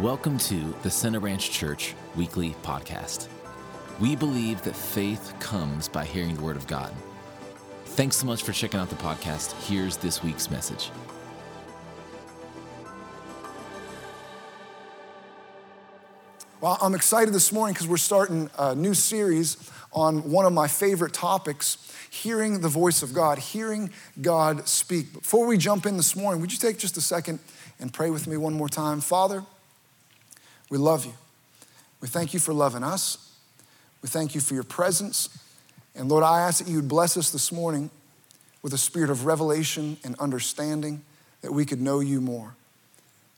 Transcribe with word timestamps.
Welcome 0.00 0.38
to 0.38 0.74
the 0.82 0.90
Center 0.90 1.20
Ranch 1.20 1.52
Church 1.52 1.94
Weekly 2.16 2.56
Podcast. 2.64 3.28
We 4.00 4.16
believe 4.16 4.60
that 4.62 4.74
faith 4.74 5.32
comes 5.38 5.86
by 5.86 6.04
hearing 6.04 6.34
the 6.34 6.42
Word 6.42 6.56
of 6.56 6.66
God. 6.66 6.92
Thanks 7.84 8.16
so 8.16 8.26
much 8.26 8.42
for 8.42 8.50
checking 8.50 8.80
out 8.80 8.90
the 8.90 8.96
podcast. 8.96 9.52
Here's 9.68 9.96
this 9.96 10.20
week's 10.20 10.50
message. 10.50 10.90
Well, 16.60 16.76
I'm 16.82 16.96
excited 16.96 17.32
this 17.32 17.52
morning 17.52 17.74
because 17.74 17.86
we're 17.86 17.96
starting 17.98 18.50
a 18.58 18.74
new 18.74 18.94
series 18.94 19.70
on 19.92 20.28
one 20.28 20.44
of 20.44 20.52
my 20.52 20.66
favorite 20.66 21.12
topics 21.12 21.78
hearing 22.10 22.62
the 22.62 22.68
voice 22.68 23.04
of 23.04 23.14
God, 23.14 23.38
hearing 23.38 23.90
God 24.20 24.66
speak. 24.66 25.12
Before 25.12 25.46
we 25.46 25.56
jump 25.56 25.86
in 25.86 25.96
this 25.96 26.16
morning, 26.16 26.40
would 26.40 26.50
you 26.50 26.58
take 26.58 26.78
just 26.78 26.96
a 26.96 27.00
second 27.00 27.38
and 27.78 27.92
pray 27.92 28.10
with 28.10 28.26
me 28.26 28.36
one 28.36 28.54
more 28.54 28.68
time? 28.68 29.00
Father, 29.00 29.44
we 30.70 30.78
love 30.78 31.04
you. 31.04 31.12
We 32.00 32.08
thank 32.08 32.34
you 32.34 32.40
for 32.40 32.52
loving 32.52 32.82
us. 32.82 33.32
We 34.02 34.08
thank 34.08 34.34
you 34.34 34.40
for 34.40 34.54
your 34.54 34.64
presence. 34.64 35.28
And 35.94 36.08
Lord, 36.08 36.24
I 36.24 36.40
ask 36.40 36.62
that 36.62 36.70
you 36.70 36.76
would 36.76 36.88
bless 36.88 37.16
us 37.16 37.30
this 37.30 37.52
morning 37.52 37.90
with 38.62 38.72
a 38.72 38.78
spirit 38.78 39.10
of 39.10 39.26
revelation 39.26 39.96
and 40.04 40.16
understanding 40.18 41.02
that 41.42 41.52
we 41.52 41.64
could 41.64 41.80
know 41.80 42.00
you 42.00 42.20
more. 42.20 42.54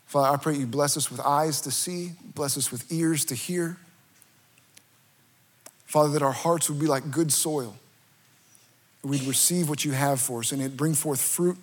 Father, 0.07 0.33
I 0.33 0.37
pray 0.37 0.55
you 0.55 0.67
bless 0.67 0.97
us 0.97 1.11
with 1.11 1.21
eyes 1.21 1.61
to 1.63 1.71
see, 1.71 2.13
bless 2.35 2.57
us 2.57 2.71
with 2.71 2.91
ears 2.93 3.25
to 3.27 3.35
hear. 3.35 3.77
Father, 5.85 6.11
that 6.11 6.23
our 6.23 6.33
hearts 6.33 6.71
would 6.71 6.79
be 6.79 6.87
like 6.87 7.11
good 7.11 7.33
soil. 7.33 7.77
We'd 9.03 9.23
receive 9.23 9.69
what 9.69 9.85
you 9.85 9.93
have 9.93 10.21
for 10.21 10.41
us 10.41 10.53
and 10.53 10.61
it 10.61 10.77
bring 10.77 10.95
forth 10.95 11.21
fruit 11.21 11.59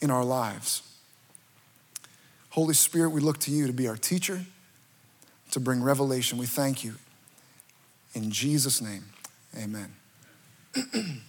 in 0.00 0.10
our 0.10 0.24
lives. 0.24 0.82
Holy 2.50 2.74
Spirit, 2.74 3.10
we 3.10 3.20
look 3.20 3.38
to 3.38 3.50
you 3.50 3.66
to 3.66 3.72
be 3.72 3.88
our 3.88 3.96
teacher, 3.96 4.42
to 5.52 5.60
bring 5.60 5.82
revelation. 5.82 6.38
We 6.38 6.46
thank 6.46 6.82
you. 6.82 6.96
In 8.14 8.30
Jesus' 8.30 8.82
name, 8.82 9.04
amen. 9.56 9.94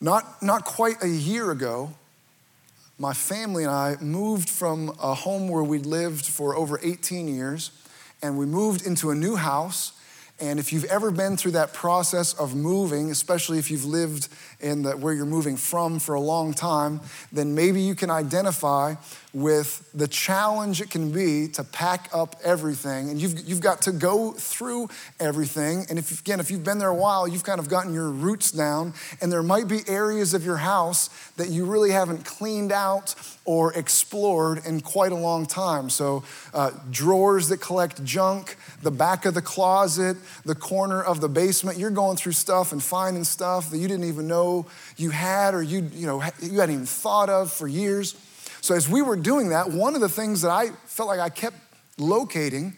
not, 0.00 0.42
not 0.42 0.64
quite 0.64 1.02
a 1.02 1.08
year 1.08 1.50
ago, 1.50 1.94
my 2.98 3.12
family 3.12 3.62
and 3.62 3.72
I 3.72 3.96
moved 4.00 4.50
from 4.50 4.88
a 5.00 5.14
home 5.14 5.48
where 5.48 5.62
we'd 5.62 5.86
lived 5.86 6.26
for 6.26 6.56
over 6.56 6.80
18 6.82 7.28
years, 7.28 7.70
and 8.22 8.36
we 8.36 8.46
moved 8.46 8.84
into 8.84 9.10
a 9.10 9.14
new 9.14 9.36
house. 9.36 9.92
And 10.40 10.58
if 10.58 10.72
you've 10.72 10.84
ever 10.84 11.12
been 11.12 11.36
through 11.36 11.52
that 11.52 11.72
process 11.72 12.34
of 12.34 12.56
moving, 12.56 13.10
especially 13.10 13.58
if 13.58 13.70
you've 13.70 13.84
lived 13.84 14.28
in 14.60 14.82
the, 14.82 14.92
where 14.92 15.14
you're 15.14 15.26
moving 15.26 15.56
from 15.56 15.98
for 15.98 16.14
a 16.14 16.20
long 16.20 16.52
time, 16.52 17.00
then 17.32 17.54
maybe 17.54 17.80
you 17.80 17.94
can 17.94 18.10
identify 18.10 18.94
with 19.32 19.88
the 19.92 20.08
challenge 20.08 20.80
it 20.80 20.90
can 20.90 21.12
be 21.12 21.48
to 21.48 21.62
pack 21.62 22.08
up 22.12 22.34
everything. 22.42 23.10
And 23.10 23.20
you've, 23.20 23.46
you've 23.46 23.60
got 23.60 23.82
to 23.82 23.92
go 23.92 24.32
through 24.32 24.88
everything. 25.20 25.86
And 25.88 25.98
if, 25.98 26.20
again, 26.20 26.40
if 26.40 26.50
you've 26.50 26.64
been 26.64 26.78
there 26.78 26.88
a 26.88 26.94
while, 26.94 27.28
you've 27.28 27.44
kind 27.44 27.60
of 27.60 27.68
gotten 27.68 27.92
your 27.92 28.10
roots 28.10 28.50
down. 28.50 28.94
And 29.20 29.30
there 29.30 29.42
might 29.42 29.68
be 29.68 29.80
areas 29.86 30.34
of 30.34 30.44
your 30.44 30.56
house 30.56 31.08
that 31.36 31.50
you 31.50 31.66
really 31.66 31.90
haven't 31.90 32.24
cleaned 32.24 32.72
out 32.72 33.14
or 33.44 33.72
explored 33.74 34.64
in 34.66 34.80
quite 34.80 35.12
a 35.12 35.16
long 35.16 35.46
time. 35.46 35.88
So, 35.88 36.24
uh, 36.52 36.70
drawers 36.90 37.48
that 37.48 37.58
collect 37.58 38.04
junk, 38.04 38.56
the 38.82 38.90
back 38.90 39.24
of 39.24 39.34
the 39.34 39.42
closet, 39.42 40.16
the 40.44 40.54
corner 40.54 41.02
of 41.02 41.20
the 41.20 41.28
basement, 41.28 41.78
you're 41.78 41.90
going 41.90 42.16
through 42.16 42.32
stuff 42.32 42.72
and 42.72 42.82
finding 42.82 43.24
stuff 43.24 43.70
that 43.70 43.78
you 43.78 43.88
didn't 43.88 44.04
even 44.04 44.26
know 44.26 44.47
you 44.96 45.10
had 45.10 45.54
or 45.54 45.62
you, 45.62 45.88
you, 45.92 46.06
know, 46.06 46.22
you 46.40 46.60
hadn't 46.60 46.74
even 46.74 46.86
thought 46.86 47.28
of 47.28 47.52
for 47.52 47.68
years. 47.68 48.14
So, 48.60 48.74
as 48.74 48.88
we 48.88 49.02
were 49.02 49.16
doing 49.16 49.50
that, 49.50 49.70
one 49.70 49.94
of 49.94 50.00
the 50.00 50.08
things 50.08 50.42
that 50.42 50.50
I 50.50 50.70
felt 50.86 51.08
like 51.08 51.20
I 51.20 51.28
kept 51.28 51.56
locating 51.98 52.76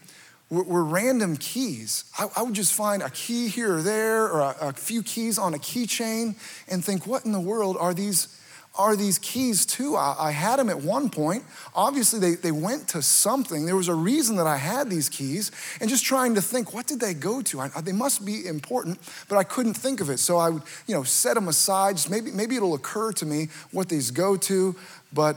were, 0.49 0.63
were 0.63 0.83
random 0.83 1.37
keys. 1.37 2.05
I, 2.17 2.27
I, 2.37 2.43
would 2.43 2.53
just 2.53 2.73
find 2.73 3.01
a 3.01 3.09
key 3.09 3.47
here 3.47 3.77
or 3.77 3.81
there, 3.81 4.25
or 4.25 4.39
a, 4.41 4.55
a 4.69 4.73
few 4.73 5.01
keys 5.01 5.39
on 5.39 5.53
a 5.53 5.57
keychain, 5.57 6.35
and 6.67 6.83
think, 6.83 7.07
what 7.07 7.25
in 7.25 7.31
the 7.31 7.39
world 7.39 7.77
are 7.79 7.93
these? 7.93 8.37
Are 8.77 8.95
these 8.95 9.19
keys 9.19 9.65
to? 9.65 9.97
I, 9.97 10.15
I 10.17 10.31
had 10.31 10.57
them 10.57 10.69
at 10.69 10.81
one 10.81 11.09
point. 11.09 11.43
Obviously, 11.75 12.19
they, 12.19 12.35
they 12.35 12.51
went 12.51 12.87
to 12.89 13.01
something. 13.01 13.65
There 13.65 13.75
was 13.75 13.89
a 13.89 13.93
reason 13.93 14.37
that 14.37 14.47
I 14.47 14.55
had 14.55 14.89
these 14.89 15.09
keys, 15.09 15.51
and 15.81 15.89
just 15.89 16.05
trying 16.05 16.35
to 16.35 16.41
think, 16.41 16.73
what 16.73 16.87
did 16.87 17.01
they 17.01 17.13
go 17.13 17.41
to? 17.41 17.59
I, 17.59 17.67
they 17.81 17.91
must 17.91 18.25
be 18.25 18.47
important, 18.47 18.99
but 19.27 19.37
I 19.37 19.43
couldn't 19.43 19.73
think 19.73 19.99
of 19.99 20.09
it. 20.09 20.19
So 20.19 20.37
I 20.37 20.49
would, 20.49 20.63
you 20.87 20.95
know, 20.95 21.03
set 21.03 21.33
them 21.33 21.49
aside. 21.49 21.97
Just 21.97 22.09
maybe, 22.09 22.31
maybe 22.31 22.55
it'll 22.55 22.73
occur 22.73 23.11
to 23.13 23.25
me 23.25 23.49
what 23.71 23.89
these 23.89 24.09
go 24.09 24.37
to, 24.37 24.75
but 25.11 25.35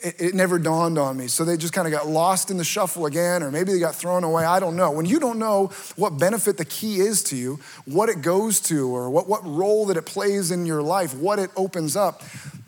it, 0.00 0.20
it 0.20 0.34
never 0.34 0.58
dawned 0.58 0.98
on 0.98 1.16
me. 1.16 1.26
So 1.28 1.44
they 1.44 1.56
just 1.56 1.72
kind 1.72 1.86
of 1.86 1.92
got 1.92 2.06
lost 2.06 2.50
in 2.50 2.56
the 2.56 2.64
shuffle 2.64 3.06
again, 3.06 3.42
or 3.42 3.50
maybe 3.50 3.72
they 3.72 3.78
got 3.78 3.94
thrown 3.94 4.24
away. 4.24 4.44
I 4.44 4.60
don't 4.60 4.76
know. 4.76 4.90
When 4.90 5.06
you 5.06 5.20
don't 5.20 5.38
know 5.38 5.68
what 5.96 6.18
benefit 6.18 6.56
the 6.56 6.64
key 6.64 7.00
is 7.00 7.22
to 7.24 7.36
you, 7.36 7.60
what 7.84 8.08
it 8.08 8.22
goes 8.22 8.60
to, 8.60 8.88
or 8.94 9.10
what, 9.10 9.28
what 9.28 9.44
role 9.44 9.86
that 9.86 9.96
it 9.96 10.06
plays 10.06 10.50
in 10.50 10.66
your 10.66 10.82
life, 10.82 11.14
what 11.14 11.38
it 11.38 11.50
opens 11.56 11.96
up, 11.96 12.22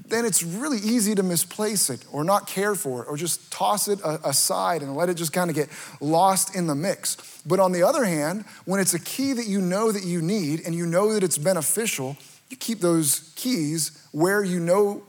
then 0.07 0.27
it's 0.27 0.43
really 0.43 0.77
easy 0.77 1.15
to 1.15 1.23
misplace 1.23 1.89
it 1.89 2.05
or 2.13 2.23
not 2.23 2.47
care 2.47 2.75
for 2.75 3.03
it 3.03 3.09
or 3.09 3.17
just 3.17 3.51
toss 3.51 3.89
it 3.89 3.99
aside 4.05 4.83
and 4.83 4.95
let 4.95 5.09
it 5.09 5.15
just 5.15 5.33
kind 5.33 5.49
of 5.49 5.57
get 5.57 5.71
lost 6.01 6.55
in 6.55 6.67
the 6.67 6.75
mix. 6.75 7.41
But 7.47 7.61
on 7.61 7.73
the 7.73 7.83
other 7.83 8.05
hand, 8.05 8.45
when 8.67 8.79
it's 8.79 8.93
a 8.93 8.99
key 8.99 9.33
that 9.33 9.47
you 9.47 9.63
know 9.63 9.91
that 9.91 10.05
you 10.05 10.21
need 10.21 10.61
and 10.67 10.75
you 10.75 10.85
know 10.85 11.15
that 11.15 11.23
it's 11.23 11.39
beneficial, 11.39 12.19
you 12.51 12.59
keep 12.59 12.81
those 12.81 13.33
keys 13.37 14.07
where 14.13 14.45
you 14.45 14.61
know 14.61 15.03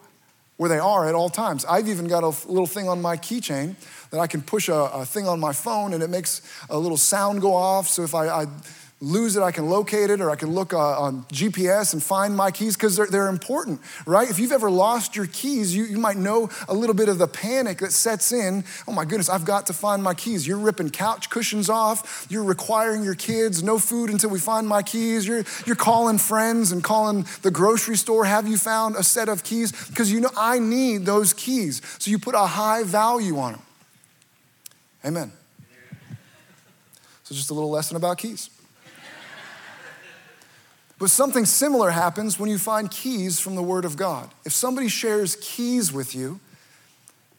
where 0.63 0.69
they 0.69 0.79
are 0.79 1.09
at 1.09 1.13
all 1.13 1.29
times. 1.29 1.65
I've 1.65 1.89
even 1.89 2.07
got 2.07 2.23
a 2.23 2.29
little 2.49 2.67
thing 2.67 2.87
on 2.87 3.01
my 3.01 3.17
keychain 3.17 3.75
that 4.11 4.21
I 4.21 4.27
can 4.27 4.41
push 4.41 4.69
a, 4.69 4.75
a, 4.75 5.05
thing 5.05 5.27
on 5.27 5.37
my 5.37 5.51
phone 5.51 5.93
and 5.93 6.01
it 6.01 6.09
makes 6.09 6.41
a 6.69 6.79
little 6.79 6.95
sound 6.95 7.41
go 7.41 7.53
off. 7.53 7.89
So 7.89 8.01
if 8.03 8.15
I, 8.15 8.29
I 8.29 8.45
lose 9.03 9.35
it, 9.35 9.43
I 9.43 9.51
can 9.51 9.69
locate 9.69 10.09
it, 10.09 10.21
or 10.21 10.31
I 10.31 10.35
can 10.35 10.51
look 10.51 10.73
uh, 10.73 10.77
on 10.77 11.23
GPS 11.23 11.93
and 11.93 12.01
find 12.01 12.35
my 12.35 12.51
keys 12.51 12.75
because 12.77 12.95
they're, 12.95 13.07
they're 13.07 13.27
important, 13.27 13.81
right? 14.05 14.29
If 14.29 14.39
you've 14.39 14.53
ever 14.53 14.71
lost 14.71 15.15
your 15.15 15.27
keys, 15.27 15.75
you, 15.75 15.83
you 15.83 15.97
might 15.97 16.15
know 16.15 16.49
a 16.69 16.73
little 16.73 16.95
bit 16.95 17.09
of 17.09 17.17
the 17.17 17.27
panic 17.27 17.79
that 17.79 17.91
sets 17.91 18.31
in. 18.31 18.63
Oh 18.87 18.93
my 18.93 19.03
goodness, 19.03 19.27
I've 19.27 19.43
got 19.43 19.67
to 19.67 19.73
find 19.73 20.01
my 20.01 20.13
keys. 20.13 20.47
You're 20.47 20.57
ripping 20.57 20.89
couch 20.89 21.29
cushions 21.29 21.69
off. 21.69 22.25
You're 22.29 22.45
requiring 22.45 23.03
your 23.03 23.15
kids 23.15 23.61
no 23.61 23.77
food 23.77 24.09
until 24.09 24.29
we 24.29 24.39
find 24.39 24.67
my 24.67 24.81
keys. 24.81 25.27
You're, 25.27 25.43
you're 25.65 25.75
calling 25.75 26.17
friends 26.17 26.71
and 26.71 26.81
calling 26.81 27.25
the 27.41 27.51
grocery 27.51 27.97
store. 27.97 28.23
Have 28.23 28.47
you 28.47 28.57
found 28.57 28.95
a 28.95 29.03
set 29.03 29.27
of 29.27 29.43
keys? 29.43 29.73
Because 29.89 30.11
you 30.13 30.21
know, 30.21 30.31
I 30.37 30.59
need 30.59 31.05
those 31.05 31.33
keys. 31.33 31.81
So 31.99 32.09
you 32.09 32.19
put 32.19 32.35
a 32.35 32.45
high 32.45 32.83
value 32.83 33.37
on 33.37 33.53
them. 33.53 33.61
Amen. 35.05 35.31
So 37.23 37.35
just 37.35 37.51
a 37.51 37.53
little 37.53 37.69
lesson 37.69 37.97
about 37.97 38.17
keys. 38.17 38.49
But 41.03 41.09
something 41.09 41.43
similar 41.43 41.89
happens 41.89 42.39
when 42.39 42.49
you 42.49 42.57
find 42.57 42.89
keys 42.89 43.37
from 43.37 43.57
the 43.57 43.61
Word 43.61 43.83
of 43.83 43.97
God. 43.97 44.29
If 44.45 44.53
somebody 44.53 44.87
shares 44.87 45.35
keys 45.41 45.91
with 45.91 46.15
you, 46.15 46.39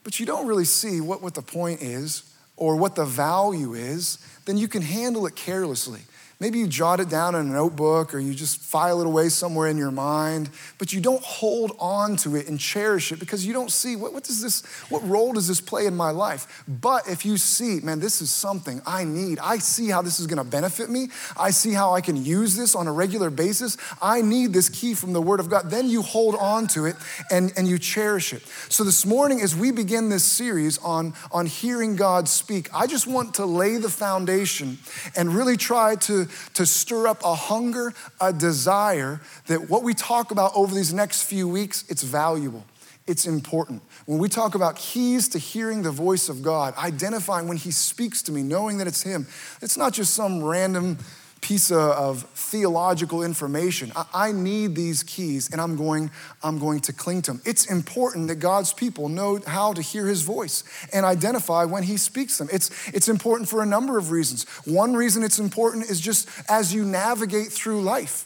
but 0.03 0.19
you 0.19 0.27
don't 0.27 0.45
really 0.45 0.65
see 0.65 1.01
what, 1.01 1.23
what 1.23 1.33
the 1.33 1.41
point 1.41 1.81
is 1.81 2.31
or 2.57 2.75
what 2.75 2.93
the 2.93 3.05
value 3.05 3.73
is, 3.73 4.19
then 4.45 4.55
you 4.55 4.67
can 4.67 4.83
handle 4.83 5.25
it 5.25 5.35
carelessly. 5.35 6.01
Maybe 6.37 6.59
you 6.59 6.67
jot 6.67 6.99
it 6.99 7.07
down 7.07 7.33
in 7.33 7.49
a 7.49 7.53
notebook 7.53 8.13
or 8.13 8.19
you 8.19 8.33
just 8.33 8.59
file 8.59 8.99
it 8.99 9.07
away 9.07 9.29
somewhere 9.29 9.69
in 9.69 9.77
your 9.77 9.91
mind, 9.91 10.49
but 10.77 10.91
you 10.91 10.99
don't 10.99 11.23
hold 11.23 11.71
on 11.79 12.17
to 12.17 12.35
it 12.35 12.49
and 12.49 12.59
cherish 12.59 13.13
it 13.13 13.21
because 13.21 13.45
you 13.45 13.53
don't 13.53 13.71
see 13.71 13.95
what, 13.95 14.11
what 14.11 14.25
does 14.25 14.41
this, 14.41 14.65
what 14.89 15.07
role 15.07 15.31
does 15.31 15.47
this 15.47 15.61
play 15.61 15.85
in 15.85 15.95
my 15.95 16.11
life? 16.11 16.63
But 16.67 17.07
if 17.07 17.25
you 17.25 17.37
see, 17.37 17.79
man, 17.79 18.01
this 18.01 18.21
is 18.21 18.31
something 18.31 18.81
I 18.85 19.05
need. 19.05 19.39
I 19.39 19.59
see 19.59 19.87
how 19.87 20.01
this 20.01 20.19
is 20.19 20.27
gonna 20.27 20.43
benefit 20.43 20.89
me. 20.89 21.07
I 21.37 21.51
see 21.51 21.71
how 21.71 21.93
I 21.93 22.01
can 22.01 22.23
use 22.23 22.57
this 22.57 22.75
on 22.75 22.87
a 22.87 22.91
regular 22.91 23.29
basis. 23.29 23.77
I 24.01 24.21
need 24.21 24.51
this 24.51 24.67
key 24.67 24.93
from 24.93 25.13
the 25.13 25.21
Word 25.21 25.39
of 25.39 25.49
God. 25.49 25.69
Then 25.69 25.87
you 25.87 26.01
hold 26.01 26.35
on 26.35 26.67
to 26.67 26.85
it 26.85 26.97
and, 27.31 27.53
and 27.55 27.65
you 27.65 27.79
cherish 27.79 28.33
it. 28.33 28.43
So 28.67 28.83
this 28.83 29.05
morning, 29.05 29.39
as 29.39 29.55
we 29.55 29.71
begin 29.71 30.09
this 30.09 30.25
series 30.25 30.79
on, 30.79 31.13
on 31.31 31.45
hearing 31.45 31.95
God 31.95 32.27
speak, 32.27 32.67
I 32.73 32.87
just 32.87 33.07
want 33.07 33.35
to 33.35 33.45
lay 33.45 33.77
the 33.77 33.89
foundation 33.89 34.79
and 35.15 35.33
really 35.33 35.55
try 35.55 35.95
to 35.95 36.24
to, 36.53 36.65
stir 36.65 37.07
up 37.07 37.23
a 37.23 37.35
hunger, 37.35 37.93
a 38.19 38.33
desire 38.33 39.21
that 39.47 39.69
what 39.69 39.83
we 39.83 39.93
talk 39.93 40.31
about 40.31 40.51
over 40.55 40.73
these 40.73 40.93
next 40.93 41.23
few 41.23 41.47
weeks, 41.47 41.83
it's 41.89 42.03
valuable. 42.03 42.65
It's 43.07 43.27
important. 43.27 43.83
When 44.05 44.17
we 44.17 44.29
talk 44.29 44.55
about 44.55 44.75
keys 44.77 45.29
to 45.29 45.39
hearing 45.39 45.83
the 45.83 45.91
voice 45.91 46.27
of 46.27 46.41
God, 46.41 46.75
identifying 46.77 47.47
when 47.47 47.57
He 47.57 47.71
speaks 47.71 48.23
to 48.23 48.31
me, 48.31 48.41
knowing 48.41 48.79
that 48.79 48.87
it's 48.87 49.03
Him, 49.03 49.27
it's 49.61 49.77
not 49.77 49.93
just 49.93 50.13
some 50.13 50.43
random 50.43 50.97
piece 51.45 51.69
of 51.69 52.23
theological 52.33 53.21
information. 53.21 53.91
I 54.11 54.31
need 54.31 54.73
these 54.73 55.03
keys 55.03 55.51
and 55.51 55.61
I'm 55.61 55.75
going, 55.75 56.09
I'm 56.41 56.57
going 56.57 56.79
to 56.81 56.93
cling 56.93 57.21
to 57.23 57.33
them. 57.33 57.41
It's 57.45 57.67
important 57.67 58.29
that 58.29 58.37
God's 58.37 58.73
people 58.73 59.09
know 59.09 59.39
how 59.45 59.71
to 59.73 59.79
hear 59.79 60.07
his 60.07 60.23
voice 60.23 60.63
and 60.91 61.05
identify 61.05 61.65
when 61.65 61.83
he 61.83 61.97
speaks 61.97 62.39
them. 62.39 62.49
It's, 62.51 62.71
it's 62.87 63.09
important 63.09 63.47
for 63.47 63.61
a 63.61 63.65
number 63.65 63.99
of 63.99 64.09
reasons. 64.09 64.45
One 64.65 64.95
reason 64.95 65.21
it's 65.21 65.37
important 65.37 65.87
is 65.87 66.01
just 66.01 66.27
as 66.49 66.73
you 66.73 66.83
navigate 66.83 67.51
through 67.51 67.83
life. 67.83 68.25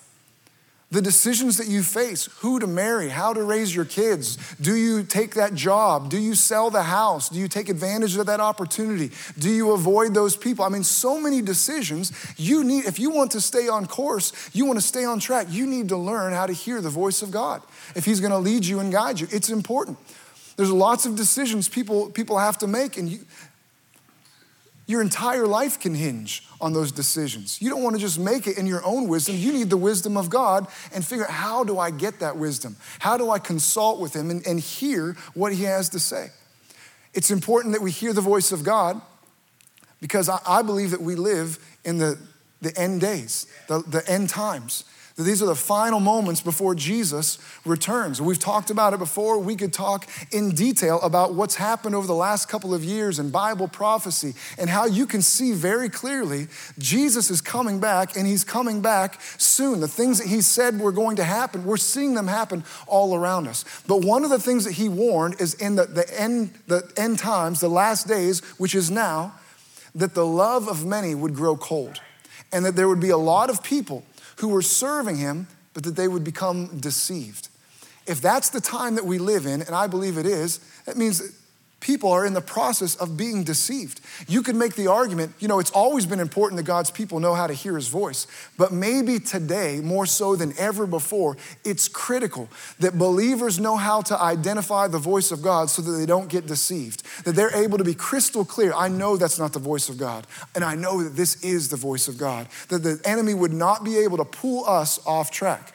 The 0.91 1.01
decisions 1.01 1.57
that 1.57 1.67
you 1.67 1.83
face 1.83 2.27
who 2.39 2.59
to 2.59 2.65
marry, 2.65 3.09
how 3.09 3.31
to 3.31 3.43
raise 3.43 3.75
your 3.75 3.85
kids. 3.85 4.37
Do 4.59 4.75
you 4.75 5.03
take 5.03 5.35
that 5.35 5.53
job? 5.53 6.09
Do 6.09 6.17
you 6.17 6.33
sell 6.33 6.71
the 6.71 6.81
house? 6.81 7.29
Do 7.29 7.37
you 7.37 7.47
take 7.47 7.69
advantage 7.69 8.15
of 8.17 8.25
that 8.25 8.39
opportunity? 8.39 9.11
Do 9.37 9.51
you 9.51 9.71
avoid 9.73 10.15
those 10.15 10.35
people? 10.35 10.65
I 10.65 10.69
mean, 10.69 10.83
so 10.83 11.21
many 11.21 11.43
decisions. 11.43 12.11
You 12.37 12.63
need, 12.63 12.85
if 12.85 12.99
you 12.99 13.11
want 13.11 13.31
to 13.31 13.41
stay 13.41 13.67
on 13.67 13.85
course, 13.85 14.33
you 14.51 14.65
want 14.65 14.79
to 14.79 14.85
stay 14.85 15.05
on 15.05 15.19
track, 15.19 15.47
you 15.49 15.67
need 15.67 15.89
to 15.89 15.97
learn 15.97 16.33
how 16.33 16.47
to 16.47 16.53
hear 16.53 16.81
the 16.81 16.89
voice 16.89 17.21
of 17.21 17.29
God. 17.29 17.61
If 17.95 18.05
He's 18.05 18.19
going 18.19 18.31
to 18.31 18.39
lead 18.39 18.65
you 18.65 18.79
and 18.79 18.91
guide 18.91 19.19
you, 19.19 19.27
it's 19.31 19.49
important. 19.49 19.97
There's 20.55 20.71
lots 20.71 21.05
of 21.05 21.15
decisions 21.15 21.69
people, 21.69 22.09
people 22.09 22.37
have 22.37 22.57
to 22.57 22.67
make, 22.67 22.97
and 22.97 23.07
you, 23.07 23.19
your 24.89 25.03
entire 25.03 25.45
life 25.45 25.79
can 25.79 25.93
hinge 25.93 26.47
on 26.59 26.73
those 26.73 26.91
decisions. 26.91 27.61
You 27.61 27.69
don't 27.69 27.83
want 27.83 27.95
to 27.95 28.01
just 28.01 28.17
make 28.17 28.47
it 28.47 28.57
in 28.57 28.65
your 28.65 28.83
own 28.83 29.07
wisdom. 29.07 29.35
You 29.35 29.53
need 29.53 29.69
the 29.69 29.77
wisdom 29.77 30.17
of 30.17 30.31
God 30.31 30.65
and 30.91 31.05
figure 31.05 31.25
out 31.25 31.29
how 31.29 31.63
do 31.63 31.77
I 31.77 31.91
get 31.91 32.21
that 32.21 32.37
wisdom? 32.37 32.75
How 32.97 33.15
do 33.15 33.29
I 33.29 33.37
consult 33.37 33.99
with 33.99 34.15
Him 34.15 34.31
and, 34.31 34.45
and 34.47 34.59
hear 34.59 35.15
what 35.35 35.53
He 35.53 35.65
has 35.65 35.89
to 35.89 35.99
say? 35.99 36.31
It's 37.13 37.29
important 37.29 37.75
that 37.75 37.83
we 37.83 37.91
hear 37.91 38.13
the 38.13 38.21
voice 38.21 38.51
of 38.51 38.63
God 38.63 38.99
because 40.01 40.27
I, 40.27 40.39
I 40.43 40.63
believe 40.63 40.89
that 40.89 41.01
we 41.01 41.13
live 41.13 41.59
in 41.85 41.99
the, 41.99 42.17
the 42.59 42.75
end 42.75 43.01
days, 43.01 43.45
the, 43.67 43.83
the 43.83 44.03
end 44.09 44.29
times 44.29 44.85
that 45.19 45.25
these 45.25 45.43
are 45.43 45.47
the 45.47 45.53
final 45.53 45.99
moments 45.99 46.39
before 46.39 46.73
Jesus 46.73 47.39
returns. 47.65 48.21
We've 48.21 48.39
talked 48.39 48.69
about 48.69 48.93
it 48.93 48.99
before. 48.99 49.37
We 49.37 49.57
could 49.57 49.73
talk 49.73 50.07
in 50.31 50.51
detail 50.51 51.01
about 51.01 51.33
what's 51.33 51.55
happened 51.55 51.93
over 51.93 52.07
the 52.07 52.15
last 52.15 52.47
couple 52.47 52.73
of 52.73 52.85
years 52.85 53.19
in 53.19 53.29
Bible 53.29 53.67
prophecy 53.67 54.33
and 54.57 54.69
how 54.69 54.85
you 54.85 55.05
can 55.05 55.21
see 55.21 55.51
very 55.51 55.89
clearly 55.89 56.47
Jesus 56.77 57.29
is 57.29 57.41
coming 57.41 57.81
back 57.81 58.15
and 58.15 58.25
he's 58.25 58.45
coming 58.45 58.81
back 58.81 59.19
soon. 59.37 59.81
The 59.81 59.89
things 59.89 60.19
that 60.19 60.27
he 60.27 60.39
said 60.39 60.79
were 60.79 60.93
going 60.93 61.17
to 61.17 61.25
happen, 61.25 61.65
we're 61.65 61.75
seeing 61.75 62.13
them 62.13 62.27
happen 62.27 62.63
all 62.87 63.13
around 63.13 63.49
us. 63.49 63.65
But 63.87 64.05
one 64.05 64.23
of 64.23 64.29
the 64.29 64.39
things 64.39 64.63
that 64.63 64.75
he 64.75 64.87
warned 64.87 65.41
is 65.41 65.53
in 65.55 65.75
the, 65.75 65.83
the, 65.83 66.05
end, 66.17 66.53
the 66.67 66.89
end 66.95 67.19
times, 67.19 67.59
the 67.59 67.67
last 67.67 68.07
days, 68.07 68.39
which 68.57 68.73
is 68.73 68.89
now, 68.89 69.33
that 69.93 70.13
the 70.13 70.25
love 70.25 70.69
of 70.69 70.85
many 70.85 71.13
would 71.13 71.35
grow 71.35 71.57
cold 71.57 71.99
and 72.53 72.65
that 72.65 72.77
there 72.77 72.87
would 72.87 73.01
be 73.01 73.09
a 73.09 73.17
lot 73.17 73.49
of 73.49 73.61
people 73.61 74.03
who 74.39 74.49
were 74.49 74.61
serving 74.61 75.17
him, 75.17 75.47
but 75.73 75.83
that 75.83 75.95
they 75.95 76.07
would 76.07 76.23
become 76.23 76.79
deceived. 76.79 77.49
If 78.07 78.21
that's 78.21 78.49
the 78.49 78.61
time 78.61 78.95
that 78.95 79.05
we 79.05 79.19
live 79.19 79.45
in, 79.45 79.61
and 79.61 79.75
I 79.75 79.87
believe 79.87 80.17
it 80.17 80.25
is, 80.25 80.59
that 80.85 80.97
means 80.97 81.21
people 81.79 82.11
are 82.11 82.25
in 82.25 82.33
the 82.33 82.41
process 82.41 82.95
of 82.95 83.15
being 83.15 83.43
deceived. 83.43 84.01
You 84.27 84.43
could 84.43 84.55
make 84.55 84.75
the 84.75 84.87
argument, 84.87 85.33
you 85.39 85.47
know, 85.47 85.59
it's 85.59 85.71
always 85.71 86.05
been 86.05 86.19
important 86.19 86.57
that 86.57 86.63
God's 86.63 86.91
people 86.91 87.19
know 87.19 87.33
how 87.33 87.47
to 87.47 87.53
hear 87.53 87.75
his 87.75 87.87
voice, 87.87 88.27
but 88.57 88.71
maybe 88.71 89.19
today, 89.19 89.79
more 89.79 90.05
so 90.05 90.35
than 90.35 90.53
ever 90.57 90.85
before, 90.85 91.37
it's 91.63 91.87
critical 91.87 92.49
that 92.79 92.97
believers 92.97 93.59
know 93.59 93.77
how 93.77 94.01
to 94.01 94.19
identify 94.19 94.87
the 94.87 94.97
voice 94.97 95.31
of 95.31 95.41
God 95.41 95.69
so 95.69 95.81
that 95.81 95.91
they 95.91 96.05
don't 96.05 96.29
get 96.29 96.47
deceived, 96.47 97.03
that 97.25 97.33
they're 97.33 97.55
able 97.55 97.77
to 97.77 97.83
be 97.83 97.93
crystal 97.93 98.43
clear. 98.43 98.73
I 98.73 98.87
know 98.87 99.17
that's 99.17 99.39
not 99.39 99.53
the 99.53 99.59
voice 99.59 99.89
of 99.89 99.97
God, 99.97 100.27
and 100.55 100.63
I 100.63 100.75
know 100.75 101.03
that 101.03 101.15
this 101.15 101.43
is 101.43 101.69
the 101.69 101.77
voice 101.77 102.07
of 102.07 102.17
God, 102.17 102.47
that 102.69 102.83
the 102.83 102.99
enemy 103.05 103.33
would 103.33 103.53
not 103.53 103.83
be 103.83 103.97
able 103.99 104.17
to 104.17 104.25
pull 104.25 104.65
us 104.65 104.99
off 105.05 105.31
track. 105.31 105.73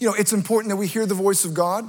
You 0.00 0.08
know, 0.08 0.14
it's 0.14 0.32
important 0.32 0.70
that 0.70 0.76
we 0.76 0.86
hear 0.86 1.06
the 1.06 1.14
voice 1.14 1.44
of 1.44 1.54
God. 1.54 1.88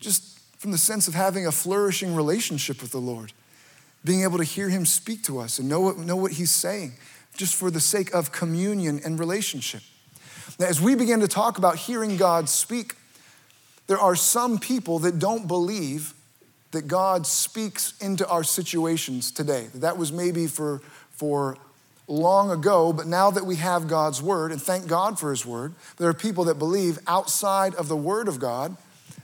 Just 0.00 0.39
from 0.60 0.72
the 0.72 0.78
sense 0.78 1.08
of 1.08 1.14
having 1.14 1.46
a 1.46 1.52
flourishing 1.52 2.14
relationship 2.14 2.82
with 2.82 2.90
the 2.90 3.00
Lord, 3.00 3.32
being 4.04 4.24
able 4.24 4.36
to 4.36 4.44
hear 4.44 4.68
Him 4.68 4.84
speak 4.84 5.24
to 5.24 5.38
us 5.38 5.58
and 5.58 5.70
know 5.70 5.80
what, 5.80 5.96
know 5.96 6.16
what 6.16 6.32
He's 6.32 6.50
saying, 6.50 6.92
just 7.34 7.54
for 7.54 7.70
the 7.70 7.80
sake 7.80 8.12
of 8.12 8.30
communion 8.30 9.00
and 9.02 9.18
relationship. 9.18 9.80
Now, 10.58 10.66
as 10.66 10.78
we 10.78 10.94
begin 10.94 11.20
to 11.20 11.28
talk 11.28 11.56
about 11.56 11.76
hearing 11.76 12.18
God 12.18 12.46
speak, 12.50 12.94
there 13.86 13.98
are 13.98 14.14
some 14.14 14.58
people 14.58 14.98
that 14.98 15.18
don't 15.18 15.48
believe 15.48 16.12
that 16.72 16.86
God 16.86 17.26
speaks 17.26 17.94
into 17.98 18.28
our 18.28 18.44
situations 18.44 19.30
today. 19.30 19.68
That 19.76 19.96
was 19.96 20.12
maybe 20.12 20.46
for, 20.46 20.82
for 21.12 21.56
long 22.06 22.50
ago, 22.50 22.92
but 22.92 23.06
now 23.06 23.30
that 23.30 23.46
we 23.46 23.56
have 23.56 23.88
God's 23.88 24.20
word, 24.20 24.52
and 24.52 24.60
thank 24.60 24.86
God 24.86 25.18
for 25.18 25.30
his 25.30 25.46
word, 25.46 25.72
there 25.96 26.10
are 26.10 26.14
people 26.14 26.44
that 26.44 26.58
believe 26.58 26.98
outside 27.06 27.74
of 27.76 27.88
the 27.88 27.96
word 27.96 28.28
of 28.28 28.38
God 28.38 28.76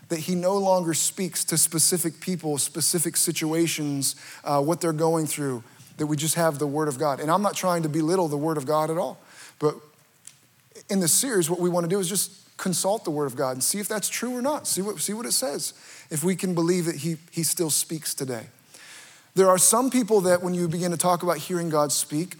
that 0.08 0.20
he 0.20 0.34
no 0.34 0.56
longer 0.56 0.94
speaks 0.94 1.44
to 1.44 1.58
specific 1.58 2.20
people, 2.20 2.58
specific 2.58 3.16
situations, 3.16 4.14
uh, 4.44 4.60
what 4.60 4.80
they're 4.80 4.92
going 4.92 5.26
through, 5.26 5.62
that 5.96 6.06
we 6.06 6.16
just 6.16 6.34
have 6.34 6.58
the 6.58 6.66
Word 6.66 6.88
of 6.88 6.98
God. 6.98 7.20
And 7.20 7.30
I'm 7.30 7.42
not 7.42 7.54
trying 7.54 7.82
to 7.82 7.88
belittle 7.88 8.28
the 8.28 8.36
Word 8.36 8.56
of 8.56 8.66
God 8.66 8.90
at 8.90 8.98
all, 8.98 9.18
but 9.58 9.74
in 10.88 11.00
this 11.00 11.12
series, 11.12 11.50
what 11.50 11.58
we 11.58 11.68
want 11.68 11.84
to 11.84 11.90
do 11.90 11.98
is 11.98 12.08
just 12.08 12.56
consult 12.56 13.04
the 13.04 13.10
Word 13.10 13.26
of 13.26 13.36
God 13.36 13.52
and 13.52 13.64
see 13.64 13.78
if 13.78 13.88
that's 13.88 14.08
true 14.08 14.36
or 14.36 14.42
not, 14.42 14.66
see 14.66 14.82
what, 14.82 15.00
see 15.00 15.12
what 15.12 15.26
it 15.26 15.32
says, 15.32 15.74
if 16.10 16.22
we 16.22 16.36
can 16.36 16.54
believe 16.54 16.84
that 16.84 16.96
he, 16.96 17.16
he 17.30 17.42
still 17.42 17.70
speaks 17.70 18.14
today. 18.14 18.46
There 19.34 19.48
are 19.48 19.58
some 19.58 19.90
people 19.90 20.22
that, 20.22 20.42
when 20.42 20.54
you 20.54 20.68
begin 20.68 20.92
to 20.92 20.96
talk 20.96 21.22
about 21.22 21.38
hearing 21.38 21.68
God 21.68 21.92
speak, 21.92 22.36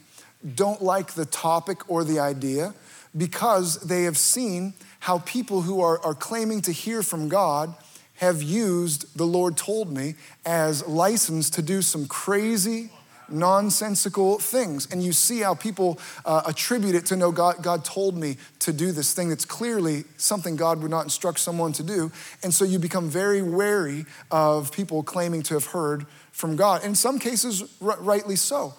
don't 0.54 0.80
like 0.80 1.12
the 1.12 1.26
topic 1.26 1.90
or 1.90 2.04
the 2.04 2.18
idea 2.20 2.74
because 3.16 3.80
they 3.80 4.04
have 4.04 4.16
seen 4.16 4.74
how 5.06 5.20
people 5.20 5.62
who 5.62 5.80
are, 5.80 6.04
are 6.04 6.16
claiming 6.16 6.60
to 6.60 6.72
hear 6.72 7.00
from 7.00 7.28
God 7.28 7.72
have 8.14 8.42
used 8.42 9.16
the 9.16 9.24
Lord 9.24 9.56
told 9.56 9.88
me 9.88 10.16
as 10.44 10.84
license 10.84 11.48
to 11.50 11.62
do 11.62 11.80
some 11.80 12.08
crazy, 12.08 12.90
nonsensical 13.28 14.40
things. 14.40 14.88
And 14.90 15.04
you 15.04 15.12
see 15.12 15.42
how 15.42 15.54
people 15.54 16.00
uh, 16.24 16.42
attribute 16.44 16.96
it 16.96 17.06
to 17.06 17.16
know 17.16 17.30
God, 17.30 17.62
God 17.62 17.84
told 17.84 18.16
me 18.16 18.36
to 18.58 18.72
do 18.72 18.90
this 18.90 19.14
thing 19.14 19.28
that's 19.28 19.44
clearly 19.44 20.02
something 20.16 20.56
God 20.56 20.82
would 20.82 20.90
not 20.90 21.04
instruct 21.04 21.38
someone 21.38 21.72
to 21.74 21.84
do. 21.84 22.10
And 22.42 22.52
so 22.52 22.64
you 22.64 22.80
become 22.80 23.08
very 23.08 23.42
wary 23.42 24.06
of 24.32 24.72
people 24.72 25.04
claiming 25.04 25.44
to 25.44 25.54
have 25.54 25.66
heard 25.66 26.06
from 26.32 26.56
God. 26.56 26.84
In 26.84 26.96
some 26.96 27.20
cases, 27.20 27.62
r- 27.80 27.96
rightly 28.00 28.34
so. 28.34 28.74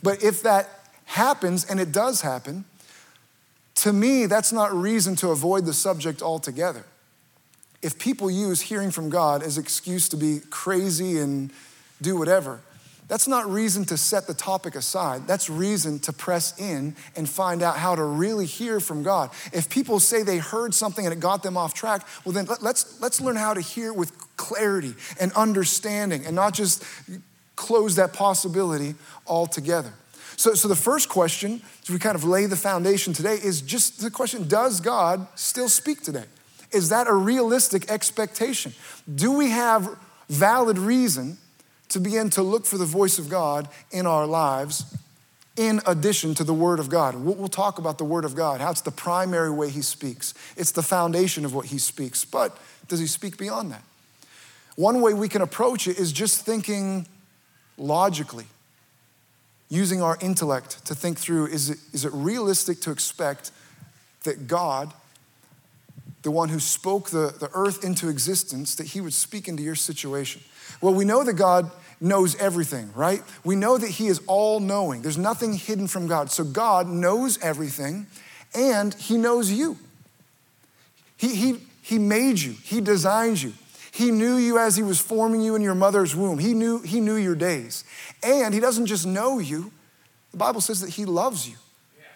But 0.00 0.22
if 0.22 0.44
that 0.44 0.68
happens, 1.06 1.64
and 1.64 1.80
it 1.80 1.90
does 1.90 2.20
happen, 2.20 2.66
to 3.82 3.92
me, 3.92 4.26
that's 4.26 4.52
not 4.52 4.72
reason 4.72 5.16
to 5.16 5.30
avoid 5.30 5.66
the 5.66 5.72
subject 5.72 6.22
altogether. 6.22 6.84
If 7.82 7.98
people 7.98 8.30
use 8.30 8.60
hearing 8.60 8.92
from 8.92 9.10
God 9.10 9.42
as 9.42 9.58
excuse 9.58 10.08
to 10.10 10.16
be 10.16 10.38
crazy 10.50 11.18
and 11.18 11.50
do 12.00 12.16
whatever, 12.16 12.60
that's 13.08 13.26
not 13.26 13.50
reason 13.50 13.84
to 13.86 13.96
set 13.96 14.28
the 14.28 14.34
topic 14.34 14.76
aside. 14.76 15.26
That's 15.26 15.50
reason 15.50 15.98
to 16.00 16.12
press 16.12 16.56
in 16.60 16.94
and 17.16 17.28
find 17.28 17.60
out 17.60 17.76
how 17.76 17.96
to 17.96 18.04
really 18.04 18.46
hear 18.46 18.78
from 18.78 19.02
God. 19.02 19.30
If 19.52 19.68
people 19.68 19.98
say 19.98 20.22
they 20.22 20.38
heard 20.38 20.74
something 20.74 21.04
and 21.04 21.12
it 21.12 21.18
got 21.18 21.42
them 21.42 21.56
off 21.56 21.74
track, 21.74 22.06
well, 22.24 22.32
then 22.32 22.46
let's, 22.60 23.00
let's 23.00 23.20
learn 23.20 23.34
how 23.34 23.52
to 23.52 23.60
hear 23.60 23.92
with 23.92 24.12
clarity 24.36 24.94
and 25.18 25.32
understanding 25.32 26.24
and 26.24 26.36
not 26.36 26.54
just 26.54 26.84
close 27.56 27.96
that 27.96 28.12
possibility 28.12 28.94
altogether. 29.26 29.92
So, 30.36 30.54
so 30.54 30.68
the 30.68 30.76
first 30.76 31.08
question, 31.08 31.62
as 31.82 31.90
we 31.90 31.98
kind 31.98 32.16
of 32.16 32.24
lay 32.24 32.46
the 32.46 32.56
foundation 32.56 33.12
today, 33.12 33.34
is 33.34 33.62
just 33.62 34.00
the 34.00 34.10
question 34.10 34.48
Does 34.48 34.80
God 34.80 35.26
still 35.34 35.68
speak 35.68 36.02
today? 36.02 36.24
Is 36.72 36.88
that 36.88 37.06
a 37.06 37.12
realistic 37.12 37.90
expectation? 37.90 38.72
Do 39.12 39.32
we 39.32 39.50
have 39.50 39.96
valid 40.28 40.78
reason 40.78 41.36
to 41.90 42.00
begin 42.00 42.30
to 42.30 42.42
look 42.42 42.64
for 42.64 42.78
the 42.78 42.86
voice 42.86 43.18
of 43.18 43.28
God 43.28 43.68
in 43.90 44.06
our 44.06 44.26
lives 44.26 44.96
in 45.56 45.82
addition 45.86 46.34
to 46.36 46.44
the 46.44 46.54
Word 46.54 46.78
of 46.80 46.88
God? 46.88 47.14
We'll 47.14 47.48
talk 47.48 47.78
about 47.78 47.98
the 47.98 48.04
Word 48.04 48.24
of 48.24 48.34
God, 48.34 48.62
how 48.62 48.70
it's 48.70 48.80
the 48.80 48.90
primary 48.90 49.50
way 49.50 49.68
He 49.68 49.82
speaks, 49.82 50.32
it's 50.56 50.72
the 50.72 50.82
foundation 50.82 51.44
of 51.44 51.54
what 51.54 51.66
He 51.66 51.78
speaks. 51.78 52.24
But 52.24 52.56
does 52.88 53.00
He 53.00 53.06
speak 53.06 53.36
beyond 53.36 53.70
that? 53.72 53.82
One 54.76 55.02
way 55.02 55.12
we 55.12 55.28
can 55.28 55.42
approach 55.42 55.86
it 55.86 55.98
is 55.98 56.12
just 56.12 56.46
thinking 56.46 57.06
logically 57.76 58.46
using 59.72 60.02
our 60.02 60.18
intellect 60.20 60.84
to 60.84 60.94
think 60.94 61.18
through 61.18 61.46
is 61.46 61.70
it, 61.70 61.78
is 61.94 62.04
it 62.04 62.12
realistic 62.12 62.78
to 62.82 62.90
expect 62.90 63.50
that 64.24 64.46
God, 64.46 64.92
the 66.20 66.30
one 66.30 66.50
who 66.50 66.60
spoke 66.60 67.08
the, 67.08 67.34
the 67.40 67.48
earth 67.54 67.82
into 67.82 68.10
existence, 68.10 68.74
that 68.74 68.88
he 68.88 69.00
would 69.00 69.14
speak 69.14 69.48
into 69.48 69.62
your 69.62 69.74
situation? 69.74 70.42
Well, 70.82 70.92
we 70.92 71.06
know 71.06 71.24
that 71.24 71.34
God 71.34 71.70
knows 72.02 72.36
everything, 72.36 72.92
right? 72.94 73.22
We 73.44 73.56
know 73.56 73.78
that 73.78 73.88
he 73.88 74.08
is 74.08 74.20
all 74.26 74.60
knowing. 74.60 75.00
There's 75.00 75.16
nothing 75.16 75.54
hidden 75.54 75.88
from 75.88 76.06
God. 76.06 76.30
So 76.30 76.44
God 76.44 76.86
knows 76.86 77.38
everything 77.38 78.08
and 78.54 78.92
he 78.92 79.16
knows 79.16 79.50
you. 79.50 79.78
He, 81.16 81.34
he, 81.34 81.60
he 81.80 81.98
made 81.98 82.38
you, 82.38 82.52
he 82.62 82.82
designed 82.82 83.40
you. 83.40 83.54
He 83.92 84.10
knew 84.10 84.36
you 84.36 84.58
as 84.58 84.74
he 84.74 84.82
was 84.82 84.98
forming 84.98 85.42
you 85.42 85.54
in 85.54 85.60
your 85.60 85.74
mother's 85.74 86.16
womb. 86.16 86.38
He 86.38 86.54
knew, 86.54 86.80
he 86.80 86.98
knew 86.98 87.16
your 87.16 87.34
days. 87.34 87.84
And 88.22 88.54
he 88.54 88.58
doesn't 88.58 88.86
just 88.86 89.06
know 89.06 89.38
you, 89.38 89.70
the 90.30 90.38
Bible 90.38 90.62
says 90.62 90.80
that 90.80 90.90
he 90.90 91.04
loves 91.04 91.46
you. 91.46 91.56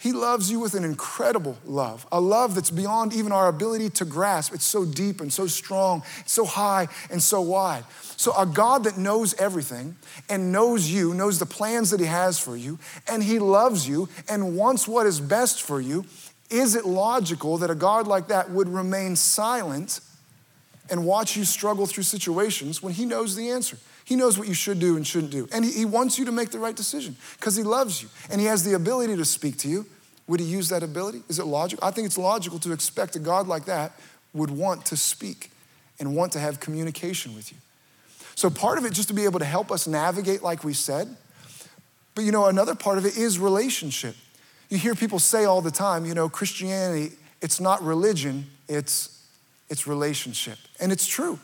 He 0.01 0.13
loves 0.13 0.51
you 0.51 0.59
with 0.59 0.75
an 0.75 0.85
incredible 0.85 1.59
love, 1.65 2.07
a 2.13 2.21
love 2.21 2.55
that's 2.55 2.71
beyond 2.71 3.13
even 3.13 3.33
our 3.33 3.49
ability 3.49 3.91
to 3.91 4.05
grasp. 4.05 4.55
It's 4.55 4.67
so 4.67 4.85
deep 4.85 5.21
and 5.21 5.33
so 5.33 5.47
strong, 5.47 6.03
so 6.25 6.45
high 6.45 6.89
and 7.11 7.23
so 7.23 7.41
wide. 7.41 7.85
So, 8.17 8.33
a 8.39 8.47
God 8.47 8.85
that 8.85 8.97
knows 8.97 9.35
everything 9.35 9.97
and 10.29 10.53
knows 10.53 10.89
you, 10.89 11.13
knows 11.13 11.39
the 11.39 11.47
plans 11.47 11.91
that 11.91 12.01
He 12.01 12.07
has 12.07 12.39
for 12.39 12.57
you, 12.57 12.79
and 13.09 13.23
He 13.23 13.39
loves 13.39 13.89
you 13.89 14.09
and 14.29 14.57
wants 14.57 14.87
what 14.87 15.07
is 15.07 15.21
best 15.21 15.63
for 15.63 15.81
you, 15.81 16.05
Is 16.49 16.75
it 16.77 16.87
logical 16.87 17.59
that 17.59 17.71
a 17.71 17.75
God 17.75 18.07
like 18.07 18.29
that 18.29 18.51
would 18.51 18.69
remain 18.69 19.17
silent 19.17 20.01
and 20.91 21.05
watch 21.05 21.37
you 21.37 21.45
struggle 21.45 21.87
through 21.87 22.05
situations 22.05 22.83
when 22.83 22.93
He 22.93 23.05
knows 23.05 23.37
the 23.37 23.51
answer? 23.51 23.79
He 24.05 24.17
knows 24.17 24.39
what 24.39 24.47
you 24.47 24.55
should 24.55 24.79
do 24.79 24.97
and 24.97 25.07
shouldn't 25.07 25.33
do. 25.33 25.49
And 25.53 25.65
He, 25.65 25.85
wants 25.85 26.19
you 26.19 26.25
to 26.27 26.33
make 26.33 26.51
the 26.51 26.59
right 26.59 26.77
decision 26.77 27.17
because 27.39 27.57
He 27.57 27.63
loves 27.63 28.03
you 28.03 28.09
and 28.31 28.41
He 28.41 28.47
has 28.47 28.65
the 28.65 28.75
ability 28.75 29.17
to 29.17 29.25
speak 29.25 29.59
to 29.59 29.69
you. 29.69 29.87
Would 30.29 30.41
He 30.41 30.47
use 30.47 30.69
that 30.69 30.83
ability? 30.83 31.23
Is 31.29 31.39
it 31.39 31.45
logical? 31.45 31.87
I 31.87 31.91
think 31.91 32.07
it's 32.07 32.19
logical 32.19 32.59
to 32.61 32.73
expect 32.73 33.17
a 33.17 33.19
God 33.19 33.47
like 33.47 33.65
that 33.65 33.93
would 34.33 34.51
want 34.51 34.85
to 34.87 34.97
speak 34.97 35.51
and 35.99 36.15
want 36.15 36.33
to 36.33 36.39
have 36.39 36.61
communication 36.61 37.35
with 37.35 37.51
you. 37.51 37.59
So, 38.35 38.51
part 38.51 38.77
of 38.77 38.85
it 38.85 38.93
just 38.93 39.09
to 39.09 39.15
be 39.15 39.25
able 39.25 39.39
to 39.39 39.47
help 39.47 39.73
us 39.73 39.87
navigate, 39.87 40.43
like 40.43 40.63
we 40.63 40.75
said. 40.75 41.17
But 42.15 42.25
you 42.25 42.33
know, 42.33 42.47
another 42.47 42.75
part 42.75 42.99
of 42.99 43.07
it 43.07 43.17
is 43.17 43.39
relationship. 43.39 44.15
You 44.69 44.79
hear 44.79 44.95
people 44.95 45.19
say 45.19 45.45
all 45.45 45.61
the 45.61 45.71
time, 45.71 46.05
you 46.05 46.15
know, 46.15 46.29
Christianity, 46.29 47.15
it's 47.41 47.61
not 47.61 47.83
religion, 47.83 48.47
it's, 48.69 49.16
it's 49.69 49.87
relationship. 49.87 50.59
And 50.81 50.93
it's 50.93 51.07
true. 51.07 51.39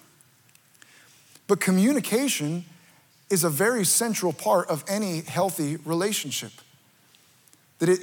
But 1.46 1.60
communication 1.60 2.64
is 3.30 3.44
a 3.44 3.50
very 3.50 3.84
central 3.84 4.32
part 4.32 4.68
of 4.68 4.84
any 4.88 5.20
healthy 5.22 5.76
relationship. 5.84 6.52
That 7.78 7.88
it, 7.88 8.00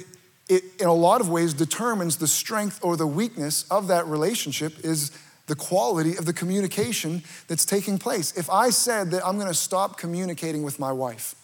it, 0.48 0.64
in 0.80 0.88
a 0.88 0.94
lot 0.94 1.20
of 1.20 1.28
ways, 1.28 1.54
determines 1.54 2.16
the 2.16 2.26
strength 2.26 2.80
or 2.82 2.96
the 2.96 3.06
weakness 3.06 3.64
of 3.70 3.86
that 3.88 4.06
relationship 4.06 4.84
is 4.84 5.12
the 5.46 5.54
quality 5.56 6.16
of 6.16 6.26
the 6.26 6.32
communication 6.32 7.22
that's 7.48 7.64
taking 7.64 7.98
place. 7.98 8.36
If 8.36 8.50
I 8.50 8.70
said 8.70 9.10
that 9.12 9.26
I'm 9.26 9.38
gonna 9.38 9.54
stop 9.54 9.98
communicating 9.98 10.62
with 10.62 10.78
my 10.78 10.92
wife, 10.92 11.34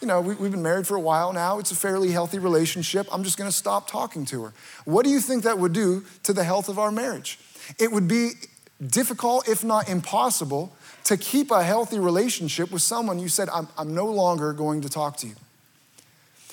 you 0.00 0.08
know, 0.08 0.20
we, 0.20 0.34
have 0.34 0.50
been 0.50 0.62
married 0.62 0.86
for 0.86 0.96
a 0.96 1.00
while 1.00 1.32
now, 1.32 1.58
it's 1.58 1.70
a 1.70 1.76
fairly 1.76 2.10
healthy 2.10 2.38
relationship, 2.38 3.06
I'm 3.12 3.22
just 3.24 3.36
gonna 3.36 3.52
stop 3.52 3.90
talking 3.90 4.24
to 4.26 4.44
her. 4.44 4.52
What 4.84 5.04
do 5.04 5.10
you 5.10 5.20
think 5.20 5.44
that 5.44 5.58
would 5.58 5.72
do 5.72 6.04
to 6.24 6.32
the 6.32 6.44
health 6.44 6.68
of 6.68 6.78
our 6.78 6.90
marriage? 6.90 7.38
It 7.78 7.92
would 7.92 8.08
be 8.08 8.32
difficult, 8.84 9.48
if 9.48 9.62
not 9.64 9.88
impossible, 9.88 10.72
to 11.04 11.16
keep 11.16 11.50
a 11.50 11.62
healthy 11.62 11.98
relationship 11.98 12.70
with 12.70 12.82
someone 12.82 13.18
you 13.18 13.28
said, 13.28 13.48
I'm, 13.48 13.68
I'm 13.76 13.94
no 13.94 14.06
longer 14.06 14.52
going 14.52 14.82
to 14.82 14.88
talk 14.88 15.16
to 15.18 15.26
you. 15.26 15.34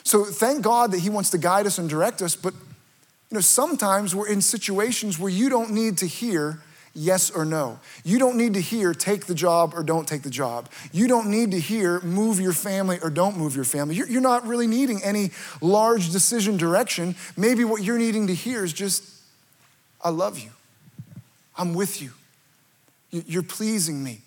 So 0.03 0.25
thank 0.25 0.63
God 0.63 0.91
that 0.91 0.99
He 0.99 1.09
wants 1.09 1.29
to 1.31 1.37
guide 1.37 1.65
us 1.65 1.77
and 1.77 1.89
direct 1.89 2.21
us, 2.21 2.35
but 2.35 2.53
you 2.53 3.35
know, 3.35 3.41
sometimes 3.41 4.15
we're 4.15 4.27
in 4.27 4.41
situations 4.41 5.19
where 5.19 5.31
you 5.31 5.49
don't 5.49 5.71
need 5.71 5.99
to 5.99 6.07
hear 6.07 6.61
yes 6.95 7.29
or 7.29 7.45
no. 7.45 7.79
You 8.03 8.17
don't 8.17 8.35
need 8.35 8.55
to 8.55 8.61
hear 8.61 8.93
take 8.93 9.27
the 9.27 9.35
job 9.35 9.73
or 9.75 9.83
don't 9.83 10.07
take 10.07 10.23
the 10.23 10.29
job. 10.31 10.67
You 10.91 11.07
don't 11.07 11.29
need 11.29 11.51
to 11.51 11.59
hear 11.59 12.01
move 12.01 12.39
your 12.39 12.53
family 12.53 12.97
or 13.03 13.11
don't 13.11 13.37
move 13.37 13.55
your 13.55 13.65
family. 13.65 13.95
You're, 13.95 14.07
you're 14.07 14.21
not 14.21 14.47
really 14.47 14.65
needing 14.65 15.03
any 15.03 15.29
large 15.61 16.11
decision 16.11 16.57
direction. 16.57 17.15
Maybe 17.37 17.63
what 17.63 17.83
you're 17.83 17.99
needing 17.99 18.27
to 18.27 18.33
hear 18.33 18.63
is 18.63 18.73
just, 18.73 19.03
I 20.03 20.09
love 20.09 20.39
you. 20.39 20.49
I'm 21.59 21.73
with 21.73 22.01
you. 22.01 22.11
You're 23.11 23.43
pleasing 23.43 24.03
me. 24.03 24.21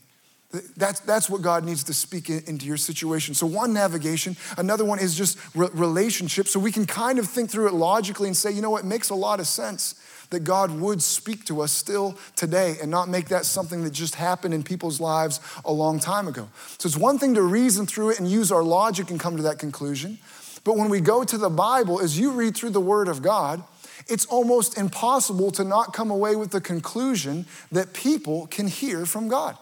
That's, 0.76 1.00
that's 1.00 1.30
what 1.30 1.40
God 1.40 1.64
needs 1.64 1.82
to 1.84 1.94
speak 1.94 2.28
into 2.28 2.66
your 2.66 2.76
situation. 2.76 3.34
So, 3.34 3.46
one, 3.46 3.72
navigation. 3.72 4.36
Another 4.58 4.84
one 4.84 4.98
is 4.98 5.16
just 5.16 5.38
re- 5.56 5.70
relationship. 5.72 6.46
So, 6.46 6.60
we 6.60 6.70
can 6.70 6.84
kind 6.84 7.18
of 7.18 7.26
think 7.26 7.50
through 7.50 7.68
it 7.68 7.74
logically 7.74 8.28
and 8.28 8.36
say, 8.36 8.50
you 8.50 8.60
know 8.60 8.68
what, 8.68 8.84
it 8.84 8.86
makes 8.86 9.08
a 9.08 9.14
lot 9.14 9.40
of 9.40 9.46
sense 9.46 9.94
that 10.28 10.40
God 10.40 10.70
would 10.78 11.02
speak 11.02 11.46
to 11.46 11.62
us 11.62 11.72
still 11.72 12.18
today 12.36 12.76
and 12.82 12.90
not 12.90 13.08
make 13.08 13.28
that 13.28 13.46
something 13.46 13.82
that 13.84 13.92
just 13.92 14.16
happened 14.16 14.52
in 14.52 14.62
people's 14.62 15.00
lives 15.00 15.40
a 15.64 15.72
long 15.72 15.98
time 15.98 16.28
ago. 16.28 16.48
So 16.78 16.86
it's 16.86 16.98
one 16.98 17.18
thing 17.18 17.34
to 17.34 17.42
reason 17.42 17.86
through 17.86 18.10
it 18.10 18.20
and 18.20 18.30
use 18.30 18.52
our 18.52 18.62
logic 18.62 19.10
and 19.10 19.18
come 19.18 19.36
to 19.38 19.42
that 19.44 19.58
conclusion. 19.58 20.18
But 20.64 20.76
when 20.76 20.90
we 20.90 21.00
go 21.00 21.24
to 21.24 21.38
the 21.38 21.50
Bible, 21.50 22.00
as 22.00 22.18
you 22.18 22.32
read 22.32 22.56
through 22.56 22.70
the 22.70 22.80
Word 22.80 23.08
of 23.08 23.22
God, 23.22 23.62
it's 24.08 24.26
almost 24.26 24.78
impossible 24.78 25.50
to 25.52 25.64
not 25.64 25.92
come 25.92 26.10
away 26.10 26.36
with 26.36 26.50
the 26.50 26.60
conclusion 26.60 27.46
that 27.70 27.92
people 27.92 28.46
can 28.46 28.66
hear 28.66 29.06
from 29.06 29.28
God. 29.28 29.56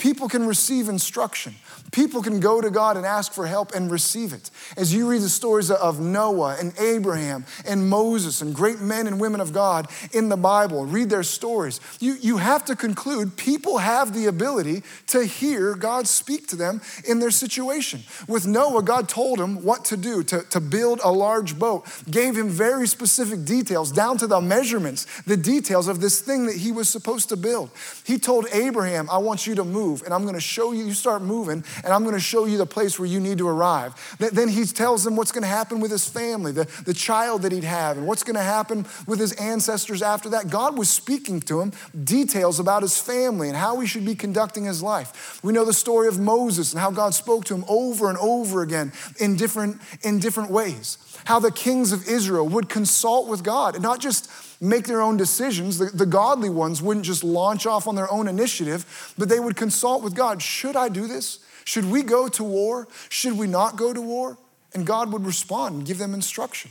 People 0.00 0.30
can 0.30 0.46
receive 0.46 0.88
instruction. 0.88 1.54
People 1.92 2.22
can 2.22 2.40
go 2.40 2.62
to 2.62 2.70
God 2.70 2.96
and 2.96 3.04
ask 3.04 3.34
for 3.34 3.46
help 3.46 3.74
and 3.74 3.90
receive 3.90 4.32
it. 4.32 4.50
As 4.78 4.94
you 4.94 5.06
read 5.06 5.20
the 5.20 5.28
stories 5.28 5.70
of 5.70 6.00
Noah 6.00 6.56
and 6.58 6.72
Abraham 6.78 7.44
and 7.66 7.86
Moses 7.86 8.40
and 8.40 8.54
great 8.54 8.80
men 8.80 9.06
and 9.06 9.20
women 9.20 9.42
of 9.42 9.52
God 9.52 9.88
in 10.14 10.30
the 10.30 10.38
Bible, 10.38 10.86
read 10.86 11.10
their 11.10 11.22
stories, 11.22 11.80
you, 12.00 12.14
you 12.14 12.38
have 12.38 12.64
to 12.64 12.76
conclude 12.76 13.36
people 13.36 13.76
have 13.76 14.14
the 14.14 14.24
ability 14.24 14.84
to 15.08 15.22
hear 15.22 15.74
God 15.74 16.08
speak 16.08 16.46
to 16.46 16.56
them 16.56 16.80
in 17.06 17.18
their 17.18 17.30
situation. 17.30 18.00
With 18.26 18.46
Noah, 18.46 18.82
God 18.82 19.06
told 19.06 19.38
him 19.38 19.62
what 19.62 19.84
to 19.86 19.98
do 19.98 20.22
to, 20.22 20.40
to 20.48 20.60
build 20.60 21.00
a 21.04 21.12
large 21.12 21.58
boat, 21.58 21.86
gave 22.10 22.38
him 22.38 22.48
very 22.48 22.86
specific 22.86 23.44
details, 23.44 23.92
down 23.92 24.16
to 24.16 24.26
the 24.26 24.40
measurements, 24.40 25.06
the 25.24 25.36
details 25.36 25.88
of 25.88 26.00
this 26.00 26.22
thing 26.22 26.46
that 26.46 26.56
he 26.56 26.72
was 26.72 26.88
supposed 26.88 27.28
to 27.28 27.36
build. 27.36 27.68
He 28.04 28.16
told 28.16 28.46
Abraham, 28.54 29.10
I 29.10 29.18
want 29.18 29.46
you 29.46 29.54
to 29.56 29.64
move 29.64 29.89
move, 29.90 30.02
and 30.04 30.14
I'm 30.14 30.24
gonna 30.24 30.40
show 30.40 30.72
you, 30.72 30.84
you 30.84 30.94
start 30.94 31.22
moving, 31.22 31.64
and 31.84 31.92
I'm 31.92 32.04
gonna 32.04 32.20
show 32.20 32.46
you 32.46 32.58
the 32.58 32.66
place 32.66 32.98
where 32.98 33.08
you 33.08 33.20
need 33.20 33.38
to 33.38 33.48
arrive. 33.48 33.94
Then 34.18 34.48
he 34.48 34.64
tells 34.64 35.04
them 35.04 35.16
what's 35.16 35.32
gonna 35.32 35.46
happen 35.46 35.80
with 35.80 35.90
his 35.90 36.08
family, 36.08 36.52
the, 36.52 36.68
the 36.84 36.94
child 36.94 37.42
that 37.42 37.52
he'd 37.52 37.64
have, 37.64 37.96
and 37.98 38.06
what's 38.06 38.22
gonna 38.22 38.42
happen 38.42 38.86
with 39.06 39.18
his 39.18 39.32
ancestors 39.32 40.02
after 40.02 40.28
that. 40.30 40.50
God 40.50 40.78
was 40.78 40.88
speaking 40.88 41.40
to 41.42 41.60
him 41.60 41.72
details 42.04 42.60
about 42.60 42.82
his 42.82 43.00
family 43.00 43.48
and 43.48 43.56
how 43.56 43.80
he 43.80 43.86
should 43.86 44.04
be 44.04 44.14
conducting 44.14 44.64
his 44.64 44.82
life. 44.82 45.40
We 45.42 45.52
know 45.52 45.64
the 45.64 45.72
story 45.72 46.08
of 46.08 46.18
Moses 46.18 46.72
and 46.72 46.80
how 46.80 46.90
God 46.90 47.14
spoke 47.14 47.44
to 47.46 47.54
him 47.54 47.64
over 47.68 48.08
and 48.08 48.18
over 48.18 48.62
again 48.62 48.92
in 49.18 49.36
different, 49.36 49.80
in 50.02 50.18
different 50.18 50.50
ways. 50.50 50.98
How 51.24 51.38
the 51.38 51.52
kings 51.52 51.92
of 51.92 52.08
Israel 52.08 52.48
would 52.48 52.68
consult 52.68 53.28
with 53.28 53.42
God 53.42 53.74
and 53.74 53.82
not 53.82 54.00
just 54.00 54.30
make 54.60 54.86
their 54.86 55.00
own 55.00 55.16
decisions. 55.16 55.78
The, 55.78 55.86
the, 55.86 56.06
godly 56.06 56.50
ones 56.50 56.82
wouldn't 56.82 57.06
just 57.06 57.24
launch 57.24 57.66
off 57.66 57.86
on 57.86 57.94
their 57.94 58.10
own 58.10 58.28
initiative, 58.28 59.14
but 59.16 59.28
they 59.28 59.40
would 59.40 59.56
consult 59.56 60.02
with 60.02 60.14
God. 60.14 60.42
Should 60.42 60.76
I 60.76 60.88
do 60.88 61.06
this? 61.06 61.38
Should 61.64 61.90
we 61.90 62.02
go 62.02 62.28
to 62.28 62.44
war? 62.44 62.88
Should 63.08 63.38
we 63.38 63.46
not 63.46 63.76
go 63.76 63.92
to 63.92 64.00
war? 64.00 64.36
And 64.74 64.86
God 64.86 65.12
would 65.12 65.24
respond 65.24 65.76
and 65.76 65.86
give 65.86 65.98
them 65.98 66.14
instruction. 66.14 66.70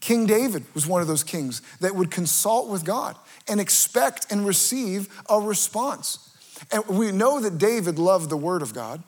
King 0.00 0.26
David 0.26 0.64
was 0.74 0.86
one 0.86 1.00
of 1.00 1.08
those 1.08 1.24
kings 1.24 1.62
that 1.80 1.94
would 1.94 2.10
consult 2.10 2.68
with 2.68 2.84
God 2.84 3.16
and 3.48 3.60
expect 3.60 4.30
and 4.30 4.46
receive 4.46 5.08
a 5.28 5.40
response. 5.40 6.30
And 6.70 6.86
we 6.86 7.10
know 7.10 7.40
that 7.40 7.58
David 7.58 7.98
loved 7.98 8.30
the 8.30 8.36
word 8.36 8.62
of 8.62 8.74
God. 8.74 9.02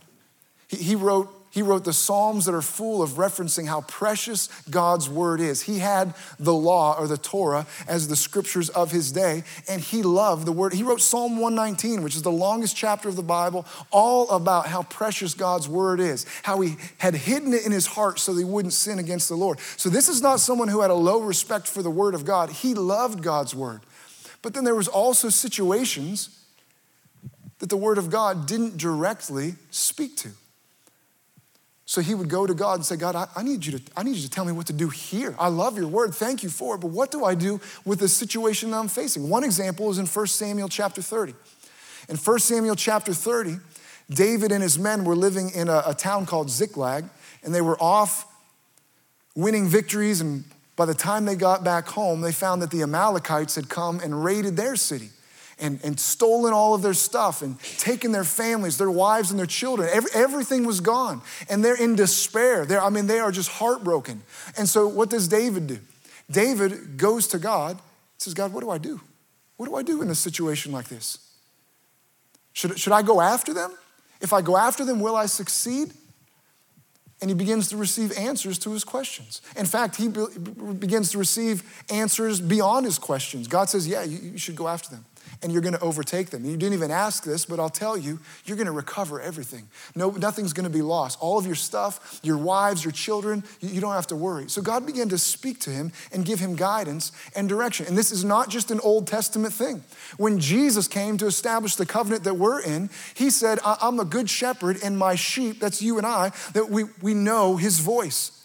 He, 0.69 0.79
he 0.79 0.95
wrote 0.95 1.31
he 1.57 1.63
wrote 1.63 1.85
the 1.85 1.93
Psalms 1.95 2.45
that 2.45 2.55
are 2.55 2.61
full 2.61 3.03
of 3.03 3.13
referencing 3.13 3.67
how 3.67 3.81
precious 3.81 4.49
God's 4.69 5.09
word 5.09 5.41
is. 5.41 5.63
He 5.63 5.79
had 5.79 6.13
the 6.39 6.53
law 6.53 6.95
or 6.99 7.09
the 7.09 7.17
Torah 7.17 7.67
as 7.89 8.09
the 8.09 8.15
scriptures 8.15 8.69
of 8.69 8.91
his 8.91 9.11
day, 9.11 9.43
and 9.67 9.81
he 9.81 10.03
loved 10.03 10.45
the 10.45 10.53
word. 10.53 10.75
He 10.75 10.83
wrote 10.83 11.01
Psalm 11.01 11.39
119, 11.39 12.03
which 12.03 12.15
is 12.15 12.21
the 12.21 12.31
longest 12.31 12.77
chapter 12.77 13.09
of 13.09 13.17
the 13.17 13.23
Bible, 13.23 13.65
all 13.91 14.29
about 14.29 14.67
how 14.67 14.83
precious 14.83 15.33
God's 15.33 15.67
word 15.67 15.99
is, 15.99 16.27
how 16.43 16.61
he 16.61 16.77
had 16.99 17.15
hidden 17.15 17.55
it 17.55 17.65
in 17.65 17.73
his 17.73 17.87
heart 17.87 18.19
so 18.19 18.35
that 18.35 18.41
he 18.41 18.45
wouldn't 18.45 18.75
sin 18.75 18.99
against 18.99 19.31
the 19.31 19.35
Lord. 19.35 19.59
So 19.79 19.89
this 19.89 20.11
is 20.11 20.21
not 20.21 20.41
someone 20.41 20.69
who 20.69 20.83
had 20.83 20.91
a 20.91 20.95
low 20.95 21.21
respect 21.21 21.69
for 21.69 21.83
the 21.83 21.91
word 21.91 22.15
of 22.15 22.27
God. 22.27 22.51
He 22.51 22.75
loved 22.75 23.23
God's 23.23 23.55
word. 23.55 23.81
But 24.43 24.53
then 24.53 24.65
there 24.65 24.75
was 24.75 24.89
also 24.89 25.31
situations 25.31 26.39
that 27.61 27.71
the 27.71 27.79
word 27.79 27.97
of 27.97 28.11
God 28.11 28.47
didn't 28.47 28.77
directly 28.77 29.55
speak 29.71 30.19
to. 30.19 30.33
So 31.89 32.01
he 32.01 32.17
would 32.17 32.29
go 32.29 32.49
to 32.49 32.53
God 32.55 32.75
and 32.75 32.85
say, 32.85 32.97
God, 32.97 33.15
I, 33.15 33.29
I, 33.37 33.45
need 33.45 33.65
you 33.65 33.79
to, 33.79 33.93
I 33.97 34.03
need 34.03 34.17
you 34.17 34.23
to 34.23 34.31
tell 34.31 34.45
me 34.45 34.51
what 34.51 34.67
to 34.67 34.73
do 34.73 34.89
here. 34.89 35.37
I 35.39 35.47
love 35.47 35.79
your 35.79 35.87
word. 35.87 36.15
Thank 36.15 36.43
you 36.43 36.49
for 36.49 36.75
it. 36.75 36.79
But 36.79 36.89
what 36.89 37.13
do 37.13 37.25
I 37.25 37.37
do 37.37 37.61
with 37.85 38.01
the 38.01 38.09
situation 38.09 38.73
that 38.73 38.79
I'm 38.79 38.89
facing? 38.89 39.29
One 39.29 39.45
example 39.45 39.89
is 39.91 39.99
in 39.99 40.07
1 40.07 40.27
Samuel 40.27 40.69
chapter 40.69 41.01
30. 41.01 41.35
In 42.09 42.17
1 42.17 42.39
Samuel 42.41 42.75
chapter 42.75 43.15
30, 43.15 43.59
David 44.11 44.51
and 44.51 44.65
his 44.65 44.81
men 44.81 45.05
were 45.05 45.15
living 45.15 45.51
in 45.51 45.69
a, 45.69 45.85
a 45.87 45.95
town 45.95 46.27
called 46.27 46.51
Ziklag, 46.51 47.05
and 47.45 47.55
they 47.55 47.61
were 47.61 47.81
off 47.81 48.27
winning 49.37 49.69
victories. 49.69 50.21
And 50.21 50.43
by 50.75 50.87
the 50.87 50.95
time 50.95 51.25
they 51.25 51.37
got 51.37 51.63
back 51.63 51.87
home, 51.87 52.21
they 52.21 52.33
found 52.33 52.63
that 52.63 52.73
the 52.73 52.83
Amalekites 52.83 53.55
had 53.55 53.69
come 53.69 54.01
and 54.01 54.25
raided 54.25 54.57
their 54.57 54.75
city 54.75 55.11
and, 55.59 55.81
and 55.83 55.99
stolen 55.99 56.53
all 56.53 56.75
of 56.75 56.83
their 56.83 56.95
stuff 56.95 57.43
and 57.43 57.59
taken 57.61 58.13
their 58.13 58.25
families, 58.25 58.77
their 58.79 58.91
wives, 58.91 59.31
and 59.31 59.39
their 59.39 59.47
children. 59.47 59.89
Every, 59.91 60.11
everything 60.15 60.67
was 60.67 60.81
gone. 60.81 61.23
And 61.49 61.65
they're 61.65 61.81
in 61.81 61.97
despair. 61.97 62.67
They're, 62.67 62.83
I 62.83 62.91
mean, 62.91 63.07
they 63.07 63.19
are 63.19 63.33
just 63.33 63.51
heartbroken. 63.51 64.23
And 64.57 64.69
so, 64.69 64.87
what 64.87 65.09
does 65.09 65.29
David 65.29 65.67
do? 65.67 65.79
David 66.31 66.99
goes 66.99 67.27
to 67.29 67.39
God, 67.39 67.81
says, 68.19 68.35
God, 68.35 68.53
what 68.53 68.61
do 68.61 68.71
I 68.71 68.79
do? 68.79 69.01
What 69.57 69.67
do 69.67 69.77
I 69.77 69.83
do 69.83 70.03
in 70.03 70.11
a 70.11 70.15
situation 70.15 70.73
like 70.73 70.89
this? 70.89 71.19
Should, 72.53 72.79
should 72.79 72.93
I 72.93 73.03
go 73.03 73.21
after 73.21 73.55
them? 73.55 73.73
If 74.21 74.33
I 74.33 74.43
go 74.43 74.57
after 74.57 74.85
them, 74.85 75.01
will 75.01 75.17
I 75.17 75.27
succeed? 75.27 75.93
And 77.21 77.31
he 77.31 77.35
begins 77.35 77.69
to 77.71 77.77
receive 77.77 78.17
answers 78.19 78.59
to 78.61 78.73
his 78.73 78.85
questions. 78.85 79.41
In 79.57 79.65
fact, 79.65 79.97
he 79.97 80.09
be- 80.09 80.27
begins 80.79 81.11
to 81.13 81.19
receive 81.19 81.63
answers 81.91 82.41
beyond 82.41 82.85
his 82.85 82.99
questions. 82.99 83.49
God 83.49 83.71
says, 83.71 83.89
Yeah, 83.89 84.03
you, 84.03 84.19
you 84.33 84.39
should 84.39 84.57
go 84.57 84.69
after 84.69 84.91
them. 84.91 85.07
And 85.43 85.53
you're 85.53 85.63
going 85.63 85.75
to 85.75 85.81
overtake 85.81 86.31
them. 86.31 86.45
You 86.45 86.57
didn't 86.57 86.75
even 86.75 86.91
ask 86.91 87.25
this, 87.25 87.45
but 87.45 87.61
I'll 87.61 87.69
tell 87.69 87.97
you, 87.97 88.19
you're 88.45 88.57
going 88.57 88.67
to 88.67 88.73
recover 88.73 89.21
everything. 89.21 89.69
No, 89.95 90.11
nothing's 90.11 90.53
going 90.53 90.65
to 90.65 90.71
be 90.71 90.83
lost. 90.83 91.19
All 91.21 91.39
of 91.39 91.47
your 91.47 91.55
stuff, 91.55 92.21
your 92.23 92.39
wives, 92.39 92.85
your 92.85 92.93
children, 92.93 93.45
you, 93.61 93.71
you 93.71 93.81
don't 93.81 93.93
have 93.93 94.07
to 94.09 94.17
worry. 94.17 94.49
So 94.49 94.63
God 94.63 94.87
began 94.87 95.09
to 95.11 95.19
speak 95.19 95.61
to 95.61 95.71
him 95.71 95.93
and 96.13 96.25
give 96.25 96.41
him 96.41 96.57
guidance 96.57 97.13
and 97.35 97.49
direction. 97.49 97.87
And 97.87 97.97
this 97.97 98.13
is 98.13 98.25
not 98.25 98.49
just 98.49 98.71
an 98.71 98.81
Old 98.81 99.07
Testament 99.07 99.55
thing. 99.55 99.83
When 100.17 100.39
Jesus 100.39 100.89
came 100.89 101.17
to 101.19 101.27
establish 101.27 101.77
the 101.77 101.87
covenant 101.87 102.25
that 102.25 102.35
we're 102.35 102.61
in, 102.61 102.91
he 103.15 103.31
said, 103.31 103.59
I'm 103.65 104.01
a 104.01 104.05
good 104.05 104.29
shepherd, 104.29 104.79
and 104.83 104.99
my 104.99 105.15
sheep, 105.15 105.61
that's 105.61 105.83
you 105.83 105.99
and 105.99 106.07
I, 106.07 106.33
that 106.53 106.69
we, 106.69 106.85
we 107.03 107.15
know 107.15 107.57
his 107.57 107.81
voice 107.81 108.36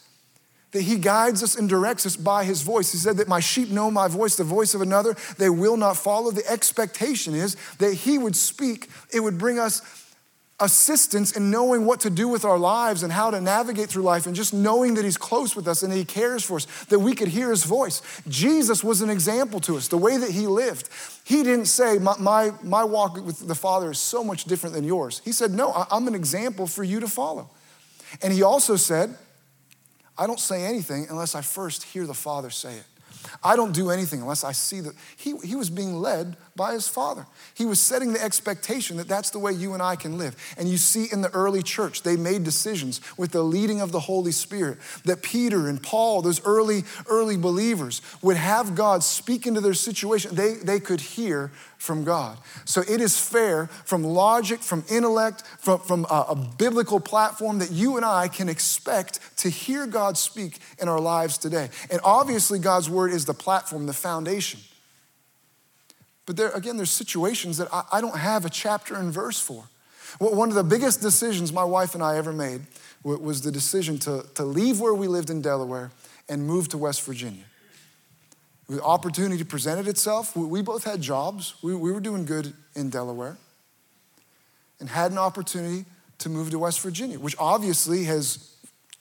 that 0.72 0.84
he 0.84 0.98
guides 0.98 1.44
us 1.44 1.56
and 1.56 1.68
directs 1.68 2.06
us 2.06 2.16
by 2.16 2.44
his 2.44 2.62
voice. 2.62 2.92
He 2.92 2.98
said 2.98 3.18
that 3.18 3.28
my 3.28 3.40
sheep 3.40 3.70
know 3.70 3.92
my 3.92 4.08
voice, 4.08 4.36
the 4.36 4.44
voice 4.44 4.74
of 4.74 4.82
another, 4.82 5.16
they 5.38 5.50
will 5.50 5.78
not 5.78 5.98
follow. 5.98 6.32
The 6.32 6.50
expectation 6.50 7.34
is 7.34 7.56
that 7.80 7.94
he 7.94 8.18
would 8.18 8.36
speak, 8.36 8.88
it 9.14 9.20
would 9.20 9.38
bring 9.38 9.60
us 9.60 9.82
assistance 10.62 11.36
in 11.36 11.50
knowing 11.50 11.86
what 11.86 12.00
to 12.02 12.10
do 12.10 12.28
with 12.28 12.46
our 12.46 12.58
lives 12.58 13.02
and 13.02 13.12
how 13.12 13.32
to 13.32 13.42
navigate 13.42 13.90
through 13.90 14.04
life 14.04 14.28
and 14.28 14.36
just 14.36 14.54
knowing 14.54 14.94
that 14.94 15.04
he's 15.04 15.18
close 15.18 15.56
with 15.56 15.68
us 15.68 15.82
and 15.82 15.92
he 15.92 16.06
cares 16.06 16.44
for 16.44 16.58
us, 16.58 16.68
that 16.86 17.00
we 17.00 17.16
could 17.16 17.28
hear 17.28 17.50
his 17.50 17.64
voice. 17.64 18.02
Jesus 18.28 18.84
was 18.84 19.02
an 19.02 19.10
example 19.10 19.60
to 19.62 19.76
us, 19.76 19.88
the 19.88 19.98
way 19.98 20.18
that 20.18 20.30
he 20.30 20.46
lived. 20.46 20.88
He 21.24 21.44
didn't 21.44 21.66
say, 21.66 21.98
My, 21.98 22.16
my, 22.20 22.52
my 22.64 22.84
walk 22.84 23.18
with 23.26 23.48
the 23.48 23.56
Father 23.56 23.92
is 23.92 23.98
so 23.98 24.24
much 24.24 24.46
different 24.46 24.76
than 24.76 24.84
yours. 24.84 25.22
He 25.26 25.32
said, 25.32 25.52
No, 25.52 25.86
I'm 25.90 26.08
an 26.08 26.16
example 26.16 26.68
for 26.68 26.84
you 26.84 27.00
to 27.00 27.08
follow. 27.08 27.50
And 28.22 28.32
he 28.32 28.44
also 28.44 28.76
said, 28.76 29.16
I 30.18 30.28
don't 30.28 30.40
say 30.40 30.64
anything 30.64 31.08
unless 31.10 31.36
I 31.36 31.42
first 31.42 31.84
hear 31.84 32.06
the 32.06 32.14
Father 32.14 32.50
say 32.50 32.76
it. 32.76 32.84
I 33.44 33.56
don't 33.56 33.74
do 33.74 33.90
anything 33.90 34.22
unless 34.22 34.44
I 34.44 34.52
see 34.52 34.82
that 34.82 34.94
he, 35.18 35.36
he 35.44 35.56
was 35.56 35.70
being 35.70 35.96
led 35.96 36.38
by 36.56 36.74
his 36.74 36.88
father. 36.88 37.26
He 37.56 37.66
was 37.66 37.80
setting 37.80 38.14
the 38.14 38.24
expectation 38.24 38.98
that 38.98 39.08
that's 39.08 39.32
the 39.32 39.40
way 39.40 39.52
you 39.52 39.74
and 39.74 39.82
I 39.82 39.96
can 39.96 40.18
live. 40.18 40.36
And 40.58 40.70
you 40.70 40.78
see 40.78 41.08
in 41.12 41.22
the 41.22 41.32
early 41.32 41.64
church, 41.64 42.04
they 42.04 42.18
made 42.18 42.44
decisions 42.44 43.02
with 43.18 43.32
the 43.32 43.42
leading 43.42 43.82
of 43.82 43.92
the 43.92 44.00
Holy 44.00 44.32
Spirit 44.32 44.78
that 45.06 45.24
Peter 45.24 45.68
and 45.68 45.82
Paul, 45.82 46.22
those 46.22 46.44
early, 46.46 46.84
early 47.08 47.38
believers, 47.38 48.02
would 48.22 48.38
have 48.38 48.76
God 48.76 49.04
speak 49.04 49.48
into 49.48 49.62
their 49.62 49.74
situation. 49.74 50.36
They, 50.36 50.54
they 50.54 50.80
could 50.80 51.02
hear 51.02 51.52
from 51.82 52.04
God. 52.04 52.38
So 52.66 52.82
it 52.82 53.02
is 53.02 53.18
fair 53.18 53.66
from 53.66 54.04
logic, 54.04 54.60
from 54.60 54.84
intellect, 54.88 55.42
from, 55.58 55.80
from 55.80 56.06
a, 56.12 56.26
a 56.30 56.36
biblical 56.36 57.00
platform 57.00 57.58
that 57.58 57.72
you 57.72 57.98
and 57.98 58.06
I 58.06 58.28
can 58.28 58.50
expect 58.50 59.20
to 59.38 59.50
hear 59.50 59.88
God 59.88 60.16
speak 60.16 60.60
in 60.80 60.88
our 60.88 61.00
lives 61.00 61.40
today. 61.40 61.70
And 61.90 62.00
obviously, 62.04 62.60
God's 62.60 62.88
word 62.88 63.12
is 63.12 63.26
the 63.26 63.31
platform, 63.34 63.86
the 63.86 63.94
foundation. 63.94 64.60
But 66.26 66.38
there, 66.38 66.50
again, 66.52 66.78
there's 66.78 66.92
situations 66.92 67.58
that 67.58 67.68
I, 67.74 67.84
I 67.94 68.02
don't 68.02 68.18
have 68.18 68.46
a 68.46 68.50
chapter 68.50 68.96
and 68.96 69.12
verse 69.12 69.40
for. 69.40 69.66
Well, 70.20 70.36
one 70.36 70.50
of 70.50 70.56
the 70.56 70.64
biggest 70.64 71.02
decisions 71.02 71.52
my 71.52 71.64
wife 71.64 71.96
and 71.96 72.04
I 72.04 72.18
ever 72.18 72.34
made 72.34 72.62
was 73.04 73.42
the 73.42 73.52
decision 73.52 73.98
to, 74.00 74.26
to 74.36 74.44
leave 74.44 74.80
where 74.80 74.94
we 74.94 75.08
lived 75.08 75.30
in 75.30 75.42
Delaware 75.42 75.92
and 76.30 76.46
move 76.46 76.70
to 76.70 76.78
West 76.78 77.04
Virginia. 77.04 77.44
The 78.70 78.82
opportunity 78.82 79.44
presented 79.44 79.88
itself. 79.88 80.36
We 80.36 80.62
both 80.62 80.84
had 80.84 81.02
jobs. 81.02 81.56
We, 81.62 81.76
we 81.76 81.92
were 81.92 82.00
doing 82.00 82.26
good 82.26 82.54
in 82.76 82.90
Delaware 82.90 83.38
and 84.80 84.88
had 84.88 85.12
an 85.12 85.18
opportunity 85.18 85.86
to 86.20 86.30
move 86.30 86.52
to 86.52 86.60
West 86.60 86.80
Virginia, 86.82 87.20
which 87.20 87.36
obviously 87.40 88.04
has 88.04 88.51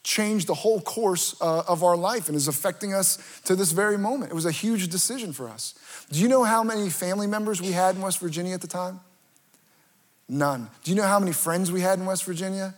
changed 0.02 0.46
the 0.46 0.54
whole 0.54 0.80
course 0.80 1.36
uh, 1.40 1.62
of 1.68 1.82
our 1.84 1.96
life 1.96 2.28
and 2.28 2.36
is 2.36 2.48
affecting 2.48 2.94
us 2.94 3.40
to 3.44 3.54
this 3.54 3.72
very 3.72 3.98
moment. 3.98 4.32
It 4.32 4.34
was 4.34 4.46
a 4.46 4.50
huge 4.50 4.88
decision 4.88 5.32
for 5.32 5.48
us. 5.48 5.74
Do 6.10 6.20
you 6.20 6.28
know 6.28 6.44
how 6.44 6.62
many 6.62 6.88
family 6.88 7.26
members 7.26 7.60
we 7.60 7.72
had 7.72 7.96
in 7.96 8.02
West 8.02 8.18
Virginia 8.18 8.54
at 8.54 8.60
the 8.60 8.66
time? 8.66 9.00
None. 10.28 10.68
Do 10.84 10.90
you 10.90 10.96
know 10.96 11.06
how 11.06 11.18
many 11.18 11.32
friends 11.32 11.70
we 11.70 11.80
had 11.80 11.98
in 11.98 12.06
West 12.06 12.24
Virginia? 12.24 12.74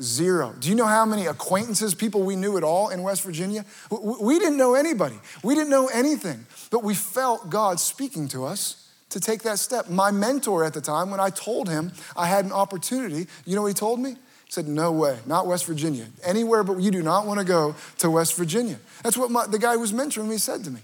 Zero. 0.00 0.52
Do 0.58 0.68
you 0.68 0.74
know 0.74 0.86
how 0.86 1.04
many 1.04 1.26
acquaintances, 1.26 1.94
people 1.94 2.24
we 2.24 2.34
knew 2.34 2.56
at 2.56 2.64
all 2.64 2.88
in 2.88 3.02
West 3.02 3.22
Virginia? 3.22 3.64
We 3.90 4.38
didn't 4.40 4.56
know 4.56 4.74
anybody. 4.74 5.16
We 5.44 5.54
didn't 5.54 5.70
know 5.70 5.86
anything, 5.86 6.46
but 6.70 6.82
we 6.82 6.94
felt 6.94 7.50
God 7.50 7.78
speaking 7.78 8.26
to 8.28 8.44
us 8.44 8.88
to 9.10 9.20
take 9.20 9.42
that 9.42 9.60
step. 9.60 9.88
My 9.88 10.10
mentor 10.10 10.64
at 10.64 10.74
the 10.74 10.80
time, 10.80 11.10
when 11.10 11.20
I 11.20 11.30
told 11.30 11.68
him 11.68 11.92
I 12.16 12.26
had 12.26 12.44
an 12.44 12.50
opportunity, 12.50 13.28
you 13.46 13.54
know 13.54 13.62
what 13.62 13.68
he 13.68 13.74
told 13.74 14.00
me? 14.00 14.16
Said, 14.54 14.68
No 14.68 14.92
way, 14.92 15.18
not 15.26 15.48
West 15.48 15.66
Virginia. 15.66 16.06
Anywhere 16.22 16.62
but 16.62 16.78
you 16.78 16.92
do 16.92 17.02
not 17.02 17.26
want 17.26 17.40
to 17.40 17.44
go 17.44 17.74
to 17.98 18.08
West 18.08 18.36
Virginia. 18.36 18.78
That's 19.02 19.16
what 19.16 19.28
my, 19.28 19.48
the 19.48 19.58
guy 19.58 19.72
who 19.72 19.80
was 19.80 19.92
mentoring 19.92 20.28
me 20.28 20.38
said 20.38 20.62
to 20.62 20.70
me. 20.70 20.78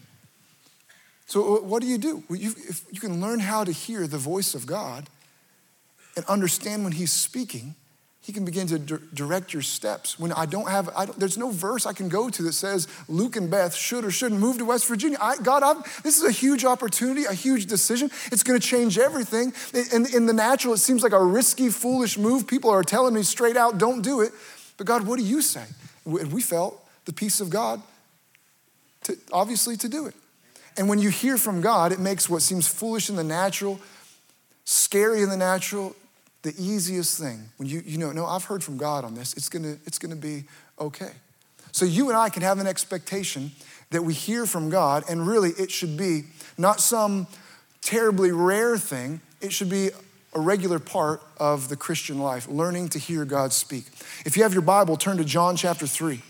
So, 1.27 1.59
uh, 1.59 1.61
what 1.61 1.81
do 1.81 1.87
you 1.87 1.97
do? 1.97 2.25
Well, 2.29 2.41
you, 2.41 2.53
if 2.57 2.83
you 2.91 2.99
can 2.99 3.21
learn 3.21 3.39
how 3.39 3.63
to 3.63 3.71
hear 3.71 4.09
the 4.09 4.19
voice 4.19 4.57
of 4.57 4.67
God 4.67 5.09
and 6.17 6.25
understand 6.25 6.83
when 6.83 6.95
He's 6.95 7.13
speaking, 7.13 7.77
he 8.31 8.35
can 8.35 8.45
begin 8.45 8.69
to 8.69 8.79
direct 8.79 9.53
your 9.53 9.61
steps. 9.61 10.17
When 10.17 10.33
I 10.33 10.47
don't 10.47 10.69
have, 10.69 10.89
I 10.95 11.07
don't, 11.07 11.19
there's 11.19 11.37
no 11.37 11.51
verse 11.51 11.85
I 11.85 11.93
can 11.93 12.09
go 12.09 12.31
to 12.31 12.43
that 12.45 12.53
says 12.53 12.87
Luke 13.09 13.35
and 13.35 13.51
Beth 13.51 13.75
should 13.75 14.05
or 14.05 14.13
shouldn't 14.13 14.41
move 14.41 14.59
to 14.59 14.65
West 14.65 14.87
Virginia. 14.87 15.19
I, 15.21 15.37
God, 15.39 15.65
I'm, 15.65 15.83
this 16.05 16.17
is 16.17 16.23
a 16.23 16.31
huge 16.31 16.65
opportunity, 16.65 17.25
a 17.25 17.33
huge 17.33 17.67
decision. 17.67 18.09
It's 18.31 18.45
going 18.45 18.61
to 18.61 18.65
change 18.65 18.99
everything. 18.99 19.53
In, 19.93 20.07
in 20.15 20.27
the 20.27 20.33
natural, 20.33 20.75
it 20.75 20.79
seems 20.79 21.03
like 21.03 21.11
a 21.11 21.21
risky, 21.21 21.71
foolish 21.71 22.19
move. 22.19 22.47
People 22.47 22.71
are 22.71 22.85
telling 22.85 23.15
me 23.15 23.25
straight 23.25 23.57
out, 23.57 23.79
don't 23.79 24.01
do 24.01 24.21
it. 24.21 24.31
But 24.77 24.87
God, 24.87 25.09
what 25.09 25.19
do 25.19 25.25
you 25.25 25.43
say? 25.43 25.65
And 26.05 26.33
we 26.33 26.41
felt 26.41 26.81
the 27.07 27.13
peace 27.13 27.41
of 27.41 27.51
God, 27.51 27.83
to, 29.03 29.19
obviously, 29.33 29.77
to 29.79 29.89
do 29.89 30.07
it. 30.07 30.15
And 30.77 30.89
when 30.89 31.01
you 31.01 31.09
hear 31.09 31.37
from 31.37 31.63
God, 31.63 31.91
it 31.91 31.99
makes 31.99 32.31
what 32.31 32.43
seems 32.43 32.69
foolish 32.69 33.11
in 33.11 33.17
the 33.17 33.25
natural, 33.25 33.81
scary 34.65 35.21
in 35.21 35.31
the 35.31 35.37
natural, 35.37 35.97
the 36.43 36.55
easiest 36.59 37.19
thing 37.19 37.49
when 37.57 37.69
you, 37.69 37.83
you 37.85 37.99
know, 37.99 38.13
no, 38.13 38.27
I've 38.27 38.45
heard 38.45 38.65
from 38.65 38.77
God 38.77 39.05
on 39.05 39.15
this, 39.15 39.35
it's 39.35 39.49
gonna, 39.49 39.77
it's 39.87 39.99
gonna 39.99 40.17
be 40.17 40.45
okay. 40.79 41.13
So 41.73 41.85
you 41.85 42.09
and 42.09 42.17
I 42.17 42.29
can 42.29 42.43
have 42.43 42.59
an 42.59 42.67
expectation 42.67 43.53
that 43.91 44.03
we 44.03 44.15
hear 44.15 44.47
from 44.47 44.71
God, 44.71 45.05
and 45.09 45.27
really 45.27 45.51
it 45.51 45.71
should 45.71 45.97
be 45.97 46.25
not 46.57 46.81
some 46.81 47.27
terribly 47.83 48.33
rare 48.33 48.77
thing, 48.77 49.21
it 49.41 49.53
should 49.53 49.71
be 49.71 49.91
a 50.35 50.41
regular 50.41 50.79
part 50.79 51.23
of 51.39 51.69
the 51.69 51.77
Christian 51.77 52.21
life, 52.21 52.49
learning 52.49 52.89
to 52.91 52.99
hear 52.99 53.25
God 53.25 53.53
speak. 53.53 53.87
If 54.25 54.37
you 54.37 54.43
have 54.45 54.53
your 54.53 54.63
Bible, 54.63 54.97
turn 54.97 55.17
to 55.17 55.25
John 55.25 55.57
chapter 55.57 55.87
3. 55.87 56.23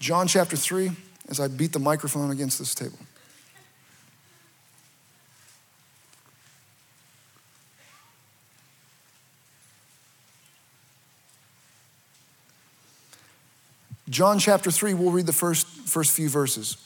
John 0.00 0.26
chapter 0.26 0.56
3, 0.56 0.90
as 1.28 1.40
I 1.40 1.48
beat 1.48 1.72
the 1.72 1.78
microphone 1.78 2.30
against 2.30 2.58
this 2.58 2.74
table. 2.74 2.98
John 14.14 14.38
chapter 14.38 14.70
3, 14.70 14.94
we'll 14.94 15.10
read 15.10 15.26
the 15.26 15.32
first, 15.32 15.66
first 15.66 16.12
few 16.12 16.28
verses. 16.28 16.76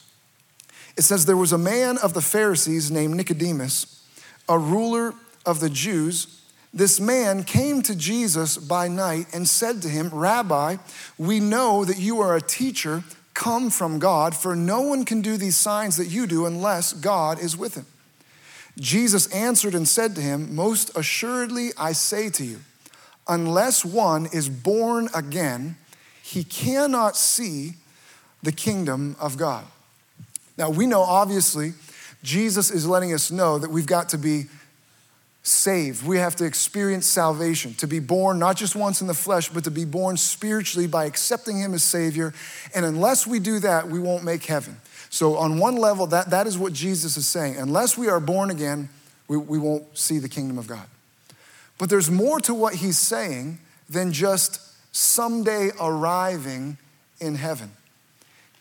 It 0.97 1.03
says, 1.03 1.27
There 1.27 1.37
was 1.37 1.53
a 1.53 1.59
man 1.59 1.99
of 1.99 2.15
the 2.15 2.23
Pharisees 2.23 2.89
named 2.89 3.13
Nicodemus, 3.13 4.03
a 4.49 4.57
ruler 4.57 5.13
of 5.45 5.59
the 5.59 5.69
Jews. 5.69 6.41
This 6.73 6.99
man 6.99 7.43
came 7.43 7.83
to 7.83 7.95
Jesus 7.95 8.57
by 8.57 8.87
night 8.87 9.27
and 9.31 9.47
said 9.47 9.83
to 9.83 9.89
him, 9.89 10.09
Rabbi, 10.09 10.77
we 11.19 11.39
know 11.39 11.85
that 11.85 11.99
you 11.99 12.19
are 12.19 12.35
a 12.35 12.41
teacher 12.41 13.03
come 13.35 13.69
from 13.69 13.99
God, 13.99 14.35
for 14.35 14.55
no 14.55 14.81
one 14.81 15.05
can 15.05 15.21
do 15.21 15.37
these 15.37 15.55
signs 15.55 15.97
that 15.97 16.07
you 16.07 16.25
do 16.25 16.47
unless 16.47 16.93
God 16.93 17.39
is 17.39 17.55
with 17.55 17.75
him. 17.75 17.85
Jesus 18.79 19.31
answered 19.31 19.75
and 19.75 19.87
said 19.87 20.15
to 20.15 20.21
him, 20.21 20.55
Most 20.55 20.97
assuredly 20.97 21.69
I 21.77 21.91
say 21.91 22.31
to 22.31 22.43
you, 22.43 22.61
unless 23.27 23.85
one 23.85 24.25
is 24.33 24.49
born 24.49 25.09
again, 25.13 25.77
he 26.29 26.43
cannot 26.43 27.17
see 27.17 27.73
the 28.43 28.51
kingdom 28.51 29.15
of 29.19 29.35
God. 29.35 29.65
Now, 30.59 30.69
we 30.69 30.85
know 30.85 31.01
obviously 31.01 31.73
Jesus 32.21 32.69
is 32.69 32.85
letting 32.85 33.13
us 33.13 33.31
know 33.31 33.57
that 33.57 33.71
we've 33.71 33.87
got 33.87 34.09
to 34.09 34.19
be 34.19 34.45
saved. 35.41 36.05
We 36.05 36.17
have 36.17 36.35
to 36.35 36.45
experience 36.45 37.07
salvation, 37.07 37.73
to 37.75 37.87
be 37.87 37.99
born 37.99 38.37
not 38.37 38.57
just 38.57 38.75
once 38.75 39.01
in 39.01 39.07
the 39.07 39.15
flesh, 39.15 39.49
but 39.49 39.63
to 39.63 39.71
be 39.71 39.85
born 39.85 40.17
spiritually 40.17 40.85
by 40.85 41.05
accepting 41.05 41.57
Him 41.57 41.73
as 41.73 41.83
Savior. 41.83 42.31
And 42.75 42.85
unless 42.85 43.25
we 43.25 43.39
do 43.39 43.57
that, 43.59 43.87
we 43.87 43.99
won't 43.99 44.23
make 44.23 44.45
heaven. 44.45 44.77
So, 45.09 45.35
on 45.35 45.57
one 45.57 45.77
level, 45.77 46.05
that, 46.07 46.29
that 46.29 46.45
is 46.45 46.59
what 46.59 46.73
Jesus 46.73 47.17
is 47.17 47.27
saying. 47.27 47.57
Unless 47.57 47.97
we 47.97 48.07
are 48.07 48.19
born 48.19 48.51
again, 48.51 48.89
we, 49.27 49.37
we 49.37 49.57
won't 49.57 49.97
see 49.97 50.19
the 50.19 50.29
kingdom 50.29 50.59
of 50.59 50.67
God. 50.67 50.85
But 51.79 51.89
there's 51.89 52.11
more 52.11 52.39
to 52.41 52.53
what 52.53 52.75
He's 52.75 52.99
saying 52.99 53.57
than 53.89 54.11
just 54.11 54.68
someday 54.91 55.69
arriving 55.79 56.77
in 57.19 57.35
heaven. 57.35 57.71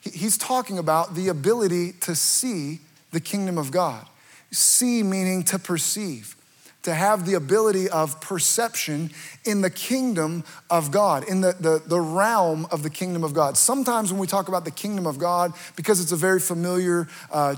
He's 0.00 0.38
talking 0.38 0.78
about 0.78 1.14
the 1.14 1.28
ability 1.28 1.92
to 2.00 2.14
see 2.14 2.80
the 3.12 3.20
kingdom 3.20 3.58
of 3.58 3.70
God. 3.70 4.06
See 4.50 5.02
meaning 5.02 5.42
to 5.44 5.58
perceive, 5.58 6.34
to 6.82 6.94
have 6.94 7.26
the 7.26 7.34
ability 7.34 7.88
of 7.90 8.20
perception 8.20 9.10
in 9.44 9.60
the 9.60 9.70
kingdom 9.70 10.44
of 10.70 10.90
God, 10.90 11.28
in 11.28 11.42
the, 11.42 11.54
the, 11.60 11.82
the 11.84 12.00
realm 12.00 12.66
of 12.70 12.82
the 12.82 12.90
kingdom 12.90 13.24
of 13.24 13.34
God. 13.34 13.56
Sometimes 13.56 14.10
when 14.10 14.20
we 14.20 14.26
talk 14.26 14.48
about 14.48 14.64
the 14.64 14.70
kingdom 14.70 15.06
of 15.06 15.18
God, 15.18 15.52
because 15.76 16.00
it's 16.00 16.12
a 16.12 16.16
very 16.16 16.40
familiar 16.40 17.08
uh, 17.30 17.56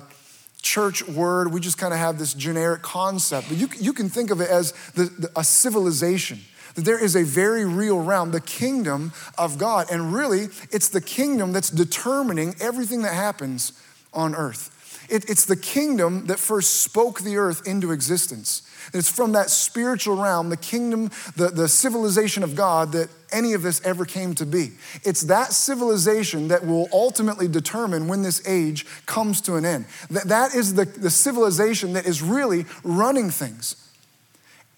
church 0.62 1.06
word. 1.08 1.52
We 1.52 1.60
just 1.60 1.78
kind 1.78 1.92
of 1.92 1.98
have 1.98 2.18
this 2.18 2.34
generic 2.34 2.82
concept. 2.82 3.48
But 3.48 3.58
you, 3.58 3.68
you 3.78 3.92
can 3.92 4.08
think 4.08 4.30
of 4.30 4.40
it 4.40 4.50
as 4.50 4.72
the, 4.94 5.04
the, 5.04 5.30
a 5.36 5.44
civilization. 5.44 6.40
That 6.74 6.84
there 6.84 7.02
is 7.02 7.16
a 7.16 7.24
very 7.24 7.64
real 7.64 8.00
realm, 8.00 8.30
the 8.30 8.40
kingdom 8.40 9.12
of 9.38 9.58
God. 9.58 9.90
And 9.90 10.12
really, 10.12 10.48
it's 10.70 10.88
the 10.88 11.00
kingdom 11.00 11.52
that's 11.52 11.70
determining 11.70 12.54
everything 12.60 13.02
that 13.02 13.14
happens 13.14 13.72
on 14.12 14.34
earth. 14.34 14.76
It, 15.10 15.28
it's 15.28 15.44
the 15.44 15.56
kingdom 15.56 16.26
that 16.26 16.38
first 16.38 16.82
spoke 16.82 17.20
the 17.20 17.36
earth 17.36 17.66
into 17.66 17.90
existence. 17.90 18.62
It's 18.94 19.10
from 19.10 19.32
that 19.32 19.50
spiritual 19.50 20.16
realm, 20.16 20.50
the 20.50 20.56
kingdom, 20.56 21.10
the, 21.36 21.48
the 21.48 21.68
civilization 21.68 22.44
of 22.44 22.54
God, 22.54 22.92
that 22.92 23.08
any 23.32 23.52
of 23.52 23.62
this 23.62 23.80
ever 23.84 24.04
came 24.04 24.34
to 24.36 24.46
be. 24.46 24.72
It's 25.02 25.22
that 25.22 25.52
civilization 25.52 26.48
that 26.48 26.64
will 26.64 26.88
ultimately 26.92 27.48
determine 27.48 28.06
when 28.06 28.22
this 28.22 28.46
age 28.46 28.86
comes 29.06 29.40
to 29.42 29.56
an 29.56 29.64
end. 29.64 29.86
That, 30.10 30.28
that 30.28 30.54
is 30.54 30.74
the, 30.74 30.84
the 30.84 31.10
civilization 31.10 31.94
that 31.94 32.06
is 32.06 32.22
really 32.22 32.64
running 32.84 33.30
things. 33.30 33.76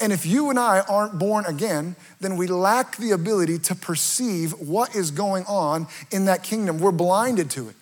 And 0.03 0.13
if 0.13 0.27
you 0.27 0.51
and 0.51 0.59
I 0.59 0.81
aren't 0.81 1.17
born 1.17 1.47
again, 1.47 1.95
then 2.21 2.37
we 2.37 2.49
lack 2.49 2.97
the 2.97 3.13
ability 3.13 3.61
to 3.61 3.77
perceive 3.77 4.51
what 4.59 4.97
is 4.97 5.13
going 5.13 5.45
on 5.45 5.87
in 6.11 6.25
that 6.25 6.43
kingdom. 6.43 6.81
We're 6.81 6.91
blinded 6.91 7.51
to 7.51 7.69
it, 7.69 7.77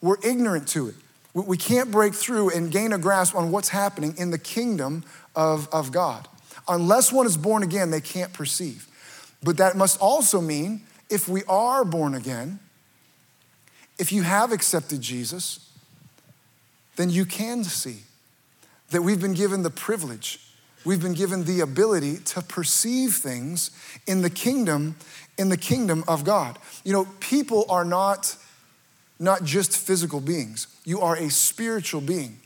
we're 0.00 0.24
ignorant 0.24 0.68
to 0.68 0.88
it. 0.88 0.94
We 1.34 1.56
can't 1.56 1.90
break 1.90 2.14
through 2.14 2.50
and 2.50 2.70
gain 2.70 2.92
a 2.92 2.98
grasp 2.98 3.34
on 3.34 3.50
what's 3.50 3.70
happening 3.70 4.14
in 4.16 4.30
the 4.30 4.38
kingdom 4.38 5.02
of, 5.34 5.68
of 5.72 5.90
God. 5.90 6.28
Unless 6.68 7.12
one 7.12 7.26
is 7.26 7.36
born 7.36 7.64
again, 7.64 7.90
they 7.90 8.00
can't 8.00 8.32
perceive. 8.32 8.86
But 9.42 9.56
that 9.56 9.76
must 9.76 10.00
also 10.00 10.40
mean 10.40 10.82
if 11.10 11.28
we 11.28 11.42
are 11.48 11.84
born 11.84 12.14
again, 12.14 12.60
if 13.98 14.12
you 14.12 14.22
have 14.22 14.52
accepted 14.52 15.00
Jesus, 15.00 15.72
then 16.94 17.10
you 17.10 17.24
can 17.24 17.64
see 17.64 18.02
that 18.90 19.02
we've 19.02 19.20
been 19.20 19.34
given 19.34 19.64
the 19.64 19.70
privilege, 19.70 20.38
we've 20.84 21.02
been 21.02 21.14
given 21.14 21.44
the 21.44 21.60
ability 21.60 22.18
to 22.18 22.42
perceive 22.42 23.14
things 23.14 23.70
in 24.06 24.22
the 24.22 24.30
kingdom, 24.30 24.96
in 25.38 25.48
the 25.48 25.56
kingdom 25.56 26.04
of 26.06 26.24
God. 26.24 26.58
You 26.84 26.92
know, 26.92 27.06
people 27.20 27.64
are 27.68 27.84
not, 27.84 28.36
not 29.18 29.44
just 29.44 29.76
physical 29.76 30.20
beings, 30.20 30.66
you 30.84 31.00
are 31.00 31.16
a 31.16 31.30
spiritual 31.30 32.00
being. 32.00 32.38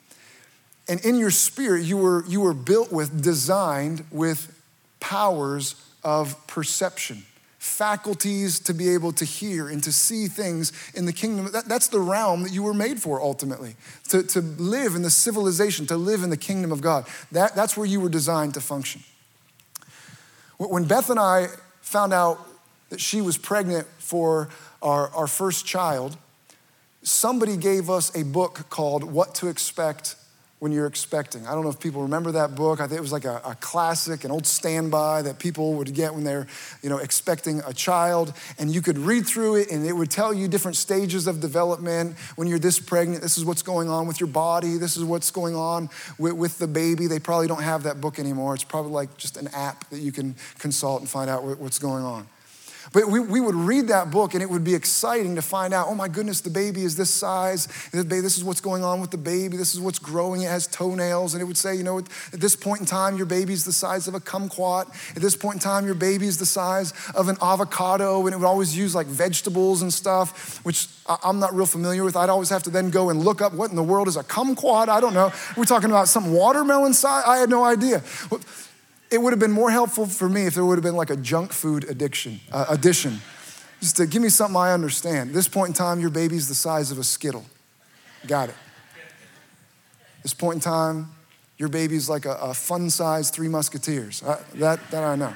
And 0.89 1.05
in 1.05 1.19
your 1.19 1.31
spirit, 1.31 1.85
you 1.85 1.99
were, 1.99 2.25
you 2.27 2.41
were 2.41 2.55
built 2.55 2.91
with, 2.91 3.23
designed 3.23 4.05
with 4.11 4.55
powers 5.01 5.75
of 6.03 6.47
perception, 6.47 7.25
faculties 7.69 8.59
to 8.61 8.75
be 8.75 8.89
able 8.89 9.13
to 9.13 9.25
hear 9.25 9.69
and 9.69 9.83
to 9.85 9.93
see 9.93 10.27
things 10.27 10.73
in 10.95 11.05
the 11.05 11.13
kingdom. 11.13 11.53
That, 11.53 11.67
that's 11.67 11.89
the 11.89 12.01
realm 12.01 12.43
that 12.43 12.53
you 12.53 12.63
were 12.63 12.75
made 12.75 13.01
for 13.01 13.21
ultimately, 13.21 13.77
to, 14.09 14.23
to 14.25 14.41
live 14.41 14.95
in 14.95 15.03
the 15.03 15.11
civilization, 15.11 15.87
to 15.87 15.97
live 15.97 16.23
in 16.23 16.31
the 16.31 16.37
kingdom 16.37 16.73
of 16.73 16.81
God. 16.81 17.07
That, 17.31 17.55
that's 17.55 17.77
where 17.77 17.87
you 17.87 18.01
were 18.01 18.09
designed 18.09 18.55
to 18.55 18.61
function. 18.61 19.03
When 20.59 20.85
Beth 20.85 21.11
and 21.11 21.21
I 21.21 21.49
found 21.83 22.13
out 22.13 22.45
that 22.89 23.01
she 23.01 23.21
was 23.21 23.39
pregnant 23.39 23.87
for 23.99 24.49
our, 24.83 25.09
our 25.11 25.27
first 25.27 25.67
child, 25.67 26.17
somebody 27.03 27.57
gave 27.57 27.89
us 27.89 28.15
a 28.17 28.25
book 28.25 28.67
called 28.71 29.05
What 29.05 29.35
to 29.37 29.49
Expect 29.49 30.17
when 30.59 30.73
you're 30.73 30.87
expecting. 30.87 31.47
I 31.47 31.55
don't 31.55 31.63
know 31.63 31.71
if 31.71 31.79
people 31.79 32.03
remember 32.03 32.33
that 32.33 32.55
book. 32.55 32.81
I 32.81 32.89
think 32.89 32.99
it 32.99 33.03
was 33.03 33.13
like 33.13 33.25
a, 33.25 33.41
a, 33.45 33.55
classic, 33.61 34.25
an 34.25 34.31
old 34.31 34.47
standby 34.47 35.23
that 35.23 35.39
people 35.39 35.75
would 35.75 35.95
get 35.95 36.15
when 36.15 36.25
they're, 36.25 36.49
you 36.83 36.89
know, 36.89 36.99
expecting 36.99 37.61
a 37.67 37.73
child. 37.73 38.33
And 38.59 38.71
you 38.75 38.83
could 38.83 38.99
read 38.99 39.27
through 39.27 39.57
it 39.57 39.71
and 39.71 39.87
it 39.87 39.93
would 39.93 40.11
tell 40.11 40.35
you 40.35 40.49
different 40.49 40.77
stages 40.77 41.27
of 41.27 41.41
development. 41.41 42.17
When 42.35 42.49
you're 42.49 42.59
this 42.59 42.81
pregnant, 42.81 43.23
this 43.23 43.39
is 43.39 43.45
what's 43.45 43.63
going 43.63 43.89
on 43.89 44.09
with 44.09 44.19
your 44.19 44.29
body. 44.29 44.79
This 44.79 44.97
is 44.97 45.05
what's 45.05 45.31
going 45.31 45.55
on 45.55 45.91
with, 46.19 46.35
with 46.35 46.59
the 46.59 46.67
baby. 46.67 47.07
They 47.07 47.21
probably 47.21 47.47
don't 47.47 47.63
have 47.63 47.85
that 47.85 48.01
book 48.01 48.19
anymore. 48.19 48.55
It's 48.55 48.65
probably 48.65 48.93
like 48.93 49.17
just 49.17 49.37
an 49.37 49.49
app 49.49 49.89
that 49.91 50.01
you 50.01 50.11
can 50.11 50.35
consult 50.59 51.01
and 51.01 51.09
find 51.09 51.31
out 51.31 51.45
what's 51.45 51.79
going 51.79 52.05
on. 52.05 52.27
But 52.93 53.09
we, 53.09 53.21
we 53.21 53.41
would 53.41 53.55
read 53.55 53.89
that 53.89 54.11
book 54.11 54.35
and 54.35 54.43
it 54.43 54.49
would 54.49 54.65
be 54.65 54.75
exciting 54.75 55.37
to 55.37 55.43
find 55.43 55.75
out, 55.75 55.89
oh 55.89 55.95
my 55.95 56.09
goodness, 56.09 56.41
the 56.41 56.51
baby 56.51 56.83
is 56.83 56.97
this 56.97 57.11
size. 57.11 57.69
This 57.93 58.37
is 58.37 58.45
what's 58.45 58.61
going 58.61 58.85
on 58.85 59.01
with 59.01 59.11
the 59.11 59.19
baby. 59.19 59.57
This 59.57 59.75
is 59.75 59.81
what's 59.81 59.99
growing. 59.99 60.43
It 60.43 60.49
has 60.49 60.67
toenails. 60.67 61.35
And 61.35 61.43
it 61.43 61.45
would 61.45 61.57
say, 61.57 61.75
you 61.75 61.83
know, 61.83 61.99
at 61.99 62.07
this 62.33 62.57
point 62.57 62.81
in 62.81 62.87
time, 62.87 63.17
your 63.17 63.27
baby's 63.27 63.65
the 63.65 63.73
size 63.73 64.09
of 64.09 64.15
a 64.15 64.21
kumquat. 64.21 64.89
At 65.17 65.23
this 65.23 65.37
point 65.37 65.57
in 65.57 65.61
time, 65.61 65.87
your 65.87 65.95
baby's 65.95 66.39
the 66.39 66.47
size 66.47 66.93
of 67.15 67.29
an 67.29 67.37
avocado. 67.43 68.25
And 68.27 68.35
it 68.35 68.39
would 68.39 68.47
always 68.47 68.77
use 68.77 68.95
like 68.95 69.07
vegetables 69.07 69.83
and 69.83 69.93
stuff, 69.93 70.65
which 70.65 70.89
I'm 71.23 71.39
not 71.39 71.55
real 71.55 71.67
familiar 71.67 72.05
with. 72.05 72.17
I'd 72.17 72.29
always 72.29 72.51
have 72.51 72.63
to 72.65 72.71
then 72.71 72.91
go 72.91 73.11
and 73.11 73.21
look 73.21 73.41
up 73.41 73.53
what 73.53 73.71
in 73.71 73.77
the 73.77 73.83
world 73.83 74.09
is 74.09 74.17
a 74.17 74.25
kumquat. 74.25 74.89
I 74.89 75.01
don't 75.01 75.15
know. 75.15 75.33
We're 75.57 75.65
talking 75.65 75.91
about 75.91 76.09
some 76.09 76.33
watermelon 76.33 76.95
size. 76.95 77.25
I 77.27 77.39
had 77.39 77.51
no 77.51 77.65
idea. 77.65 78.03
It 79.11 79.23
would 79.23 79.33
have 79.33 79.41
been 79.41 79.53
more 79.53 79.71
helpful 79.71 80.07
for 80.07 80.29
me 80.29 80.47
if 80.47 80.55
there 80.55 80.65
would 80.65 80.77
have 80.77 80.83
been 80.83 80.97
like 80.97 81.11
a 81.11 81.17
junk 81.17 81.53
food 81.53 81.85
addiction, 81.85 82.41
uh, 82.53 82.67
addition. 82.69 83.21
Just 83.81 83.97
to 83.97 84.07
give 84.07 84.21
me 84.21 84.29
something 84.29 84.57
I 84.57 84.73
understand. 84.73 85.31
At 85.31 85.35
this 85.35 85.49
point 85.49 85.69
in 85.69 85.75
time, 85.75 86.01
your 86.01 86.11
baby's 86.11 86.49
the 86.49 86.55
size 86.55 86.91
of 86.91 86.99
a 86.99 87.05
Skittle. 87.05 87.45
Got 88.27 88.51
it. 88.51 88.55
This 90.23 90.35
point 90.35 90.57
in 90.57 90.61
time, 90.61 91.13
your 91.57 91.69
baby's 91.69 92.09
like 92.09 92.25
a, 92.25 92.35
a 92.35 92.55
fun 92.55 92.91
size 92.91 93.31
Three 93.31 93.49
Musketeers. 93.49 94.23
I, 94.23 94.41
that, 94.57 94.91
that 94.91 95.05
I 95.05 95.17
know. 95.17 95.33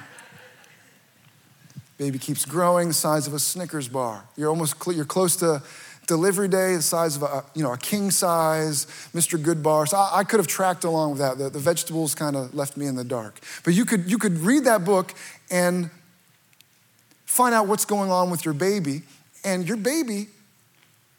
Baby 1.97 2.19
keeps 2.19 2.45
growing, 2.45 2.89
the 2.89 2.93
size 2.93 3.27
of 3.27 3.33
a 3.33 3.39
Snickers 3.39 3.87
bar. 3.87 4.25
You're 4.35 4.49
almost 4.49 4.83
cl- 4.83 4.95
you're 4.95 5.05
close 5.05 5.35
to 5.37 5.63
delivery 6.07 6.47
day, 6.47 6.75
the 6.75 6.81
size 6.81 7.15
of 7.15 7.23
a, 7.23 7.43
you 7.53 7.63
know, 7.63 7.73
a 7.73 7.77
king 7.77 8.11
size, 8.11 8.85
Mr. 9.13 9.41
Goodbar. 9.41 9.87
So 9.87 9.97
I, 9.97 10.19
I 10.19 10.23
could 10.23 10.39
have 10.39 10.47
tracked 10.47 10.83
along 10.83 11.11
with 11.11 11.19
that. 11.19 11.37
The, 11.37 11.49
the 11.49 11.59
vegetables 11.59 12.15
kind 12.15 12.35
of 12.35 12.53
left 12.53 12.77
me 12.77 12.85
in 12.85 12.95
the 12.95 13.03
dark. 13.03 13.39
But 13.63 13.73
you 13.73 13.85
could, 13.85 14.09
you 14.09 14.17
could 14.17 14.37
read 14.39 14.65
that 14.65 14.85
book 14.85 15.13
and 15.49 15.89
find 17.25 17.55
out 17.55 17.67
what's 17.67 17.85
going 17.85 18.11
on 18.11 18.29
with 18.29 18.45
your 18.45 18.53
baby. 18.53 19.03
And 19.43 19.67
your 19.67 19.77
baby 19.77 20.27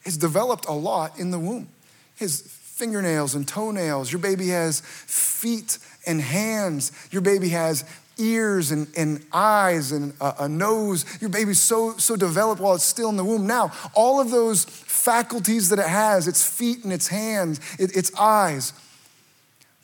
has 0.04 0.16
developed 0.16 0.66
a 0.66 0.72
lot 0.72 1.18
in 1.18 1.30
the 1.30 1.38
womb. 1.38 1.68
His 2.16 2.42
fingernails 2.42 3.34
and 3.34 3.46
toenails. 3.46 4.12
Your 4.12 4.20
baby 4.20 4.48
has 4.48 4.80
feet 4.80 5.78
and 6.06 6.20
hands. 6.20 6.92
Your 7.10 7.22
baby 7.22 7.50
has 7.50 7.84
ears 8.18 8.70
and, 8.70 8.86
and 8.96 9.24
eyes 9.32 9.92
and 9.92 10.12
a, 10.20 10.34
a, 10.40 10.48
nose. 10.48 11.04
Your 11.20 11.30
baby's 11.30 11.60
so, 11.60 11.96
so 11.96 12.16
developed 12.16 12.60
while 12.60 12.74
it's 12.74 12.84
still 12.84 13.08
in 13.08 13.16
the 13.16 13.24
womb. 13.24 13.46
Now, 13.46 13.72
all 13.94 14.20
of 14.20 14.30
those 14.30 14.64
faculties 14.64 15.68
that 15.70 15.78
it 15.78 15.86
has, 15.86 16.28
its 16.28 16.46
feet 16.46 16.84
and 16.84 16.92
its 16.92 17.08
hands, 17.08 17.60
it, 17.78 17.96
its 17.96 18.14
eyes, 18.18 18.72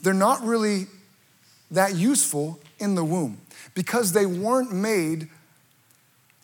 they're 0.03 0.15
not 0.15 0.43
really 0.43 0.87
that 1.71 1.95
useful 1.95 2.59
in 2.79 2.95
the 2.95 3.05
womb 3.05 3.39
because 3.75 4.13
they 4.13 4.27
weren't 4.27 4.73
made 4.73 5.29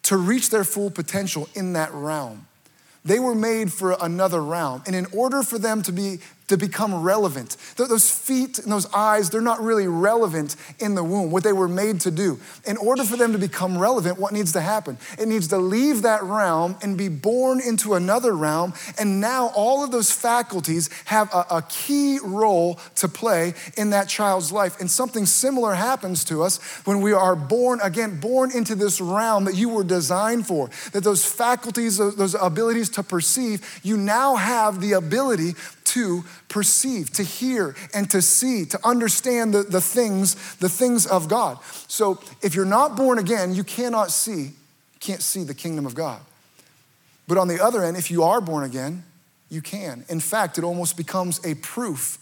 to 0.03 0.17
reach 0.17 0.51
their 0.51 0.65
full 0.65 0.91
potential 0.91 1.49
in 1.55 1.73
that 1.73 1.93
realm. 1.93 2.47
They 3.05 3.19
were 3.19 3.35
made 3.35 3.73
for 3.73 3.97
another 4.01 4.43
realm. 4.43 4.83
And 4.87 4.95
in 4.95 5.07
order 5.13 5.43
for 5.43 5.59
them 5.59 5.83
to 5.83 5.93
be 5.93 6.19
to 6.49 6.57
become 6.57 7.03
relevant. 7.03 7.57
Those 7.77 8.11
feet 8.11 8.59
and 8.59 8.71
those 8.71 8.93
eyes, 8.93 9.31
they're 9.31 9.41
not 9.41 9.61
really 9.61 9.89
relevant 9.89 10.57
in 10.79 10.95
the 10.95 11.03
womb, 11.03 11.31
what 11.31 11.43
they 11.43 11.53
were 11.53 11.69
made 11.69 12.01
to 12.03 12.11
do. 12.11 12.39
In 12.67 12.77
order 12.77 13.05
for 13.05 13.17
them 13.17 13.33
to 13.33 13.39
become 13.39 13.79
relevant, 13.79 14.19
what 14.19 14.33
needs 14.33 14.53
to 14.53 14.61
happen? 14.61 14.99
It 15.19 15.29
needs 15.29 15.49
to 15.49 15.59
leave 15.59 16.03
that 16.03 16.23
realm 16.23 16.77
and 16.83 16.97
be 16.97 17.09
born 17.09 17.61
into 17.61 17.95
another 17.95 18.35
realm. 18.35 18.75
And 18.99 19.21
now 19.21 19.49
all 19.55 19.83
of 19.83 19.91
those 19.91 20.13
faculties 20.13 20.91
have 21.07 21.33
a, 21.33 21.47
a 21.51 21.63
key 21.69 22.19
role 22.23 22.79
to 22.97 23.09
play 23.09 23.55
in 23.77 23.91
that 23.91 24.09
child's 24.09 24.53
life. 24.53 24.81
And 24.81 24.91
something 24.91 25.27
similar 25.27 25.75
happens 25.75 26.25
to 26.27 26.43
us 26.43 26.59
when 26.87 27.01
we 27.01 27.13
are 27.13 27.37
born 27.37 27.81
again, 27.83 28.21
born 28.21 28.51
into 28.53 28.75
this 28.75 29.01
realm 29.01 29.45
that 29.45 29.55
you 29.55 29.69
were 29.69 29.85
designed 29.85 30.47
for. 30.47 30.71
That 30.93 31.05
those 31.05 31.25
faculties, 31.25 31.99
those 31.99 32.35
abilities 32.35 32.91
to 32.91 33.03
perceive, 33.03 33.81
you 33.83 33.97
now 33.97 34.37
have 34.37 34.81
the 34.81 34.93
ability 34.93 35.55
to 35.97 36.25
perceive, 36.51 37.11
to 37.11 37.23
hear, 37.23 37.75
and 37.95 38.11
to 38.11 38.21
see, 38.21 38.67
to 38.67 38.79
understand 38.87 39.55
the, 39.55 39.63
the 39.63 39.81
things, 39.81 40.57
the 40.57 40.69
things 40.69 41.07
of 41.07 41.27
God. 41.27 41.59
So 41.89 42.21
if 42.43 42.55
you're 42.55 42.67
not 42.67 42.99
born 42.99 43.19
again, 43.19 43.55
you 43.55 43.65
cannot 43.65 44.11
see, 44.11 44.51
can't 45.01 45.23
see 45.23 45.43
the 45.43 45.55
kingdom 45.55 45.87
of 45.87 45.95
God. 45.95 46.21
But 47.27 47.39
on 47.39 47.49
the 47.49 47.65
other 47.65 47.83
end, 47.83 47.97
if 47.97 48.11
you 48.11 48.25
are 48.25 48.43
born 48.43 48.63
again, 48.63 49.05
you 49.49 49.63
can. 49.63 50.05
In 50.11 50.21
fact, 50.21 50.59
it 50.59 50.65
almost 50.65 50.99
becomes 50.99 51.43
a 51.47 51.55
proof 51.55 52.19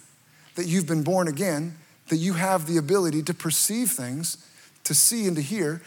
that 0.54 0.66
you've 0.66 0.86
been 0.86 1.02
born 1.02 1.26
again, 1.26 1.76
that 2.10 2.18
you 2.18 2.34
have 2.34 2.68
the 2.68 2.76
ability 2.76 3.24
to 3.24 3.34
perceive 3.34 3.90
things, 3.90 4.36
to 4.84 4.94
see 4.94 5.26
and 5.26 5.34
to 5.34 5.42
hear 5.42 5.82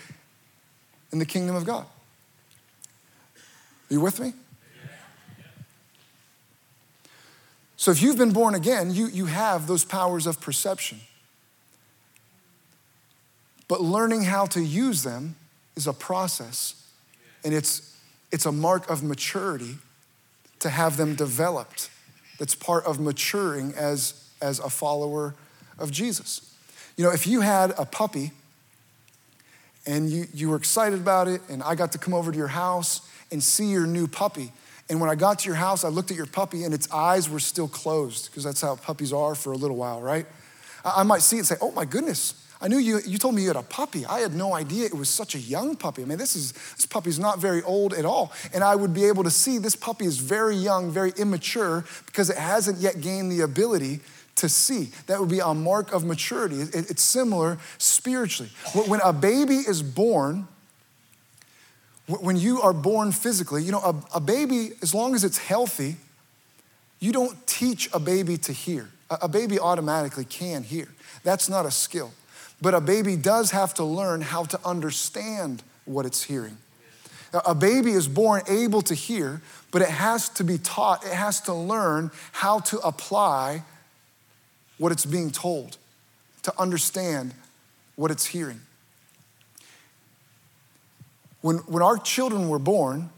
in 1.13 1.19
the 1.19 1.25
kingdom 1.25 1.55
of 1.55 1.63
God. 1.63 1.85
Are 3.89 3.93
you 3.93 4.01
with 4.01 4.19
me? 4.19 4.33
So 7.77 7.91
if 7.91 8.01
you've 8.01 8.17
been 8.17 8.33
born 8.33 8.55
again, 8.55 8.93
you, 8.93 9.07
you 9.07 9.25
have 9.27 9.67
those 9.67 9.85
powers 9.85 10.25
of 10.25 10.41
perception. 10.41 10.99
But 13.67 13.81
learning 13.81 14.23
how 14.23 14.47
to 14.47 14.61
use 14.61 15.03
them 15.03 15.35
is 15.75 15.85
a 15.87 15.93
process, 15.93 16.73
and 17.45 17.53
it's, 17.53 17.95
it's 18.31 18.45
a 18.45 18.51
mark 18.51 18.89
of 18.89 19.03
maturity 19.03 19.77
to 20.59 20.69
have 20.69 20.97
them 20.97 21.13
developed 21.13 21.91
that's 22.39 22.55
part 22.55 22.85
of 22.85 22.99
maturing 22.99 23.73
as, 23.75 24.27
as 24.41 24.59
a 24.59 24.69
follower 24.69 25.35
of 25.77 25.91
Jesus. 25.91 26.55
You 26.95 27.03
know, 27.03 27.11
if 27.11 27.27
you 27.27 27.41
had 27.41 27.71
a 27.77 27.85
puppy 27.85 28.31
and 29.85 30.09
you, 30.09 30.25
you 30.33 30.49
were 30.49 30.55
excited 30.55 30.99
about 30.99 31.27
it, 31.27 31.41
and 31.47 31.61
I 31.61 31.75
got 31.75 31.91
to 31.91 31.99
come 31.99 32.13
over 32.13 32.31
to 32.31 32.37
your 32.37 32.47
house 32.47 33.07
and 33.31 33.43
see 33.43 33.69
your 33.69 33.85
new 33.85 34.07
puppy. 34.07 34.51
And 34.89 35.01
when 35.01 35.09
I 35.09 35.15
got 35.15 35.39
to 35.39 35.47
your 35.47 35.55
house, 35.55 35.83
I 35.83 35.89
looked 35.89 36.11
at 36.11 36.17
your 36.17 36.25
puppy 36.25 36.63
and 36.63 36.73
its 36.73 36.91
eyes 36.91 37.29
were 37.29 37.39
still 37.39 37.67
closed, 37.67 38.29
because 38.29 38.43
that's 38.43 38.61
how 38.61 38.75
puppies 38.75 39.11
are 39.11 39.35
for 39.35 39.51
a 39.51 39.57
little 39.57 39.77
while, 39.77 40.01
right? 40.01 40.25
I, 40.85 41.01
I 41.01 41.03
might 41.03 41.21
see 41.21 41.37
it 41.37 41.39
and 41.39 41.47
say, 41.47 41.55
Oh 41.61 41.71
my 41.71 41.85
goodness, 41.85 42.47
I 42.59 42.67
knew 42.67 42.77
you, 42.77 42.99
you 43.05 43.17
told 43.17 43.35
me 43.35 43.43
you 43.43 43.49
had 43.49 43.57
a 43.57 43.61
puppy. 43.61 44.05
I 44.05 44.19
had 44.19 44.33
no 44.33 44.55
idea 44.55 44.85
it 44.85 44.93
was 44.93 45.09
such 45.09 45.35
a 45.35 45.39
young 45.39 45.75
puppy. 45.75 46.01
I 46.01 46.05
mean, 46.05 46.17
this, 46.17 46.35
is, 46.35 46.53
this 46.75 46.87
puppy's 46.87 47.19
not 47.19 47.39
very 47.39 47.61
old 47.63 47.93
at 47.93 48.03
all. 48.03 48.31
And 48.53 48.63
I 48.63 48.75
would 48.75 48.93
be 48.93 49.05
able 49.05 49.23
to 49.23 49.29
see 49.29 49.59
this 49.59 49.75
puppy 49.75 50.05
is 50.05 50.17
very 50.17 50.55
young, 50.55 50.89
very 50.89 51.11
immature, 51.17 51.85
because 52.07 52.29
it 52.29 52.37
hasn't 52.37 52.79
yet 52.79 52.99
gained 52.99 53.31
the 53.31 53.41
ability 53.41 53.99
to 54.35 54.49
see. 54.49 54.91
That 55.05 55.19
would 55.19 55.29
be 55.29 55.39
a 55.39 55.53
mark 55.53 55.93
of 55.93 56.03
maturity. 56.03 56.61
It, 56.61 56.89
it's 56.89 57.03
similar 57.03 57.59
spiritually. 57.77 58.51
When 58.87 59.01
a 59.01 59.13
baby 59.13 59.57
is 59.57 59.83
born, 59.83 60.47
when 62.07 62.37
you 62.37 62.61
are 62.61 62.73
born 62.73 63.11
physically, 63.11 63.63
you 63.63 63.71
know, 63.71 63.81
a, 63.81 64.17
a 64.17 64.19
baby, 64.19 64.71
as 64.81 64.93
long 64.93 65.13
as 65.13 65.23
it's 65.23 65.37
healthy, 65.37 65.97
you 66.99 67.11
don't 67.11 67.45
teach 67.47 67.89
a 67.93 67.99
baby 67.99 68.37
to 68.37 68.53
hear. 68.53 68.89
A, 69.09 69.19
a 69.23 69.27
baby 69.27 69.59
automatically 69.59 70.25
can 70.25 70.63
hear. 70.63 70.87
That's 71.23 71.49
not 71.49 71.65
a 71.65 71.71
skill. 71.71 72.11
But 72.61 72.73
a 72.73 72.81
baby 72.81 73.17
does 73.17 73.51
have 73.51 73.73
to 73.75 73.83
learn 73.83 74.21
how 74.21 74.45
to 74.45 74.59
understand 74.65 75.63
what 75.85 76.05
it's 76.05 76.23
hearing. 76.23 76.57
A 77.45 77.53
baby 77.53 77.91
is 77.91 78.07
born 78.07 78.41
able 78.47 78.81
to 78.83 78.95
hear, 78.95 79.41
but 79.71 79.81
it 79.81 79.89
has 79.89 80.29
to 80.29 80.43
be 80.43 80.57
taught, 80.57 81.05
it 81.05 81.13
has 81.13 81.41
to 81.41 81.53
learn 81.53 82.09
how 82.31 82.59
to 82.61 82.79
apply 82.79 83.63
what 84.77 84.91
it's 84.91 85.05
being 85.05 85.29
told, 85.29 85.77
to 86.43 86.53
understand 86.57 87.33
what 87.95 88.11
it's 88.11 88.25
hearing. 88.25 88.61
When, 91.41 91.57
when 91.59 91.83
our 91.83 91.97
children 91.97 92.49
were 92.49 92.59
born, 92.59 93.09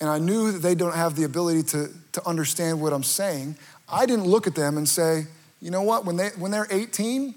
and 0.00 0.10
I 0.10 0.18
knew 0.18 0.52
that 0.52 0.58
they 0.58 0.74
don't 0.74 0.94
have 0.94 1.14
the 1.14 1.24
ability 1.24 1.62
to, 1.64 1.88
to 2.12 2.28
understand 2.28 2.80
what 2.80 2.92
I'm 2.92 3.04
saying, 3.04 3.56
I 3.88 4.06
didn't 4.06 4.24
look 4.24 4.46
at 4.46 4.54
them 4.54 4.76
and 4.76 4.88
say, 4.88 5.26
you 5.60 5.70
know 5.70 5.82
what, 5.82 6.04
when, 6.04 6.16
they, 6.16 6.30
when 6.30 6.50
they're 6.50 6.66
18, 6.70 7.34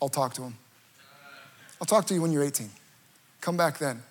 I'll 0.00 0.08
talk 0.08 0.34
to 0.34 0.42
them. 0.42 0.56
I'll 1.80 1.86
talk 1.86 2.06
to 2.06 2.14
you 2.14 2.22
when 2.22 2.32
you're 2.32 2.42
18. 2.42 2.70
Come 3.40 3.56
back 3.56 3.78
then. 3.78 4.02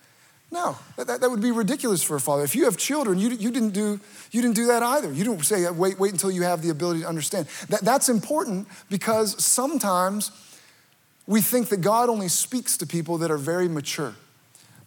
No, 0.52 0.78
that, 0.97 1.21
that 1.21 1.30
would 1.30 1.41
be 1.41 1.52
ridiculous 1.52 2.02
for 2.02 2.15
a 2.15 2.19
father. 2.19 2.43
If 2.43 2.56
you 2.56 2.65
have 2.65 2.75
children, 2.75 3.19
you, 3.19 3.30
you, 3.30 3.52
didn't 3.52 3.69
do, 3.71 3.99
you 4.32 4.41
didn't 4.41 4.56
do 4.56 4.67
that 4.67 4.82
either. 4.82 5.12
You 5.12 5.23
didn't 5.23 5.43
say, 5.43 5.69
wait, 5.69 5.99
wait 5.99 6.12
until 6.12 6.32
you 6.32 6.41
have 6.43 6.63
the 6.63 6.69
ability 6.69 7.02
to 7.02 7.08
understand. 7.08 7.47
That, 7.69 7.82
that's 7.82 8.10
important 8.10 8.67
because 8.89 9.43
sometimes 9.43 10.32
we 11.28 11.41
think 11.41 11.69
that 11.69 11.82
God 11.82 12.10
only 12.10 12.28
speaks 12.28 12.78
to 12.78 12.88
people 12.88 13.19
that 13.19 13.30
are 13.30 13.38
very 13.38 13.67
mature 13.67 14.15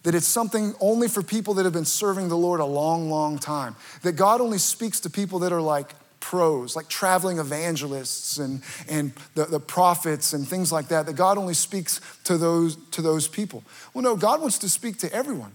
that 0.03 0.15
it's 0.15 0.27
something 0.27 0.75
only 0.79 1.07
for 1.07 1.23
people 1.23 1.55
that 1.55 1.63
have 1.63 1.73
been 1.73 1.85
serving 1.85 2.29
the 2.29 2.37
Lord 2.37 2.59
a 2.59 2.65
long, 2.65 3.09
long 3.09 3.39
time. 3.39 3.75
That 4.01 4.13
God 4.13 4.41
only 4.41 4.57
speaks 4.57 4.99
to 5.01 5.09
people 5.09 5.39
that 5.39 5.51
are 5.51 5.61
like 5.61 5.93
pros, 6.19 6.75
like 6.75 6.87
traveling 6.87 7.37
evangelists 7.37 8.37
and, 8.37 8.61
and 8.87 9.13
the, 9.35 9.45
the 9.45 9.59
prophets 9.59 10.33
and 10.33 10.47
things 10.47 10.71
like 10.71 10.87
that, 10.87 11.05
that 11.05 11.15
God 11.15 11.37
only 11.37 11.53
speaks 11.53 11.99
to 12.23 12.37
those, 12.37 12.77
to 12.91 13.01
those 13.01 13.27
people. 13.27 13.63
Well, 13.93 14.03
no, 14.03 14.15
God 14.15 14.39
wants 14.39 14.59
to 14.59 14.69
speak 14.69 14.97
to 14.99 15.13
everyone. 15.13 15.51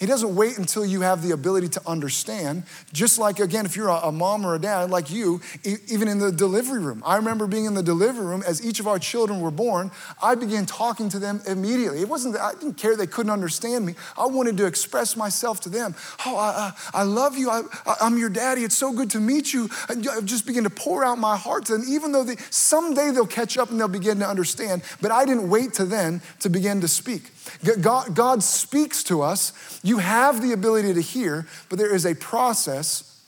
He 0.00 0.06
doesn't 0.06 0.34
wait 0.34 0.56
until 0.56 0.82
you 0.82 1.02
have 1.02 1.22
the 1.22 1.32
ability 1.32 1.68
to 1.68 1.82
understand. 1.86 2.62
Just 2.90 3.18
like, 3.18 3.38
again, 3.38 3.66
if 3.66 3.76
you're 3.76 3.90
a, 3.90 4.10
mom 4.10 4.46
or 4.46 4.54
a 4.54 4.58
dad 4.58 4.88
like 4.90 5.10
you, 5.10 5.42
even 5.88 6.08
in 6.08 6.18
the 6.18 6.32
delivery 6.32 6.80
room. 6.80 7.02
I 7.04 7.16
remember 7.16 7.46
being 7.46 7.66
in 7.66 7.74
the 7.74 7.82
delivery 7.82 8.24
room 8.24 8.42
as 8.46 8.64
each 8.64 8.80
of 8.80 8.88
our 8.88 8.98
children 8.98 9.42
were 9.42 9.50
born. 9.50 9.90
I 10.22 10.36
began 10.36 10.64
talking 10.64 11.10
to 11.10 11.18
them 11.18 11.42
immediately. 11.46 12.00
It 12.00 12.08
wasn't 12.08 12.32
that 12.32 12.42
I 12.42 12.52
didn't 12.54 12.78
care 12.78 12.96
they 12.96 13.06
couldn't 13.06 13.30
understand 13.30 13.84
me. 13.84 13.94
I 14.16 14.24
wanted 14.24 14.56
to 14.56 14.64
express 14.64 15.18
myself 15.18 15.60
to 15.60 15.68
them. 15.68 15.94
Oh, 16.24 16.34
I, 16.34 16.72
I, 16.94 17.02
love 17.02 17.36
you. 17.36 17.50
I, 17.50 17.62
am 18.00 18.16
your 18.16 18.30
daddy. 18.30 18.64
It's 18.64 18.78
so 18.78 18.92
good 18.92 19.10
to 19.10 19.20
meet 19.20 19.52
you. 19.52 19.68
I 19.90 19.96
just 20.22 20.46
began 20.46 20.64
to 20.64 20.70
pour 20.70 21.04
out 21.04 21.18
my 21.18 21.36
heart 21.36 21.66
to 21.66 21.74
them, 21.74 21.84
even 21.86 22.12
though 22.12 22.24
they, 22.24 22.36
someday 22.48 23.10
they'll 23.10 23.26
catch 23.26 23.58
up 23.58 23.70
and 23.70 23.78
they'll 23.78 23.86
begin 23.86 24.18
to 24.20 24.26
understand. 24.26 24.80
But 25.02 25.10
I 25.10 25.26
didn't 25.26 25.50
wait 25.50 25.74
to 25.74 25.84
then 25.84 26.22
to 26.38 26.48
begin 26.48 26.80
to 26.80 26.88
speak. 26.88 27.32
God, 27.80 28.14
God 28.14 28.42
speaks 28.42 29.02
to 29.04 29.22
us. 29.22 29.52
You 29.90 29.98
have 29.98 30.40
the 30.40 30.52
ability 30.52 30.94
to 30.94 31.00
hear, 31.00 31.48
but 31.68 31.76
there 31.76 31.92
is 31.92 32.06
a 32.06 32.14
process 32.14 33.24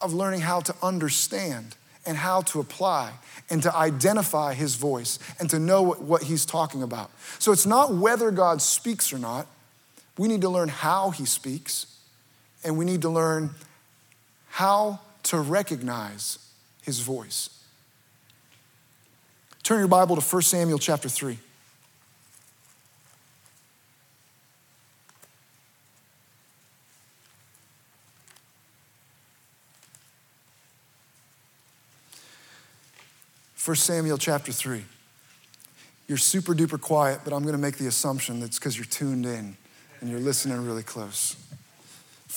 of 0.00 0.14
learning 0.14 0.40
how 0.40 0.60
to 0.60 0.74
understand 0.82 1.76
and 2.06 2.16
how 2.16 2.40
to 2.40 2.60
apply 2.60 3.12
and 3.50 3.62
to 3.62 3.76
identify 3.76 4.54
his 4.54 4.76
voice 4.76 5.18
and 5.38 5.50
to 5.50 5.58
know 5.58 5.82
what, 5.82 6.00
what 6.00 6.22
he's 6.22 6.46
talking 6.46 6.82
about. 6.82 7.10
So 7.38 7.52
it's 7.52 7.66
not 7.66 7.94
whether 7.94 8.30
God 8.30 8.62
speaks 8.62 9.12
or 9.12 9.18
not. 9.18 9.46
We 10.16 10.28
need 10.28 10.40
to 10.40 10.48
learn 10.48 10.70
how 10.70 11.10
he 11.10 11.26
speaks, 11.26 11.84
and 12.64 12.78
we 12.78 12.86
need 12.86 13.02
to 13.02 13.10
learn 13.10 13.50
how 14.48 15.00
to 15.24 15.40
recognize 15.40 16.38
his 16.80 17.00
voice. 17.00 17.50
Turn 19.62 19.80
your 19.80 19.88
Bible 19.88 20.16
to 20.16 20.22
1 20.22 20.40
Samuel 20.40 20.78
chapter 20.78 21.10
3. 21.10 21.38
1 33.64 33.76
Samuel 33.76 34.18
chapter 34.18 34.50
3. 34.50 34.84
You're 36.08 36.18
super 36.18 36.52
duper 36.52 36.80
quiet, 36.80 37.20
but 37.22 37.32
I'm 37.32 37.42
going 37.42 37.54
to 37.54 37.60
make 37.60 37.76
the 37.76 37.86
assumption 37.86 38.40
that's 38.40 38.58
because 38.58 38.76
you're 38.76 38.86
tuned 38.86 39.24
in 39.24 39.56
and 40.00 40.10
you're 40.10 40.18
listening 40.18 40.64
really 40.66 40.82
close. 40.82 41.36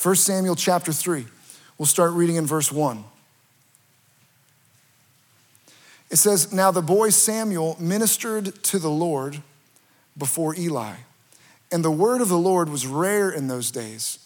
1 0.03 0.15
Samuel 0.17 0.55
chapter 0.55 0.93
3. 0.93 1.25
We'll 1.79 1.88
start 1.88 2.11
reading 2.13 2.35
in 2.35 2.45
verse 2.45 2.71
1. 2.71 3.03
It 6.11 6.17
says, 6.17 6.53
Now 6.53 6.69
the 6.69 6.83
boy 6.83 7.09
Samuel 7.09 7.75
ministered 7.79 8.61
to 8.65 8.77
the 8.77 8.91
Lord 8.91 9.41
before 10.15 10.55
Eli, 10.55 10.93
and 11.71 11.83
the 11.83 11.89
word 11.89 12.21
of 12.21 12.29
the 12.29 12.38
Lord 12.38 12.69
was 12.69 12.85
rare 12.85 13.31
in 13.31 13.47
those 13.47 13.71
days. 13.71 14.24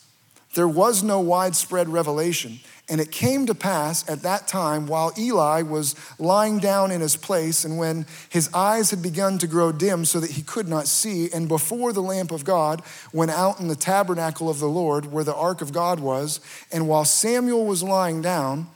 There 0.56 0.68
was 0.68 1.04
no 1.04 1.20
widespread 1.20 1.90
revelation. 1.90 2.60
And 2.90 3.00
it 3.00 3.12
came 3.12 3.46
to 3.46 3.54
pass 3.54 4.08
at 4.10 4.24
that 4.24 4.48
time, 4.48 4.88
while 4.88 5.14
Eli 5.16 5.62
was 5.62 5.96
lying 6.18 6.58
down 6.58 6.90
in 6.90 7.02
his 7.02 7.16
place, 7.16 7.64
and 7.64 7.78
when 7.78 8.08
his 8.30 8.50
eyes 8.52 8.90
had 8.90 9.04
begun 9.04 9.38
to 9.38 9.48
grow 9.48 9.72
dim 9.72 10.06
so 10.06 10.20
that 10.20 10.32
he 10.32 10.42
could 10.42 10.68
not 10.68 10.88
see, 10.88 11.30
and 11.32 11.48
before 11.48 11.94
the 11.94 12.02
lamp 12.02 12.32
of 12.32 12.44
God 12.44 12.82
went 13.14 13.30
out 13.30 13.60
in 13.60 13.68
the 13.68 13.76
tabernacle 13.76 14.50
of 14.50 14.58
the 14.58 14.68
Lord, 14.68 15.12
where 15.12 15.24
the 15.24 15.36
ark 15.36 15.62
of 15.62 15.72
God 15.72 16.00
was, 16.00 16.40
and 16.72 16.88
while 16.88 17.06
Samuel 17.06 17.68
was 17.68 17.84
lying 17.84 18.24
down, 18.24 18.68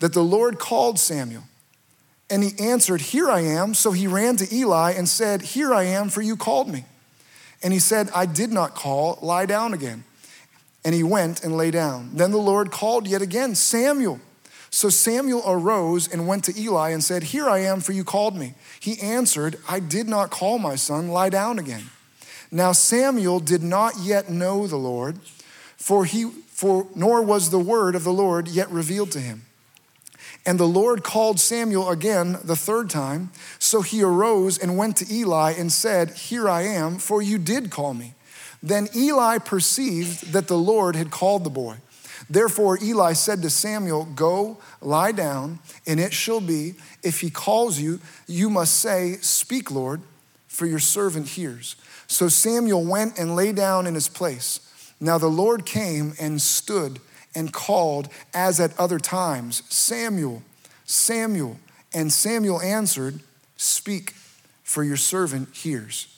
that 0.00 0.14
the 0.14 0.24
Lord 0.24 0.58
called 0.58 0.98
Samuel. 0.98 1.44
And 2.28 2.42
he 2.42 2.58
answered, 2.58 3.02
Here 3.02 3.30
I 3.30 3.40
am. 3.40 3.74
So 3.74 3.92
he 3.92 4.08
ran 4.08 4.36
to 4.38 4.52
Eli 4.52 4.92
and 4.92 5.08
said, 5.08 5.42
Here 5.42 5.72
I 5.72 5.84
am, 5.84 6.08
for 6.08 6.22
you 6.22 6.34
called 6.34 6.68
me. 6.68 6.86
And 7.62 7.72
he 7.72 7.78
said, 7.78 8.10
I 8.12 8.26
did 8.26 8.50
not 8.50 8.74
call, 8.74 9.18
lie 9.22 9.46
down 9.46 9.74
again. 9.74 10.02
And 10.84 10.94
he 10.94 11.02
went 11.02 11.44
and 11.44 11.56
lay 11.56 11.70
down. 11.70 12.10
Then 12.14 12.32
the 12.32 12.38
Lord 12.38 12.70
called 12.70 13.06
yet 13.06 13.22
again, 13.22 13.54
Samuel. 13.54 14.20
So 14.70 14.88
Samuel 14.88 15.42
arose 15.46 16.08
and 16.12 16.26
went 16.26 16.44
to 16.44 16.58
Eli 16.58 16.90
and 16.90 17.04
said, 17.04 17.24
Here 17.24 17.48
I 17.48 17.58
am, 17.58 17.80
for 17.80 17.92
you 17.92 18.04
called 18.04 18.36
me. 18.36 18.54
He 18.80 18.98
answered, 19.00 19.56
I 19.68 19.80
did 19.80 20.08
not 20.08 20.30
call 20.30 20.58
my 20.58 20.76
son, 20.76 21.08
lie 21.08 21.28
down 21.28 21.58
again. 21.58 21.90
Now 22.50 22.72
Samuel 22.72 23.38
did 23.38 23.62
not 23.62 23.98
yet 23.98 24.30
know 24.30 24.66
the 24.66 24.76
Lord, 24.76 25.18
for 25.76 26.04
he 26.04 26.24
for 26.24 26.86
nor 26.94 27.22
was 27.22 27.50
the 27.50 27.58
word 27.58 27.94
of 27.94 28.04
the 28.04 28.12
Lord 28.12 28.46
yet 28.46 28.70
revealed 28.70 29.10
to 29.12 29.18
him. 29.18 29.42
And 30.46 30.58
the 30.58 30.66
Lord 30.66 31.02
called 31.02 31.38
Samuel 31.38 31.90
again 31.90 32.38
the 32.44 32.56
third 32.56 32.88
time. 32.90 33.30
So 33.58 33.82
he 33.82 34.02
arose 34.02 34.58
and 34.58 34.76
went 34.76 34.96
to 34.98 35.12
Eli 35.12 35.52
and 35.52 35.72
said, 35.72 36.10
Here 36.10 36.48
I 36.48 36.62
am, 36.62 36.98
for 36.98 37.20
you 37.20 37.38
did 37.38 37.70
call 37.70 37.94
me. 37.94 38.14
Then 38.62 38.88
Eli 38.94 39.38
perceived 39.38 40.32
that 40.32 40.48
the 40.48 40.58
Lord 40.58 40.94
had 40.94 41.10
called 41.10 41.44
the 41.44 41.50
boy. 41.50 41.76
Therefore, 42.30 42.78
Eli 42.80 43.14
said 43.14 43.42
to 43.42 43.50
Samuel, 43.50 44.04
Go, 44.04 44.58
lie 44.80 45.12
down, 45.12 45.58
and 45.86 45.98
it 45.98 46.12
shall 46.12 46.40
be, 46.40 46.74
if 47.02 47.20
he 47.20 47.30
calls 47.30 47.80
you, 47.80 48.00
you 48.26 48.48
must 48.48 48.78
say, 48.78 49.16
Speak, 49.20 49.70
Lord, 49.70 50.00
for 50.46 50.66
your 50.66 50.78
servant 50.78 51.28
hears. 51.28 51.76
So 52.06 52.28
Samuel 52.28 52.84
went 52.84 53.18
and 53.18 53.34
lay 53.34 53.52
down 53.52 53.86
in 53.86 53.94
his 53.94 54.08
place. 54.08 54.60
Now 55.00 55.18
the 55.18 55.28
Lord 55.28 55.66
came 55.66 56.14
and 56.20 56.40
stood 56.40 57.00
and 57.34 57.52
called, 57.52 58.08
as 58.34 58.60
at 58.60 58.78
other 58.78 58.98
times, 58.98 59.62
Samuel, 59.68 60.42
Samuel. 60.84 61.58
And 61.92 62.12
Samuel 62.12 62.60
answered, 62.60 63.20
Speak, 63.56 64.14
for 64.62 64.84
your 64.84 64.96
servant 64.96 65.54
hears. 65.56 66.11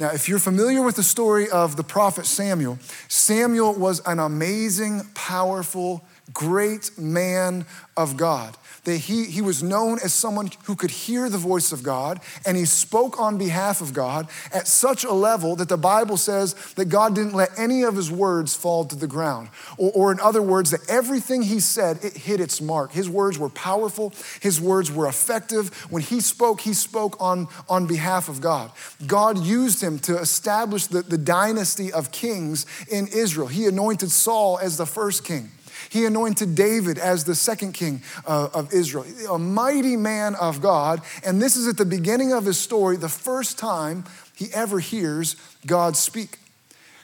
Now, 0.00 0.10
if 0.12 0.28
you're 0.28 0.38
familiar 0.38 0.82
with 0.82 0.96
the 0.96 1.02
story 1.02 1.50
of 1.50 1.76
the 1.76 1.82
prophet 1.82 2.24
Samuel, 2.26 2.78
Samuel 3.08 3.74
was 3.74 4.00
an 4.06 4.20
amazing, 4.20 5.02
powerful, 5.14 6.04
great 6.32 6.96
man 6.96 7.66
of 7.96 8.16
God. 8.16 8.56
That 8.88 8.96
he, 8.96 9.26
he 9.26 9.42
was 9.42 9.62
known 9.62 9.98
as 10.02 10.14
someone 10.14 10.50
who 10.64 10.74
could 10.74 10.90
hear 10.90 11.28
the 11.28 11.36
voice 11.36 11.72
of 11.72 11.82
God 11.82 12.20
and 12.46 12.56
he 12.56 12.64
spoke 12.64 13.20
on 13.20 13.36
behalf 13.36 13.82
of 13.82 13.92
God 13.92 14.28
at 14.50 14.66
such 14.66 15.04
a 15.04 15.12
level 15.12 15.56
that 15.56 15.68
the 15.68 15.76
Bible 15.76 16.16
says 16.16 16.54
that 16.76 16.86
God 16.86 17.14
didn't 17.14 17.34
let 17.34 17.50
any 17.58 17.82
of 17.82 17.94
his 17.96 18.10
words 18.10 18.56
fall 18.56 18.86
to 18.86 18.96
the 18.96 19.06
ground. 19.06 19.50
Or, 19.76 19.92
or 19.94 20.12
in 20.12 20.18
other 20.20 20.40
words, 20.40 20.70
that 20.70 20.88
everything 20.88 21.42
he 21.42 21.60
said, 21.60 22.02
it 22.02 22.16
hit 22.16 22.40
its 22.40 22.62
mark. 22.62 22.92
His 22.92 23.10
words 23.10 23.38
were 23.38 23.50
powerful, 23.50 24.14
his 24.40 24.58
words 24.58 24.90
were 24.90 25.06
effective. 25.06 25.68
When 25.90 26.00
he 26.00 26.22
spoke, 26.22 26.62
he 26.62 26.72
spoke 26.72 27.20
on, 27.20 27.48
on 27.68 27.86
behalf 27.86 28.30
of 28.30 28.40
God. 28.40 28.72
God 29.06 29.36
used 29.36 29.82
him 29.82 29.98
to 29.98 30.18
establish 30.18 30.86
the, 30.86 31.02
the 31.02 31.18
dynasty 31.18 31.92
of 31.92 32.10
kings 32.10 32.64
in 32.90 33.06
Israel. 33.08 33.48
He 33.48 33.66
anointed 33.66 34.10
Saul 34.10 34.58
as 34.58 34.78
the 34.78 34.86
first 34.86 35.24
king. 35.24 35.50
He 35.88 36.04
anointed 36.04 36.54
David 36.54 36.98
as 36.98 37.24
the 37.24 37.34
second 37.34 37.72
king 37.72 38.02
uh, 38.26 38.48
of 38.54 38.72
Israel, 38.72 39.06
a 39.30 39.38
mighty 39.38 39.96
man 39.96 40.34
of 40.34 40.60
God. 40.60 41.00
And 41.24 41.40
this 41.40 41.56
is 41.56 41.66
at 41.66 41.76
the 41.76 41.84
beginning 41.84 42.32
of 42.32 42.44
his 42.44 42.58
story, 42.58 42.96
the 42.96 43.08
first 43.08 43.58
time 43.58 44.04
he 44.34 44.48
ever 44.54 44.78
hears 44.78 45.36
God 45.66 45.96
speak. 45.96 46.38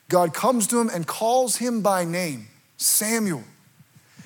God 0.09 0.35
comes 0.35 0.67
to 0.69 0.81
him 0.81 0.89
and 0.89 1.07
calls 1.07 1.57
him 1.57 1.81
by 1.81 2.05
name 2.05 2.49
Samuel. 2.77 3.45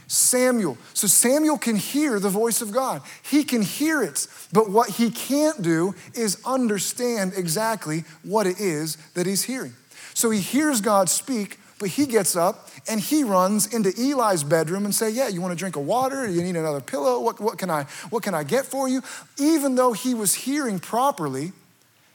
Samuel. 0.08 0.78
So 0.94 1.06
Samuel 1.06 1.58
can 1.58 1.76
hear 1.76 2.18
the 2.18 2.30
voice 2.30 2.62
of 2.62 2.72
God. 2.72 3.02
He 3.22 3.44
can 3.44 3.61
hear 3.61 4.02
it, 4.02 4.26
but 4.52 4.70
what 4.70 4.88
he 4.88 5.11
can't 5.11 5.61
do 5.61 5.94
is 6.14 6.40
understand 6.46 7.34
exactly 7.37 8.04
what 8.22 8.46
it 8.46 8.58
is 8.58 8.96
that 9.14 9.26
he's 9.26 9.44
hearing. 9.44 9.74
So 10.14 10.30
he 10.30 10.40
hears 10.40 10.80
God 10.80 11.11
speak, 11.11 11.61
but 11.78 11.88
he 11.88 12.06
gets 12.06 12.36
up 12.36 12.68
and 12.88 13.00
he 13.00 13.24
runs 13.24 13.72
into 13.72 13.90
Eli's 13.98 14.42
bedroom 14.42 14.84
and 14.84 14.94
say, 14.94 15.10
"Yeah, 15.10 15.28
you 15.28 15.40
want 15.40 15.52
a 15.52 15.56
drink 15.56 15.76
of 15.76 15.86
water? 15.86 16.28
You 16.28 16.42
need 16.42 16.56
another 16.56 16.80
pillow? 16.80 17.20
What, 17.20 17.40
what, 17.40 17.58
can 17.58 17.70
I, 17.70 17.84
what 18.10 18.22
can 18.22 18.34
I 18.34 18.42
get 18.42 18.66
for 18.66 18.88
you?" 18.88 19.02
Even 19.38 19.74
though 19.74 19.92
he 19.92 20.14
was 20.14 20.34
hearing 20.34 20.78
properly, 20.78 21.52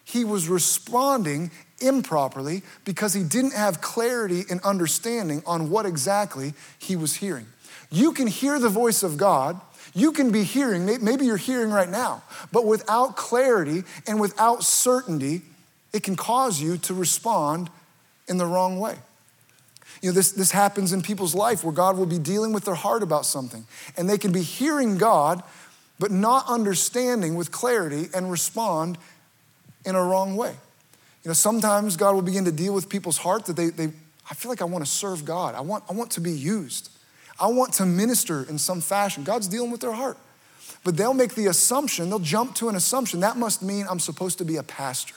he 0.04 0.26
was 0.26 0.50
responding 0.50 1.52
improperly 1.80 2.64
because 2.86 3.14
he 3.14 3.24
didn't 3.24 3.54
have 3.54 3.82
clarity 3.82 4.44
and 4.50 4.62
understanding 4.62 5.44
on 5.46 5.70
what 5.70 5.86
exactly 5.86 6.54
he 6.80 6.96
was 6.96 7.16
hearing. 7.16 7.46
You 7.92 8.12
can 8.12 8.28
hear 8.28 8.60
the 8.60 8.70
voice 8.70 9.04
of 9.04 9.18
God. 9.18 9.60
You 9.94 10.12
can 10.12 10.32
be 10.32 10.44
hearing, 10.44 10.86
maybe 10.86 11.26
you're 11.26 11.38
hearing 11.38 11.70
right 11.70 11.90
now, 11.90 12.24
but 12.52 12.66
without 12.66 13.16
clarity 13.16 13.84
and 14.08 14.20
without 14.20 14.64
certainty, 14.64 15.44
it 15.94 16.02
can 16.02 16.16
cause 16.16 16.60
you 16.60 16.78
to 16.78 16.96
respond 16.96 17.70
in 18.28 18.38
the 18.38 18.46
wrong 18.48 18.80
way. 18.80 18.96
You 20.04 20.10
know, 20.10 20.16
this, 20.16 20.34
this 20.34 20.52
happens 20.52 20.92
in 20.92 21.02
people's 21.02 21.34
life 21.34 21.64
where 21.64 21.72
God 21.72 21.96
will 21.96 22.06
be 22.06 22.20
dealing 22.20 22.52
with 22.52 22.66
their 22.66 22.76
heart 22.76 23.04
about 23.04 23.26
something, 23.26 23.66
and 23.96 24.10
they 24.10 24.18
can 24.18 24.34
be 24.34 24.42
hearing 24.42 24.98
God, 24.98 25.42
but 25.98 26.12
not 26.12 26.46
understanding 26.50 27.36
with 27.36 27.54
clarity 27.54 28.10
and 28.14 28.30
respond 28.30 28.98
in 29.86 29.96
a 29.96 30.04
wrong 30.04 30.36
way. 30.36 30.52
You 31.24 31.30
know, 31.30 31.34
sometimes 31.34 31.96
God 31.96 32.16
will 32.16 32.22
begin 32.22 32.44
to 32.44 32.52
deal 32.52 32.74
with 32.74 32.90
people's 32.90 33.18
heart 33.18 33.46
that 33.46 33.56
they, 33.56 33.70
they 33.70 33.94
I 34.30 34.34
feel 34.34 34.50
like 34.50 34.62
I 34.62 34.66
want 34.66 34.84
to 34.84 34.92
serve 34.92 35.24
God. 35.24 35.56
I 35.56 35.62
want, 35.62 35.86
I 35.90 35.94
want 35.94 36.12
to 36.12 36.22
be 36.22 36.32
used. 36.32 36.92
I 37.40 37.48
want 37.48 37.72
to 37.76 37.86
minister 37.86 38.44
in 38.44 38.58
some 38.58 38.82
fashion. 38.82 39.24
God's 39.24 39.48
dealing 39.48 39.72
with 39.72 39.80
their 39.80 39.94
heart. 39.94 40.18
But 40.84 40.98
they'll 40.98 41.14
make 41.14 41.36
the 41.36 41.48
assumption, 41.48 42.10
they'll 42.10 42.20
jump 42.20 42.56
to 42.56 42.68
an 42.68 42.76
assumption. 42.76 43.22
That 43.22 43.38
must 43.38 43.64
mean 43.64 43.86
I'm 43.90 44.02
supposed 44.02 44.38
to 44.40 44.46
be 44.46 44.58
a 44.58 44.64
pastor. 44.64 45.16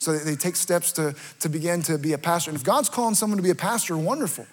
So 0.00 0.16
they 0.16 0.34
take 0.34 0.56
steps 0.56 0.92
to, 0.92 1.14
to 1.40 1.48
begin 1.50 1.82
to 1.82 1.98
be 1.98 2.14
a 2.14 2.18
pastor. 2.18 2.50
And 2.50 2.58
if 2.58 2.64
God's 2.64 2.88
calling 2.88 3.14
someone 3.14 3.36
to 3.36 3.42
be 3.42 3.50
a 3.50 3.54
pastor, 3.54 3.98
wonderful. 3.98 4.46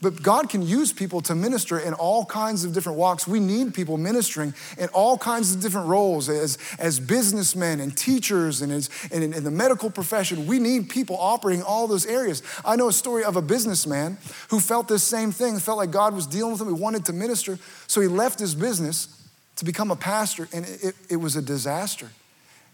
But 0.00 0.22
God 0.22 0.48
can 0.48 0.62
use 0.62 0.92
people 0.92 1.20
to 1.22 1.34
minister 1.34 1.78
in 1.78 1.94
all 1.94 2.24
kinds 2.24 2.64
of 2.64 2.72
different 2.72 2.98
walks. 2.98 3.26
We 3.26 3.38
need 3.38 3.74
people 3.74 3.96
ministering 3.96 4.54
in 4.76 4.88
all 4.88 5.16
kinds 5.16 5.54
of 5.54 5.60
different 5.60 5.88
roles 5.88 6.28
as, 6.28 6.58
as 6.80 6.98
businessmen 6.98 7.78
and 7.80 7.96
teachers 7.96 8.60
and, 8.60 8.72
as, 8.72 8.90
and 9.12 9.22
in, 9.22 9.32
in 9.34 9.44
the 9.44 9.50
medical 9.52 9.88
profession. 9.88 10.46
We 10.46 10.58
need 10.58 10.88
people 10.88 11.16
operating 11.18 11.62
all 11.62 11.86
those 11.86 12.06
areas. 12.06 12.42
I 12.64 12.74
know 12.74 12.88
a 12.88 12.92
story 12.92 13.22
of 13.22 13.36
a 13.36 13.42
businessman 13.42 14.18
who 14.50 14.58
felt 14.58 14.88
this 14.88 15.04
same 15.04 15.30
thing, 15.30 15.58
felt 15.58 15.78
like 15.78 15.92
God 15.92 16.12
was 16.12 16.26
dealing 16.26 16.52
with 16.52 16.60
him. 16.60 16.74
He 16.74 16.80
wanted 16.80 17.04
to 17.06 17.12
minister. 17.12 17.58
So 17.86 18.00
he 18.00 18.08
left 18.08 18.38
his 18.38 18.54
business 18.54 19.08
to 19.56 19.64
become 19.64 19.90
a 19.90 19.96
pastor, 19.96 20.48
and 20.52 20.64
it, 20.64 20.94
it 21.08 21.16
was 21.16 21.34
a 21.34 21.42
disaster. 21.42 22.08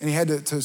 And 0.01 0.11
he 0.11 0.15
had 0.15 0.29
to, 0.29 0.41
to 0.43 0.63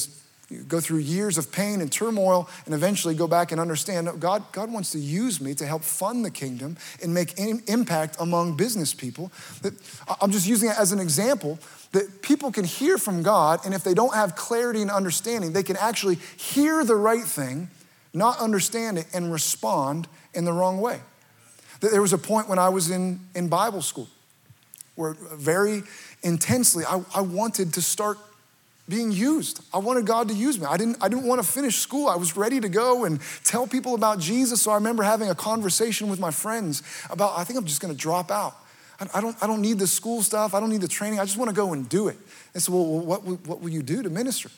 go 0.68 0.80
through 0.80 0.98
years 0.98 1.38
of 1.38 1.52
pain 1.52 1.80
and 1.80 1.90
turmoil 1.92 2.48
and 2.64 2.74
eventually 2.74 3.14
go 3.14 3.26
back 3.26 3.52
and 3.52 3.60
understand 3.60 4.08
God, 4.20 4.42
God 4.52 4.72
wants 4.72 4.90
to 4.92 4.98
use 4.98 5.40
me 5.40 5.54
to 5.54 5.66
help 5.66 5.82
fund 5.82 6.24
the 6.24 6.30
kingdom 6.30 6.76
and 7.02 7.14
make 7.14 7.38
impact 7.38 8.16
among 8.18 8.56
business 8.56 8.92
people. 8.92 9.30
That 9.62 9.74
I'm 10.20 10.32
just 10.32 10.46
using 10.46 10.70
it 10.70 10.78
as 10.78 10.92
an 10.92 10.98
example 10.98 11.58
that 11.92 12.22
people 12.22 12.52
can 12.52 12.64
hear 12.64 12.98
from 12.98 13.22
God, 13.22 13.60
and 13.64 13.74
if 13.74 13.82
they 13.82 13.94
don't 13.94 14.14
have 14.14 14.36
clarity 14.36 14.80
and 14.80 14.90
understanding, 14.90 15.52
they 15.52 15.62
can 15.62 15.76
actually 15.76 16.16
hear 16.36 16.84
the 16.84 16.94
right 16.94 17.24
thing, 17.24 17.68
not 18.14 18.38
understand 18.38 18.98
it, 18.98 19.06
and 19.12 19.32
respond 19.32 20.06
in 20.32 20.44
the 20.44 20.52
wrong 20.52 20.80
way. 20.80 21.00
That 21.80 21.90
There 21.90 22.02
was 22.02 22.12
a 22.12 22.18
point 22.18 22.48
when 22.48 22.58
I 22.58 22.68
was 22.68 22.90
in, 22.90 23.20
in 23.34 23.48
Bible 23.48 23.82
school 23.82 24.08
where 24.94 25.14
very 25.14 25.82
intensely 26.22 26.84
I, 26.84 27.02
I 27.14 27.22
wanted 27.22 27.72
to 27.74 27.82
start 27.82 28.18
being 28.90 29.12
used. 29.12 29.62
I 29.72 29.78
wanted 29.78 30.04
God 30.04 30.28
to 30.28 30.34
use 30.34 30.58
me. 30.58 30.66
I 30.66 30.76
didn't, 30.76 30.98
I 31.00 31.08
didn't 31.08 31.24
want 31.24 31.42
to 31.42 31.46
finish 31.46 31.78
school. 31.78 32.08
I 32.08 32.16
was 32.16 32.36
ready 32.36 32.60
to 32.60 32.68
go 32.68 33.04
and 33.04 33.20
tell 33.44 33.66
people 33.66 33.94
about 33.94 34.18
Jesus. 34.18 34.60
So 34.60 34.70
I 34.70 34.74
remember 34.74 35.02
having 35.02 35.30
a 35.30 35.34
conversation 35.34 36.10
with 36.10 36.20
my 36.20 36.30
friends 36.30 36.82
about, 37.08 37.38
I 37.38 37.44
think 37.44 37.58
I'm 37.58 37.64
just 37.64 37.80
going 37.80 37.94
to 37.94 37.98
drop 37.98 38.30
out. 38.30 38.54
I, 39.00 39.06
I, 39.14 39.20
don't, 39.20 39.36
I 39.42 39.46
don't 39.46 39.62
need 39.62 39.78
the 39.78 39.86
school 39.86 40.22
stuff. 40.22 40.52
I 40.52 40.60
don't 40.60 40.70
need 40.70 40.82
the 40.82 40.88
training. 40.88 41.20
I 41.20 41.24
just 41.24 41.38
want 41.38 41.48
to 41.48 41.56
go 41.56 41.72
and 41.72 41.88
do 41.88 42.08
it. 42.08 42.18
And 42.52 42.62
so, 42.62 42.72
well, 42.72 43.00
what, 43.00 43.22
what 43.46 43.60
will 43.60 43.70
you 43.70 43.82
do 43.82 44.02
to 44.02 44.10
minister? 44.10 44.50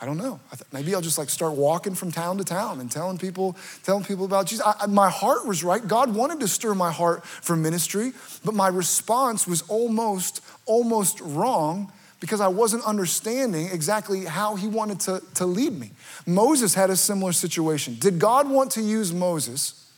I 0.00 0.04
don't 0.04 0.16
know. 0.16 0.40
I 0.52 0.56
maybe 0.72 0.94
I'll 0.96 1.00
just 1.00 1.16
like 1.16 1.30
start 1.30 1.52
walking 1.52 1.94
from 1.94 2.10
town 2.10 2.38
to 2.38 2.44
town 2.44 2.80
and 2.80 2.90
telling 2.90 3.18
people, 3.18 3.56
telling 3.84 4.02
people 4.02 4.24
about 4.24 4.46
Jesus. 4.46 4.66
I, 4.66 4.86
my 4.86 5.08
heart 5.08 5.46
was 5.46 5.62
right. 5.62 5.86
God 5.86 6.12
wanted 6.12 6.40
to 6.40 6.48
stir 6.48 6.74
my 6.74 6.90
heart 6.90 7.24
for 7.24 7.54
ministry, 7.54 8.12
but 8.44 8.52
my 8.52 8.66
response 8.66 9.46
was 9.46 9.62
almost, 9.62 10.40
almost 10.66 11.20
wrong 11.20 11.92
because 12.22 12.40
I 12.40 12.46
wasn't 12.46 12.84
understanding 12.84 13.66
exactly 13.72 14.26
how 14.26 14.54
he 14.54 14.68
wanted 14.68 15.00
to, 15.00 15.20
to 15.34 15.44
lead 15.44 15.76
me. 15.76 15.90
Moses 16.24 16.72
had 16.72 16.88
a 16.88 16.94
similar 16.94 17.32
situation. 17.32 17.96
Did 17.98 18.20
God 18.20 18.48
want 18.48 18.70
to 18.72 18.80
use 18.80 19.12
Moses 19.12 19.90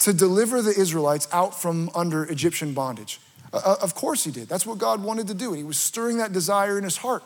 to 0.00 0.12
deliver 0.12 0.60
the 0.60 0.78
Israelites 0.78 1.26
out 1.32 1.58
from 1.58 1.88
under 1.94 2.24
Egyptian 2.24 2.74
bondage? 2.74 3.18
Uh, 3.50 3.62
uh, 3.64 3.76
of 3.80 3.94
course 3.94 4.24
he 4.24 4.30
did. 4.30 4.46
That's 4.46 4.66
what 4.66 4.76
God 4.76 5.02
wanted 5.02 5.26
to 5.28 5.34
do. 5.34 5.48
And 5.48 5.56
he 5.56 5.64
was 5.64 5.78
stirring 5.78 6.18
that 6.18 6.34
desire 6.34 6.76
in 6.76 6.84
his 6.84 6.98
heart. 6.98 7.22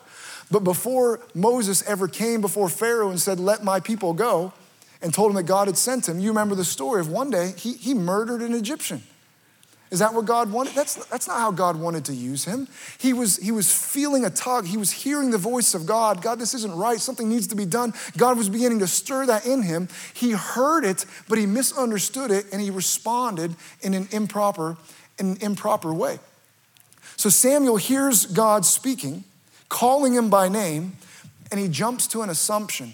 But 0.53 0.63
before 0.63 1.19
Moses 1.35 1.83
ever 1.83 2.07
came 2.07 2.41
before 2.41 2.69
Pharaoh 2.69 3.11
and 3.11 3.21
said, 3.21 3.41
Let 3.41 3.65
my 3.65 3.81
people 3.81 4.15
go, 4.15 4.53
and 5.03 5.13
told 5.13 5.33
him 5.33 5.37
that 5.37 5.47
God 5.47 5.67
had 5.67 5.77
sent 5.77 6.09
him, 6.09 6.21
you 6.21 6.29
remember 6.29 6.55
the 6.55 6.65
story 6.65 7.01
of 7.01 7.11
one 7.11 7.31
day 7.31 7.55
he, 7.57 7.73
he 7.73 7.93
murdered 7.93 8.41
an 8.41 8.55
Egyptian. 8.55 9.03
Is 9.91 10.01
that 10.01 10.15
what 10.15 10.25
God 10.25 10.51
wanted? 10.51 10.75
That's, 10.75 10.97
that's 11.07 11.29
not 11.29 11.39
how 11.39 11.53
God 11.53 11.77
wanted 11.77 12.05
to 12.07 12.13
use 12.13 12.45
him. 12.45 12.67
He 12.99 13.13
was, 13.13 13.37
he 13.37 13.53
was 13.53 13.73
feeling 13.73 14.25
a 14.25 14.31
tug. 14.31 14.67
He 14.67 14.77
was 14.77 14.91
hearing 14.91 15.31
the 15.31 15.39
voice 15.39 15.75
of 15.75 15.87
God. 15.87 16.23
God, 16.23 16.41
this 16.41 16.55
isn't 16.55 16.75
right. 16.75 16.99
Something 16.99 17.29
needs 17.29 17.47
to 17.49 17.55
be 17.55 17.67
done. 17.67 17.95
God 18.17 18.37
was 18.37 18.49
beginning 18.49 18.81
to 18.81 18.89
stir 18.89 19.27
that 19.27 19.47
in 19.47 19.63
him. 19.63 19.89
He 20.13 20.33
heard 20.33 20.85
it, 20.85 21.05
but 21.29 21.39
he 21.39 21.47
misunderstood 21.47 22.33
it 22.33 22.47
and 22.53 22.61
he 22.61 22.71
responded 22.71 23.55
in 23.81 23.95
an 23.95 24.09
improper, 24.11 24.77
in 25.21 25.33
an 25.33 25.39
improper 25.41 25.95
way. 25.95 26.19
So 27.17 27.29
Samuel 27.29 27.77
hears 27.77 28.27
God 28.27 28.67
speaking, 28.67 29.23
calling 29.69 30.15
him 30.15 30.31
by 30.31 30.49
name, 30.49 30.97
and 31.53 31.61
he 31.61 31.69
jumps 31.69 32.09
to 32.09 32.23
an 32.23 32.29
assumption. 32.29 32.93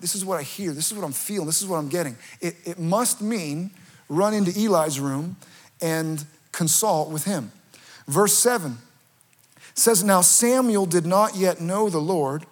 this 0.00 0.16
is 0.16 0.24
what 0.24 0.40
I 0.40 0.42
hear. 0.42 0.72
This 0.72 0.90
is 0.90 0.98
what 0.98 1.04
I'm 1.04 1.12
feeling. 1.12 1.46
This 1.46 1.62
is 1.62 1.68
what 1.68 1.76
I'm 1.76 1.88
getting. 1.88 2.16
It, 2.40 2.56
it 2.64 2.78
must 2.80 3.22
mean 3.22 3.70
run 4.08 4.34
into 4.34 4.50
Eli's 4.50 4.98
room 4.98 5.36
and 5.80 6.24
consult 6.52 7.10
with 7.10 7.24
him. 7.24 7.52
Verse 8.06 8.34
7 8.34 8.78
says, 9.74 10.02
Now 10.02 10.20
Samuel 10.20 10.86
did 10.86 11.06
not 11.06 11.36
yet 11.36 11.60
know 11.60 11.88
the 11.88 11.98
Lord, 11.98 12.46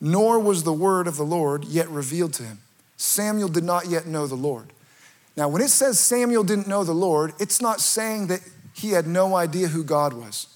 nor 0.00 0.38
was 0.38 0.62
the 0.62 0.72
word 0.72 1.06
of 1.06 1.16
the 1.16 1.24
Lord 1.24 1.64
yet 1.64 1.88
revealed 1.88 2.34
to 2.34 2.42
him. 2.42 2.58
Samuel 2.96 3.48
did 3.48 3.64
not 3.64 3.86
yet 3.86 4.06
know 4.06 4.26
the 4.26 4.34
Lord. 4.34 4.72
Now, 5.36 5.48
when 5.48 5.62
it 5.62 5.70
says 5.70 5.98
Samuel 5.98 6.44
didn't 6.44 6.68
know 6.68 6.84
the 6.84 6.92
Lord, 6.92 7.32
it's 7.40 7.60
not 7.60 7.80
saying 7.80 8.28
that 8.28 8.40
he 8.72 8.90
had 8.90 9.06
no 9.06 9.34
idea 9.34 9.68
who 9.68 9.82
God 9.82 10.12
was. 10.12 10.46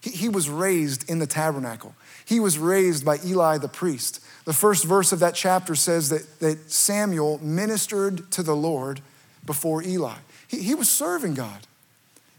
He, 0.00 0.10
he 0.10 0.28
was 0.28 0.48
raised 0.48 1.08
in 1.10 1.18
the 1.18 1.26
tabernacle, 1.26 1.94
he 2.24 2.40
was 2.40 2.58
raised 2.58 3.04
by 3.04 3.18
Eli 3.24 3.58
the 3.58 3.68
priest. 3.68 4.20
The 4.44 4.52
first 4.52 4.84
verse 4.84 5.10
of 5.10 5.18
that 5.18 5.34
chapter 5.34 5.74
says 5.74 6.08
that, 6.10 6.38
that 6.38 6.70
Samuel 6.70 7.38
ministered 7.42 8.30
to 8.30 8.44
the 8.44 8.54
Lord 8.54 9.00
before 9.44 9.82
Eli. 9.82 10.14
He, 10.48 10.62
he 10.62 10.74
was 10.74 10.88
serving 10.88 11.34
God. 11.34 11.66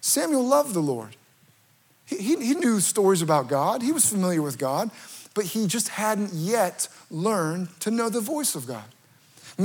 Samuel 0.01 0.45
loved 0.45 0.73
the 0.73 0.79
Lord. 0.79 1.15
He, 2.05 2.17
he, 2.17 2.35
he 2.37 2.53
knew 2.55 2.79
stories 2.79 3.21
about 3.21 3.47
God, 3.47 3.81
he 3.81 3.91
was 3.91 4.09
familiar 4.09 4.41
with 4.41 4.57
God, 4.57 4.89
but 5.33 5.45
he 5.45 5.67
just 5.67 5.89
hadn't 5.89 6.33
yet 6.33 6.87
learned 7.11 7.69
to 7.81 7.91
know 7.91 8.09
the 8.09 8.21
voice 8.21 8.55
of 8.55 8.65
God. 8.65 8.85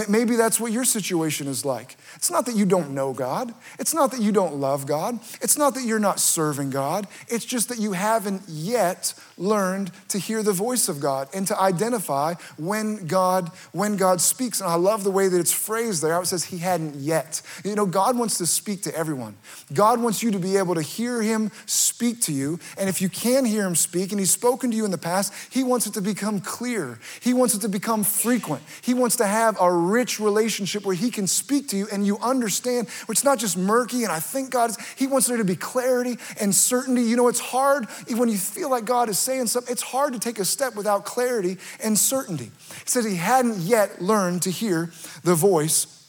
Maybe 0.09 0.37
that's 0.37 0.59
what 0.59 0.73
your 0.73 0.87
situation 0.87 1.47
is 1.47 1.67
like. 1.67 1.97
It's 2.15 2.31
not 2.31 2.47
that 2.47 2.57
you 2.57 2.65
don't 2.65 2.95
know 2.95 3.13
God. 3.13 3.53
It's 3.79 3.93
not 3.93 4.11
that 4.13 4.23
you 4.23 4.33
don't 4.33 4.55
love 4.55 4.87
God. 4.87 5.19
It's 5.43 5.59
not 5.59 5.75
that 5.75 5.83
you're 5.85 5.99
not 5.99 6.19
serving 6.19 6.71
God. 6.71 7.07
It's 7.29 7.45
just 7.45 7.69
that 7.69 7.79
you 7.79 7.93
haven't 7.93 8.43
yet 8.49 9.13
learned 9.37 9.91
to 10.09 10.19
hear 10.19 10.43
the 10.43 10.53
voice 10.53 10.89
of 10.89 11.01
God 11.01 11.29
and 11.35 11.47
to 11.47 11.59
identify 11.61 12.35
when 12.57 13.07
God 13.07 13.51
when 13.73 13.97
God 13.97 14.21
speaks. 14.21 14.61
And 14.61 14.71
I 14.71 14.75
love 14.75 15.05
the 15.05 15.11
way 15.11 15.29
that 15.29 15.39
it's 15.39 15.53
phrased 15.53 16.03
there. 16.03 16.21
It 16.21 16.27
says 16.27 16.45
he 16.45 16.59
hadn't 16.59 16.97
yet. 16.97 17.43
You 17.65 17.75
know, 17.75 17.87
God 17.87 18.17
wants 18.17 18.39
to 18.39 18.47
speak 18.47 18.83
to 18.83 18.95
everyone. 18.95 19.37
God 19.73 20.01
wants 20.01 20.23
you 20.23 20.31
to 20.33 20.39
be 20.39 20.57
able 20.57 20.75
to 20.75 20.83
hear 20.83 21.23
him 21.23 21.51
speak 21.67 22.21
to 22.23 22.33
you. 22.33 22.59
And 22.79 22.89
if 22.89 23.01
you 23.01 23.09
can 23.09 23.45
hear 23.45 23.67
him 23.67 23.75
speak 23.75 24.11
and 24.13 24.21
he's 24.21 24.31
spoken 24.31 24.71
to 24.71 24.77
you 24.77 24.85
in 24.85 24.91
the 24.91 24.99
past, 24.99 25.33
he 25.51 25.63
wants 25.65 25.87
it 25.87 25.95
to 25.95 26.01
become 26.01 26.41
clear. 26.41 26.99
He 27.21 27.35
wants 27.35 27.55
it 27.55 27.61
to 27.61 27.69
become 27.69 28.05
frequent. 28.05 28.63
He 28.83 28.95
wants 28.95 29.17
to 29.17 29.27
have 29.27 29.57
a 29.61 29.73
rich 29.73 30.21
relationship 30.21 30.85
where 30.85 30.95
he 30.95 31.11
can 31.11 31.27
speak 31.27 31.69
to 31.69 31.77
you 31.77 31.89
and 31.93 32.07
you 32.07 32.19
understand, 32.19 32.89
where 33.07 33.13
it's 33.13 33.25
not 33.25 33.39
just 33.39 33.57
murky 33.57 34.05
and 34.05 34.13
I 34.13 34.21
think 34.21 34.51
God 34.51 34.71
is, 34.71 34.79
he 34.97 35.07
wants 35.07 35.27
there 35.27 35.37
to 35.37 35.45
be 35.45 35.57
clarity 35.57 36.19
and 36.41 36.55
certainty. 36.55 37.03
You 37.03 37.17
know, 37.17 37.29
it's 37.29 37.41
hard 37.41 37.87
when 38.09 38.29
you 38.29 38.39
feel 38.39 38.71
like 38.71 38.85
God 38.85 39.09
is 39.09 39.19
saying 39.19 39.32
something, 39.47 39.73
it's 39.73 39.83
hard 39.83 40.13
to 40.13 40.19
take 40.19 40.39
a 40.39 40.45
step 40.45 40.75
without 40.75 41.05
clarity 41.05 41.59
and 41.83 41.99
certainty. 41.99 42.51
He 42.85 42.87
says 42.87 43.05
he 43.05 43.17
hadn't 43.17 43.59
yet 43.59 44.01
learned 44.01 44.43
to 44.43 44.51
hear 44.51 44.91
the 45.25 45.35
voice 45.35 46.09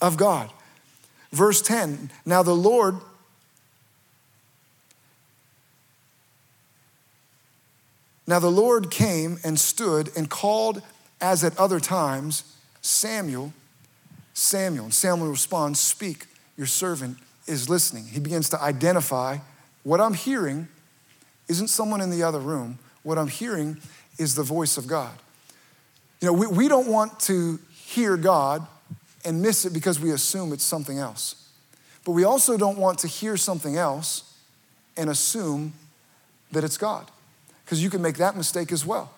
of 0.00 0.16
God. 0.16 0.50
Verse 1.32 1.62
10 1.62 2.10
Now 2.24 2.42
the 2.42 2.54
Lord 2.54 2.96
Now 8.26 8.40
the 8.40 8.50
Lord 8.50 8.90
came 8.90 9.38
and 9.44 9.58
stood 9.58 10.10
and 10.16 10.28
called 10.28 10.82
as 11.20 11.44
at 11.44 11.56
other 11.58 11.78
times 11.78 12.56
Samuel, 12.80 13.52
Samuel. 14.34 14.86
And 14.86 14.94
Samuel 14.94 15.30
responds, 15.30 15.78
Speak, 15.78 16.26
your 16.56 16.66
servant 16.66 17.18
is 17.46 17.68
listening. 17.68 18.06
He 18.06 18.20
begins 18.20 18.48
to 18.50 18.60
identify 18.60 19.38
what 19.84 20.00
I'm 20.00 20.14
hearing 20.14 20.68
isn't 21.48 21.68
someone 21.68 22.00
in 22.00 22.10
the 22.10 22.22
other 22.22 22.40
room. 22.40 22.78
What 23.02 23.18
I'm 23.18 23.28
hearing 23.28 23.78
is 24.18 24.34
the 24.34 24.42
voice 24.42 24.76
of 24.76 24.86
God. 24.86 25.12
You 26.20 26.26
know, 26.26 26.32
we, 26.32 26.46
we 26.46 26.68
don't 26.68 26.88
want 26.88 27.20
to 27.20 27.58
hear 27.72 28.16
God 28.16 28.66
and 29.24 29.42
miss 29.42 29.64
it 29.64 29.72
because 29.72 30.00
we 30.00 30.10
assume 30.10 30.52
it's 30.52 30.64
something 30.64 30.98
else. 30.98 31.50
But 32.04 32.12
we 32.12 32.24
also 32.24 32.56
don't 32.56 32.78
want 32.78 33.00
to 33.00 33.08
hear 33.08 33.36
something 33.36 33.76
else 33.76 34.34
and 34.96 35.10
assume 35.10 35.72
that 36.52 36.64
it's 36.64 36.78
God, 36.78 37.10
because 37.64 37.82
you 37.82 37.90
can 37.90 38.00
make 38.00 38.16
that 38.16 38.36
mistake 38.36 38.72
as 38.72 38.86
well. 38.86 39.12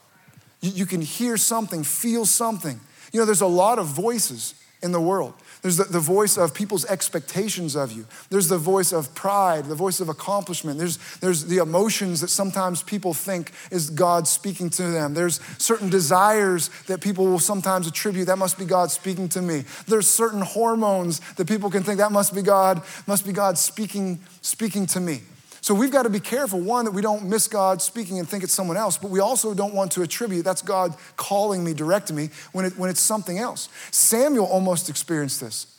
You, 0.61 0.71
you 0.71 0.87
can 0.87 1.03
hear 1.03 1.37
something, 1.37 1.85
feel 1.85 2.25
something. 2.25 2.81
You 3.13 3.21
know, 3.21 3.27
there's 3.27 3.43
a 3.43 3.47
lot 3.47 3.79
of 3.79 3.87
voices 3.87 4.55
in 4.83 4.93
the 4.93 5.01
world. 5.01 5.35
There's 5.63 5.77
the, 5.77 5.85
the, 5.85 6.01
voice 6.01 6.39
of 6.39 6.55
people's 6.55 6.85
expectations 6.87 7.75
of 7.75 7.93
you. 7.93 8.07
There's 8.31 8.49
the 8.49 8.59
voice 8.59 8.93
of 8.93 9.15
pride, 9.15 9.65
the 9.65 9.75
voice 9.75 10.01
of 10.01 10.09
accomplishment. 10.09 10.79
There's, 10.79 10.99
there's 11.19 11.47
the 11.47 11.59
emotions 11.59 12.21
that 12.21 12.29
sometimes 12.29 12.83
people 12.83 13.13
think 13.13 13.51
is 13.71 13.91
God 13.91 14.29
speaking 14.29 14.71
to 14.71 14.85
them. 14.85 15.15
There's 15.15 15.41
certain 15.59 15.91
desires 15.91 16.71
that 16.87 17.01
people 17.01 17.27
will 17.27 17.41
sometimes 17.41 17.87
attribute, 17.87 18.27
that 18.29 18.39
must 18.39 18.59
be 18.59 18.65
God 18.65 18.91
speaking 18.91 19.29
to 19.31 19.43
me. 19.43 19.65
There's 19.87 20.07
certain 20.07 20.43
hormones 20.43 21.21
that 21.35 21.49
people 21.49 21.71
can 21.71 21.83
think 21.83 21.99
that 21.99 22.13
must 22.13 22.35
be 22.35 22.43
God, 22.43 22.83
must 23.07 23.27
be 23.27 23.33
God 23.33 23.59
speaking, 23.59 24.21
speaking 24.41 24.87
to 24.87 25.01
me. 25.01 25.23
So 25.69 25.75
we've 25.75 25.91
got 25.91 26.05
to 26.05 26.09
be 26.09 26.19
careful, 26.19 26.59
one, 26.61 26.87
that 26.87 26.93
we 26.93 27.03
don't 27.03 27.25
miss 27.25 27.47
God 27.47 27.83
speaking 27.83 28.19
and 28.19 28.27
think 28.27 28.43
it's 28.43 28.55
someone 28.55 28.79
else, 28.79 28.97
but 28.97 29.11
we 29.11 29.21
also 29.21 29.53
don't 29.53 29.75
want 29.75 29.93
to 29.93 30.01
attribute 30.01 30.43
that's 30.43 30.63
God 30.63 30.97
calling 31.19 31.63
me, 31.63 31.75
directing 31.75 32.17
me, 32.17 32.31
when, 32.53 32.65
it, 32.65 32.79
when 32.79 32.89
it's 32.89 33.03
something 33.03 33.39
else. 33.39 33.69
Samuel 33.91 34.47
almost 34.47 34.89
experienced 34.89 35.43
this. 35.43 35.79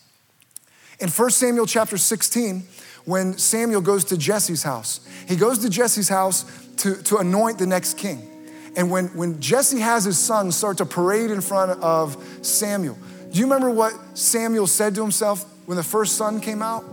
In 1.00 1.10
1 1.10 1.32
Samuel 1.32 1.66
chapter 1.66 1.98
16, 1.98 2.62
when 3.06 3.36
Samuel 3.40 3.82
goes 3.82 4.04
to 4.06 4.16
Jesse's 4.16 4.62
house, 4.62 5.00
he 5.28 5.36
goes 5.36 5.58
to 5.58 5.72
Jesse's 5.72 6.08
house 6.08 6.46
to, 6.78 7.02
to 7.02 7.18
anoint 7.18 7.58
the 7.58 7.66
next 7.66 7.98
king. 7.98 8.30
And 8.76 8.92
when, 8.92 9.08
when 9.18 9.42
Jesse 9.42 9.80
has 9.80 10.06
his 10.06 10.20
son 10.20 10.52
start 10.52 10.78
to 10.78 10.86
parade 10.86 11.32
in 11.32 11.42
front 11.42 11.82
of 11.82 12.24
Samuel, 12.44 13.00
do 13.32 13.40
you 13.40 13.46
remember 13.46 13.72
what 13.72 13.94
Samuel 14.16 14.68
said 14.68 14.94
to 14.94 15.02
himself 15.02 15.52
when 15.66 15.78
the 15.78 15.84
first 15.84 16.16
son 16.16 16.42
came 16.42 16.62
out? 16.62 16.84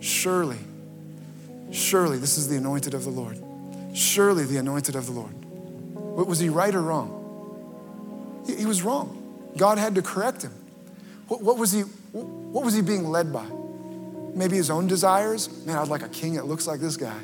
Surely 0.00 0.58
Surely 1.72 2.18
this 2.18 2.36
is 2.38 2.48
the 2.48 2.56
anointed 2.56 2.94
of 2.94 3.04
the 3.04 3.10
Lord. 3.10 3.42
Surely 3.94 4.44
the 4.44 4.58
anointed 4.58 4.94
of 4.94 5.06
the 5.06 5.12
Lord. 5.12 5.34
Was 6.26 6.38
he 6.38 6.48
right 6.48 6.74
or 6.74 6.82
wrong? 6.82 8.42
He, 8.46 8.66
was 8.66 8.82
wrong. 8.82 9.50
God 9.56 9.78
had 9.78 9.94
to 9.94 10.02
correct 10.02 10.42
him. 10.42 10.52
What, 11.28 11.56
was 11.56 11.72
he, 11.72 11.80
what 12.12 12.64
was 12.64 12.74
he 12.74 12.82
being 12.82 13.08
led 13.08 13.32
by? 13.32 13.46
Maybe 14.34 14.56
his 14.56 14.70
own 14.70 14.86
desires? 14.86 15.48
Man, 15.64 15.78
I'd 15.78 15.88
like 15.88 16.02
a 16.02 16.08
king 16.08 16.34
that 16.34 16.46
looks 16.46 16.66
like 16.66 16.80
this 16.80 16.96
guy. 16.96 17.18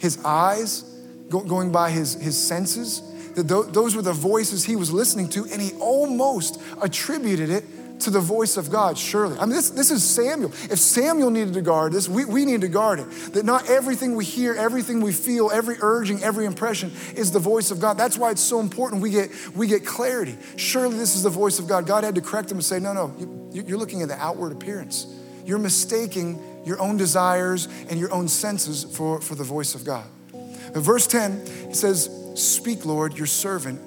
His 0.00 0.18
eyes, 0.24 0.82
go, 1.28 1.40
going 1.40 1.70
by 1.70 1.90
his, 1.90 2.14
his 2.14 2.36
senses, 2.40 3.02
that 3.34 3.44
those 3.44 3.94
were 3.94 4.02
the 4.02 4.12
voices 4.12 4.64
he 4.64 4.76
was 4.76 4.92
listening 4.92 5.28
to, 5.30 5.44
and 5.44 5.60
he 5.60 5.72
almost 5.78 6.60
attributed 6.80 7.50
it 7.50 7.64
to 8.04 8.10
the 8.10 8.20
voice 8.20 8.56
of 8.56 8.70
God, 8.70 8.96
surely. 8.96 9.36
I 9.38 9.46
mean, 9.46 9.54
this, 9.54 9.70
this 9.70 9.90
is 9.90 10.02
Samuel. 10.02 10.50
If 10.70 10.78
Samuel 10.78 11.30
needed 11.30 11.54
to 11.54 11.62
guard 11.62 11.92
this, 11.92 12.08
we, 12.08 12.24
we 12.24 12.44
need 12.44 12.60
to 12.62 12.68
guard 12.68 13.00
it. 13.00 13.10
That 13.32 13.44
not 13.44 13.68
everything 13.68 14.14
we 14.14 14.24
hear, 14.24 14.54
everything 14.54 15.00
we 15.00 15.12
feel, 15.12 15.50
every 15.50 15.76
urging, 15.80 16.22
every 16.22 16.46
impression 16.46 16.92
is 17.16 17.32
the 17.32 17.38
voice 17.38 17.70
of 17.70 17.80
God. 17.80 17.98
That's 17.98 18.16
why 18.16 18.30
it's 18.30 18.42
so 18.42 18.60
important 18.60 19.02
we 19.02 19.10
get, 19.10 19.30
we 19.54 19.66
get 19.66 19.84
clarity. 19.84 20.36
Surely 20.56 20.96
this 20.96 21.16
is 21.16 21.22
the 21.22 21.30
voice 21.30 21.58
of 21.58 21.66
God. 21.66 21.86
God 21.86 22.04
had 22.04 22.14
to 22.14 22.20
correct 22.20 22.50
him 22.50 22.58
and 22.58 22.64
say, 22.64 22.78
no, 22.78 22.92
no, 22.92 23.14
you, 23.18 23.64
you're 23.66 23.78
looking 23.78 24.02
at 24.02 24.08
the 24.08 24.18
outward 24.22 24.52
appearance. 24.52 25.06
You're 25.44 25.58
mistaking 25.58 26.40
your 26.64 26.80
own 26.80 26.96
desires 26.96 27.68
and 27.88 27.98
your 27.98 28.12
own 28.12 28.28
senses 28.28 28.84
for, 28.84 29.20
for 29.20 29.34
the 29.34 29.44
voice 29.44 29.74
of 29.74 29.84
God. 29.84 30.06
Verse 30.74 31.06
10, 31.06 31.32
it 31.70 31.76
says, 31.76 32.10
Speak, 32.34 32.84
Lord, 32.84 33.16
your 33.16 33.26
servant, 33.26 33.80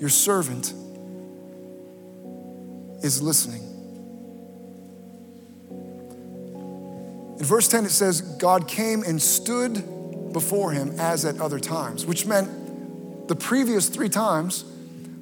your 0.00 0.08
servant 0.08 0.72
is 3.02 3.22
listening. 3.22 3.62
In 7.38 7.44
verse 7.44 7.68
10, 7.68 7.84
it 7.84 7.90
says, 7.90 8.20
God 8.20 8.66
came 8.66 9.04
and 9.04 9.22
stood 9.22 10.32
before 10.32 10.72
him 10.72 10.98
as 10.98 11.24
at 11.24 11.40
other 11.40 11.60
times, 11.60 12.04
which 12.04 12.26
meant 12.26 13.28
the 13.28 13.36
previous 13.36 13.88
three 13.88 14.08
times 14.08 14.64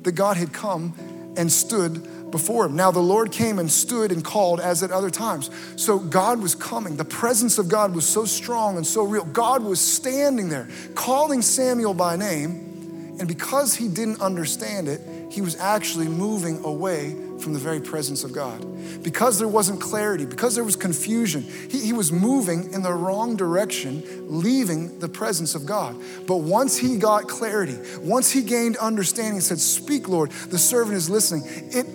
that 0.03 0.13
God 0.13 0.37
had 0.37 0.53
come 0.53 0.95
and 1.37 1.53
stood 1.53 2.31
before 2.31 2.67
him. 2.67 2.77
Now 2.77 2.91
the 2.91 3.01
Lord 3.01 3.33
came 3.33 3.59
and 3.59 3.71
stood 3.71 4.13
and 4.13 4.25
called 4.25 4.61
as 4.61 4.83
at 4.83 4.91
other 4.91 5.11
times. 5.11 5.51
So 5.77 5.99
God 5.99 6.41
was 6.41 6.55
coming. 6.55 6.97
The 6.97 7.05
presence 7.05 7.59
of 7.59 7.69
God 7.69 7.95
was 7.95 8.07
so 8.07 8.25
strong 8.25 8.77
and 8.77 8.87
so 8.87 9.05
real. 9.05 9.25
God 9.25 9.63
was 9.63 9.81
standing 9.81 10.49
there, 10.49 10.69
calling 10.95 11.43
Samuel 11.43 11.95
by 11.95 12.17
name. 12.17 13.17
And 13.19 13.29
because 13.29 13.75
he 13.75 13.89
didn't 13.89 14.21
understand 14.21 14.89
it, 14.89 15.01
he 15.31 15.41
was 15.41 15.57
actually 15.57 16.09
moving 16.09 16.65
away 16.65 17.15
from 17.41 17.53
the 17.53 17.59
very 17.59 17.81
presence 17.81 18.25
of 18.25 18.33
God. 18.33 18.65
Because 19.03 19.39
there 19.39 19.49
wasn't 19.49 19.81
clarity, 19.81 20.27
because 20.27 20.55
there 20.55 20.65
was 20.65 20.77
confusion, 20.77 21.43
he, 21.43 21.81
he, 21.81 21.93
was 21.93 22.13
moving 22.13 22.73
in 22.73 22.83
the 22.83 22.93
wrong 22.93 23.37
direction, 23.37 24.03
leaving 24.27 24.99
the 24.99 25.09
presence 25.09 25.55
of 25.55 25.67
God. 25.67 25.97
But 26.27 26.39
once 26.39 26.77
he 26.77 26.99
got 26.99 27.29
clarity, 27.29 27.77
once 28.01 28.31
he 28.31 28.43
gained 28.43 28.77
understanding, 28.77 29.41
said, 29.41 29.59
Speak, 29.59 30.09
Lord, 30.09 30.31
the 30.31 30.59
servant 30.59 30.97
is 30.97 31.09
listening, 31.09 31.43
it 31.73 31.87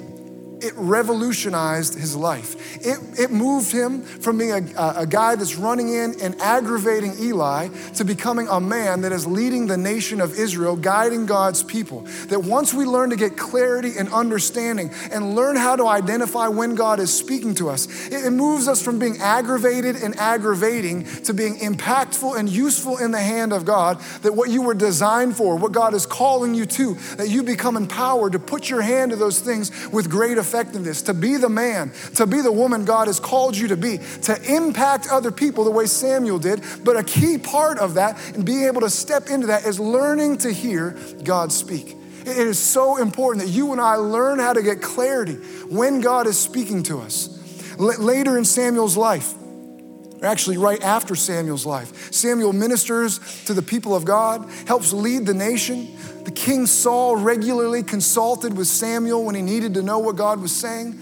it 0.62 0.74
revolutionized 0.76 1.97
his 1.97 2.16
life. 2.16 2.55
It, 2.86 2.99
it 3.20 3.32
moved 3.32 3.72
him 3.72 4.03
from 4.03 4.38
being 4.38 4.51
a, 4.51 4.93
a 4.97 5.05
guy 5.07 5.36
that's 5.36 5.55
running 5.55 5.89
in 5.89 6.16
and 6.22 6.39
aggravating 6.39 7.14
Eli 7.20 7.70
to 7.95 8.03
becoming 8.03 8.47
a 8.47 8.59
man 8.59 9.01
that 9.01 9.12
is 9.12 9.26
leading 9.26 9.68
the 9.68 9.78
nation 9.78 10.22
of 10.22 10.38
Israel, 10.38 10.76
guiding 10.76 11.26
God's 11.26 11.64
people. 11.64 12.01
That 12.28 12.43
once 12.43 12.74
we 12.74 12.86
learn 12.86 13.09
to 13.09 13.16
get 13.16 13.38
clarity 13.38 13.93
and 13.97 14.12
understanding 14.14 14.91
and 15.12 15.36
learn 15.36 15.55
how 15.55 15.76
to 15.76 15.88
identify 15.88 16.47
when 16.47 16.76
God 16.76 16.99
is 16.99 17.12
speaking 17.12 17.55
to 17.55 17.70
us, 17.70 17.88
it, 18.07 18.26
it 18.26 18.32
moves 18.32 18.68
us 18.68 18.82
from 18.82 18.99
being 18.99 19.18
aggravated 19.18 19.95
and 19.95 20.16
aggravating 20.18 21.05
to 21.24 21.34
being 21.34 21.55
impactful 21.55 22.38
and 22.38 22.47
useful 22.47 22.97
in 22.97 23.12
the 23.12 23.22
hand 23.22 23.51
of 23.51 23.66
God. 23.66 23.99
That 24.22 24.34
what 24.34 24.49
you 24.49 24.62
were 24.62 24.76
designed 24.76 25.36
for, 25.36 25.55
what 25.55 25.72
God 25.72 25.93
is 25.93 26.05
calling 26.05 26.53
you 26.53 26.66
to, 26.68 26.93
that 27.16 27.30
you 27.30 27.41
become 27.43 27.78
empowered 27.78 28.34
to 28.34 28.39
put 28.39 28.70
your 28.70 28.82
hand 28.82 29.12
to 29.12 29.18
those 29.18 29.39
things 29.39 29.72
with 29.91 30.09
great 30.09 30.38
effect 30.38 30.51
effectiveness, 30.52 31.02
to 31.04 31.14
be 31.14 31.38
the 31.38 31.49
man, 31.49 31.91
to 32.16 32.28
be 32.28 32.41
the 32.41 32.52
woman 32.52 32.84
God 32.84 33.08
has 33.08 33.20
called 33.20 33.56
you 33.56 33.70
to 33.70 33.78
be, 33.78 33.99
to 34.24 34.54
impact 34.54 35.08
other 35.10 35.32
people 35.32 35.64
the 35.64 35.72
way 35.72 35.86
Samuel 35.86 36.39
did. 36.39 36.62
But 36.84 36.97
a 36.97 37.04
key 37.04 37.38
part 37.38 37.80
of 37.80 37.93
that 37.93 38.20
and 38.36 38.45
being 38.45 38.66
able 38.66 38.82
to 38.82 38.89
step 38.89 39.30
into 39.30 39.47
that 39.47 39.66
is 39.66 39.80
learning 39.80 40.39
to 40.39 40.52
hear 40.52 40.97
God 41.24 41.52
speak. 41.52 41.95
It 42.22 42.38
is 42.38 42.60
so 42.60 42.97
important 42.97 43.45
that 43.45 43.52
you 43.52 43.72
and 43.72 43.80
I 43.80 43.95
learn 43.95 44.39
how 44.39 44.54
to 44.54 44.62
get 44.62 44.82
clarity 44.82 45.36
when 45.70 46.02
God 46.02 46.28
is 46.28 46.38
speaking 46.38 46.84
to 46.84 46.99
us. 46.99 47.30
Later 47.78 48.38
in 48.38 48.45
Samuel's 48.45 48.97
life, 48.97 49.34
actually 50.22 50.58
right 50.58 50.82
after 50.84 51.16
Samuel's 51.16 51.66
life. 51.66 52.14
Samuel 52.14 52.54
ministers 52.54 53.20
to 53.45 53.54
the 53.54 53.62
people 53.62 53.95
of 53.95 54.06
God, 54.06 54.49
helps 54.68 54.93
lead 54.93 55.26
the 55.26 55.34
nation. 55.34 55.97
The 56.32 56.39
king 56.39 56.65
Saul 56.65 57.17
regularly 57.17 57.84
consulted 57.84 58.55
with 58.55 58.67
Samuel 58.67 59.25
when 59.25 59.36
he 59.36 59.41
needed 59.41 59.73
to 59.73 59.82
know 59.82 59.99
what 59.99 60.15
God 60.15 60.39
was 60.39 60.55
saying. 60.55 60.97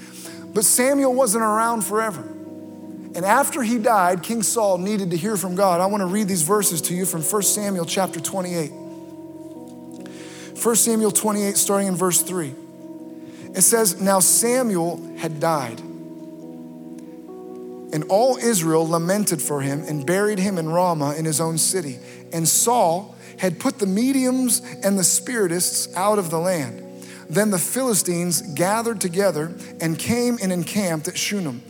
But 0.55 0.65
Samuel 0.65 1.13
wasn't 1.13 1.43
around 1.43 1.84
forever. 1.84 2.21
And 2.21 3.17
after 3.17 3.61
he 3.61 3.77
died, 3.77 4.23
King 4.23 4.41
Saul 4.41 4.80
needed 4.80 5.11
to 5.11 5.17
hear 5.17 5.38
from 5.38 5.53
God. 5.53 5.82
I 5.82 5.86
want 5.86 6.01
to 6.01 6.07
read 6.07 6.27
these 6.27 6.41
verses 6.41 6.82
to 6.84 6.95
you 6.95 7.05
from 7.05 7.21
1 7.21 7.43
Samuel 7.43 7.86
chapter 7.86 8.19
28. 8.19 8.71
1 10.63 10.75
Samuel 10.75 11.11
28, 11.11 11.57
starting 11.57 11.89
in 11.89 11.95
verse 11.95 12.23
3. 12.23 12.55
It 13.53 13.61
says, 13.61 14.01
Now 14.01 14.21
Samuel 14.21 15.15
had 15.19 15.39
died, 15.39 15.80
and 17.91 18.03
all 18.09 18.38
Israel 18.38 18.88
lamented 18.88 19.43
for 19.43 19.61
him 19.61 19.84
and 19.84 20.07
buried 20.07 20.39
him 20.39 20.57
in 20.57 20.69
Ramah 20.69 21.13
in 21.17 21.25
his 21.25 21.39
own 21.39 21.59
city. 21.59 21.99
And 22.34 22.47
Saul 22.47 23.15
had 23.40 23.60
put 23.60 23.80
the 23.80 23.86
mediums 23.86 24.62
and 24.84 25.00
the 25.00 25.04
spiritists 25.04 25.96
out 25.96 26.20
of 26.20 26.30
the 26.30 26.40
land. 26.40 26.86
Then 27.30 27.52
the 27.52 27.60
Philistines 27.60 28.42
gathered 28.42 29.00
together 29.00 29.54
and 29.80 29.98
came 29.98 30.38
and 30.42 30.52
encamped 30.52 31.08
at 31.08 31.18
Shunem. 31.18 31.64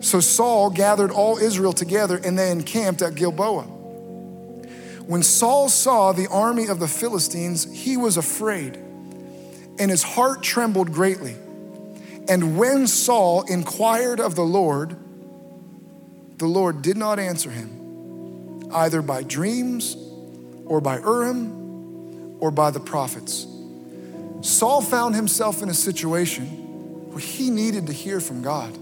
So 0.00 0.20
Saul 0.20 0.70
gathered 0.70 1.10
all 1.10 1.38
Israel 1.38 1.72
together 1.72 2.20
and 2.24 2.38
they 2.38 2.50
encamped 2.50 3.02
at 3.02 3.14
Gilboa. 3.14 3.62
When 5.06 5.22
Saul 5.22 5.68
saw 5.68 6.12
the 6.12 6.28
army 6.28 6.66
of 6.68 6.78
the 6.80 6.88
Philistines, 6.88 7.70
he 7.72 7.96
was 7.96 8.16
afraid 8.16 8.76
and 9.78 9.90
his 9.90 10.02
heart 10.02 10.42
trembled 10.42 10.92
greatly. 10.92 11.36
And 12.28 12.56
when 12.56 12.86
Saul 12.86 13.42
inquired 13.42 14.20
of 14.20 14.34
the 14.34 14.44
Lord, 14.44 14.96
the 16.38 16.46
Lord 16.46 16.82
did 16.82 16.96
not 16.96 17.18
answer 17.18 17.50
him, 17.50 18.70
either 18.72 19.02
by 19.02 19.24
dreams 19.24 19.96
or 20.66 20.80
by 20.80 20.98
Urim 20.98 22.36
or 22.40 22.50
by 22.50 22.70
the 22.70 22.80
prophets. 22.80 23.46
Saul 24.40 24.82
found 24.82 25.14
himself 25.14 25.62
in 25.62 25.68
a 25.68 25.74
situation 25.74 26.46
where 27.10 27.20
he 27.20 27.50
needed 27.50 27.86
to 27.86 27.92
hear 27.92 28.20
from 28.20 28.42
God. 28.42 28.76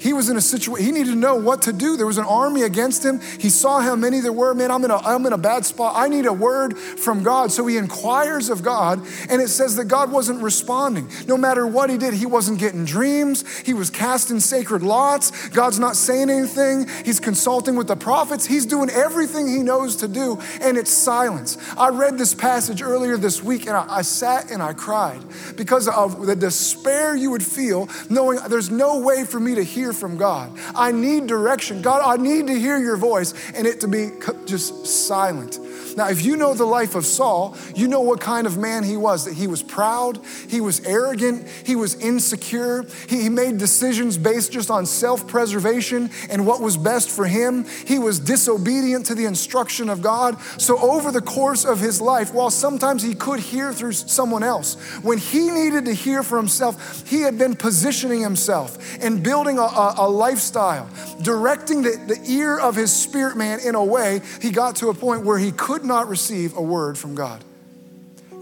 He 0.00 0.14
was 0.14 0.30
in 0.30 0.36
a 0.38 0.40
situation, 0.40 0.86
he 0.86 0.92
needed 0.92 1.10
to 1.10 1.16
know 1.16 1.34
what 1.36 1.62
to 1.62 1.72
do. 1.74 1.96
There 1.96 2.06
was 2.06 2.16
an 2.16 2.24
army 2.24 2.62
against 2.62 3.04
him. 3.04 3.20
He 3.38 3.50
saw 3.50 3.80
how 3.80 3.94
many 3.96 4.20
there 4.20 4.32
were. 4.32 4.54
Man, 4.54 4.70
I'm 4.70 4.82
in, 4.84 4.90
a, 4.90 4.96
I'm 4.96 5.26
in 5.26 5.34
a 5.34 5.38
bad 5.38 5.66
spot. 5.66 5.92
I 5.94 6.08
need 6.08 6.24
a 6.24 6.32
word 6.32 6.78
from 6.78 7.22
God. 7.22 7.52
So 7.52 7.66
he 7.66 7.76
inquires 7.76 8.48
of 8.48 8.62
God, 8.62 9.00
and 9.28 9.42
it 9.42 9.48
says 9.48 9.76
that 9.76 9.84
God 9.86 10.10
wasn't 10.10 10.42
responding. 10.42 11.10
No 11.28 11.36
matter 11.36 11.66
what 11.66 11.90
he 11.90 11.98
did, 11.98 12.14
he 12.14 12.24
wasn't 12.24 12.58
getting 12.58 12.86
dreams. 12.86 13.46
He 13.58 13.74
was 13.74 13.90
casting 13.90 14.40
sacred 14.40 14.82
lots. 14.82 15.48
God's 15.48 15.78
not 15.78 15.96
saying 15.96 16.30
anything. 16.30 16.88
He's 17.04 17.20
consulting 17.20 17.76
with 17.76 17.86
the 17.86 17.96
prophets. 17.96 18.46
He's 18.46 18.64
doing 18.64 18.88
everything 18.88 19.48
he 19.48 19.62
knows 19.62 19.96
to 19.96 20.08
do, 20.08 20.38
and 20.62 20.78
it's 20.78 20.90
silence. 20.90 21.58
I 21.76 21.90
read 21.90 22.16
this 22.16 22.34
passage 22.34 22.80
earlier 22.80 23.18
this 23.18 23.42
week, 23.42 23.66
and 23.66 23.76
I, 23.76 23.86
I 23.98 24.02
sat 24.02 24.50
and 24.50 24.62
I 24.62 24.72
cried 24.72 25.20
because 25.56 25.88
of 25.88 26.26
the 26.26 26.36
despair 26.36 27.14
you 27.14 27.30
would 27.30 27.44
feel 27.44 27.88
knowing 28.08 28.38
there's 28.48 28.70
no 28.70 29.00
way 29.00 29.24
for 29.24 29.38
me 29.38 29.54
to 29.56 29.62
hear 29.62 29.89
hear 29.90 29.98
from 29.98 30.16
God. 30.16 30.52
I 30.74 30.92
need 30.92 31.26
direction. 31.26 31.82
God, 31.82 32.02
I 32.04 32.22
need 32.22 32.46
to 32.46 32.54
hear 32.58 32.78
your 32.78 32.96
voice 32.96 33.34
and 33.54 33.66
it 33.66 33.80
to 33.80 33.88
be 33.88 34.10
just 34.46 34.86
silent. 34.86 35.58
Now, 35.96 36.08
if 36.08 36.24
you 36.24 36.36
know 36.36 36.54
the 36.54 36.64
life 36.64 36.94
of 36.94 37.04
Saul, 37.04 37.56
you 37.74 37.88
know 37.88 38.00
what 38.00 38.20
kind 38.20 38.46
of 38.46 38.56
man 38.56 38.84
he 38.84 38.96
was 38.96 39.24
that 39.24 39.34
he 39.34 39.46
was 39.46 39.62
proud, 39.62 40.20
he 40.48 40.60
was 40.60 40.80
arrogant, 40.86 41.46
he 41.64 41.76
was 41.76 41.94
insecure, 41.96 42.84
he, 43.08 43.30
made 43.30 43.58
decisions 43.58 44.18
based 44.18 44.50
just 44.50 44.70
on 44.70 44.84
self 44.84 45.28
preservation 45.28 46.10
and 46.30 46.44
what 46.46 46.60
was 46.60 46.76
best 46.76 47.08
for 47.08 47.26
him. 47.26 47.64
He 47.86 47.98
was 47.98 48.18
disobedient 48.18 49.06
to 49.06 49.14
the 49.14 49.24
instruction 49.24 49.88
of 49.88 50.02
God. 50.02 50.40
So, 50.58 50.78
over 50.78 51.12
the 51.12 51.20
course 51.20 51.64
of 51.64 51.78
his 51.78 52.00
life, 52.00 52.34
while 52.34 52.50
sometimes 52.50 53.02
he 53.02 53.14
could 53.14 53.38
hear 53.38 53.72
through 53.72 53.92
someone 53.92 54.42
else, 54.42 54.74
when 55.02 55.18
he 55.18 55.48
needed 55.50 55.84
to 55.84 55.94
hear 55.94 56.24
for 56.24 56.36
himself, 56.36 57.06
he 57.08 57.20
had 57.20 57.38
been 57.38 57.54
positioning 57.54 58.20
himself 58.20 58.78
and 59.00 59.22
building 59.22 59.58
a, 59.58 59.62
a, 59.62 59.94
a 59.98 60.08
lifestyle, 60.08 60.88
directing 61.22 61.82
the, 61.82 61.90
the 62.08 62.20
ear 62.30 62.58
of 62.58 62.74
his 62.74 62.92
spirit 62.92 63.36
man 63.36 63.60
in 63.60 63.74
a 63.74 63.84
way 63.84 64.20
he 64.40 64.50
got 64.50 64.76
to 64.76 64.88
a 64.88 64.94
point 64.94 65.24
where 65.24 65.38
he 65.38 65.52
could 65.52 65.69
not 65.78 66.08
receive 66.08 66.56
a 66.56 66.62
word 66.62 66.98
from 66.98 67.14
God. 67.14 67.44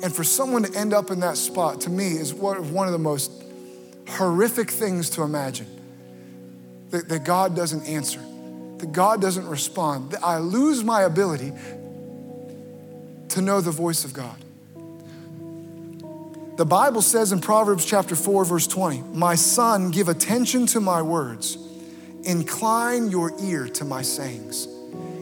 And 0.02 0.14
for 0.14 0.24
someone 0.24 0.62
to 0.62 0.78
end 0.78 0.92
up 0.92 1.10
in 1.10 1.20
that 1.20 1.36
spot, 1.36 1.82
to 1.82 1.90
me, 1.90 2.12
is 2.12 2.32
one 2.32 2.86
of 2.86 2.92
the 2.92 2.98
most 2.98 3.30
horrific 4.08 4.70
things 4.70 5.10
to 5.10 5.22
imagine 5.22 5.66
that, 6.90 7.08
that 7.08 7.24
God 7.24 7.54
doesn't 7.54 7.86
answer, 7.86 8.20
that 8.78 8.92
God 8.92 9.20
doesn't 9.20 9.46
respond, 9.46 10.12
that 10.12 10.24
I 10.24 10.38
lose 10.38 10.82
my 10.84 11.02
ability 11.02 11.52
to 13.30 13.42
know 13.42 13.60
the 13.60 13.70
voice 13.70 14.04
of 14.04 14.12
God. 14.12 14.36
The 16.56 16.66
Bible 16.66 17.02
says 17.02 17.30
in 17.30 17.40
Proverbs 17.40 17.84
chapter 17.84 18.16
4, 18.16 18.44
verse 18.44 18.66
20, 18.66 19.02
My 19.14 19.34
son, 19.36 19.90
give 19.90 20.08
attention 20.08 20.66
to 20.68 20.80
my 20.80 21.02
words, 21.02 21.56
incline 22.24 23.10
your 23.10 23.32
ear 23.42 23.68
to 23.68 23.84
my 23.84 24.02
sayings. 24.02 24.66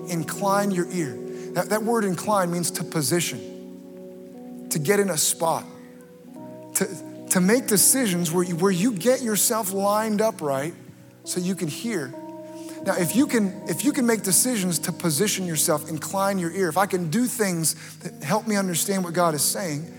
Incline 0.08 0.70
your 0.70 0.86
ear. 0.92 1.25
That, 1.56 1.70
that 1.70 1.82
word 1.84 2.04
incline 2.04 2.50
means 2.50 2.70
to 2.72 2.84
position, 2.84 4.68
to 4.68 4.78
get 4.78 5.00
in 5.00 5.08
a 5.08 5.16
spot, 5.16 5.64
to, 6.74 6.86
to 7.30 7.40
make 7.40 7.66
decisions 7.66 8.30
where 8.30 8.44
you, 8.44 8.56
where 8.56 8.70
you 8.70 8.92
get 8.92 9.22
yourself 9.22 9.72
lined 9.72 10.20
up 10.20 10.42
right 10.42 10.74
so 11.24 11.40
you 11.40 11.54
can 11.54 11.68
hear. 11.68 12.12
Now, 12.84 12.96
if 12.98 13.16
you 13.16 13.26
can, 13.26 13.62
if 13.70 13.86
you 13.86 13.94
can 13.94 14.04
make 14.04 14.20
decisions 14.20 14.78
to 14.80 14.92
position 14.92 15.46
yourself, 15.46 15.88
incline 15.88 16.38
your 16.38 16.50
ear, 16.50 16.68
if 16.68 16.76
I 16.76 16.84
can 16.84 17.08
do 17.08 17.24
things 17.24 17.74
that 18.00 18.22
help 18.22 18.46
me 18.46 18.56
understand 18.56 19.02
what 19.02 19.14
God 19.14 19.34
is 19.34 19.40
saying, 19.40 19.90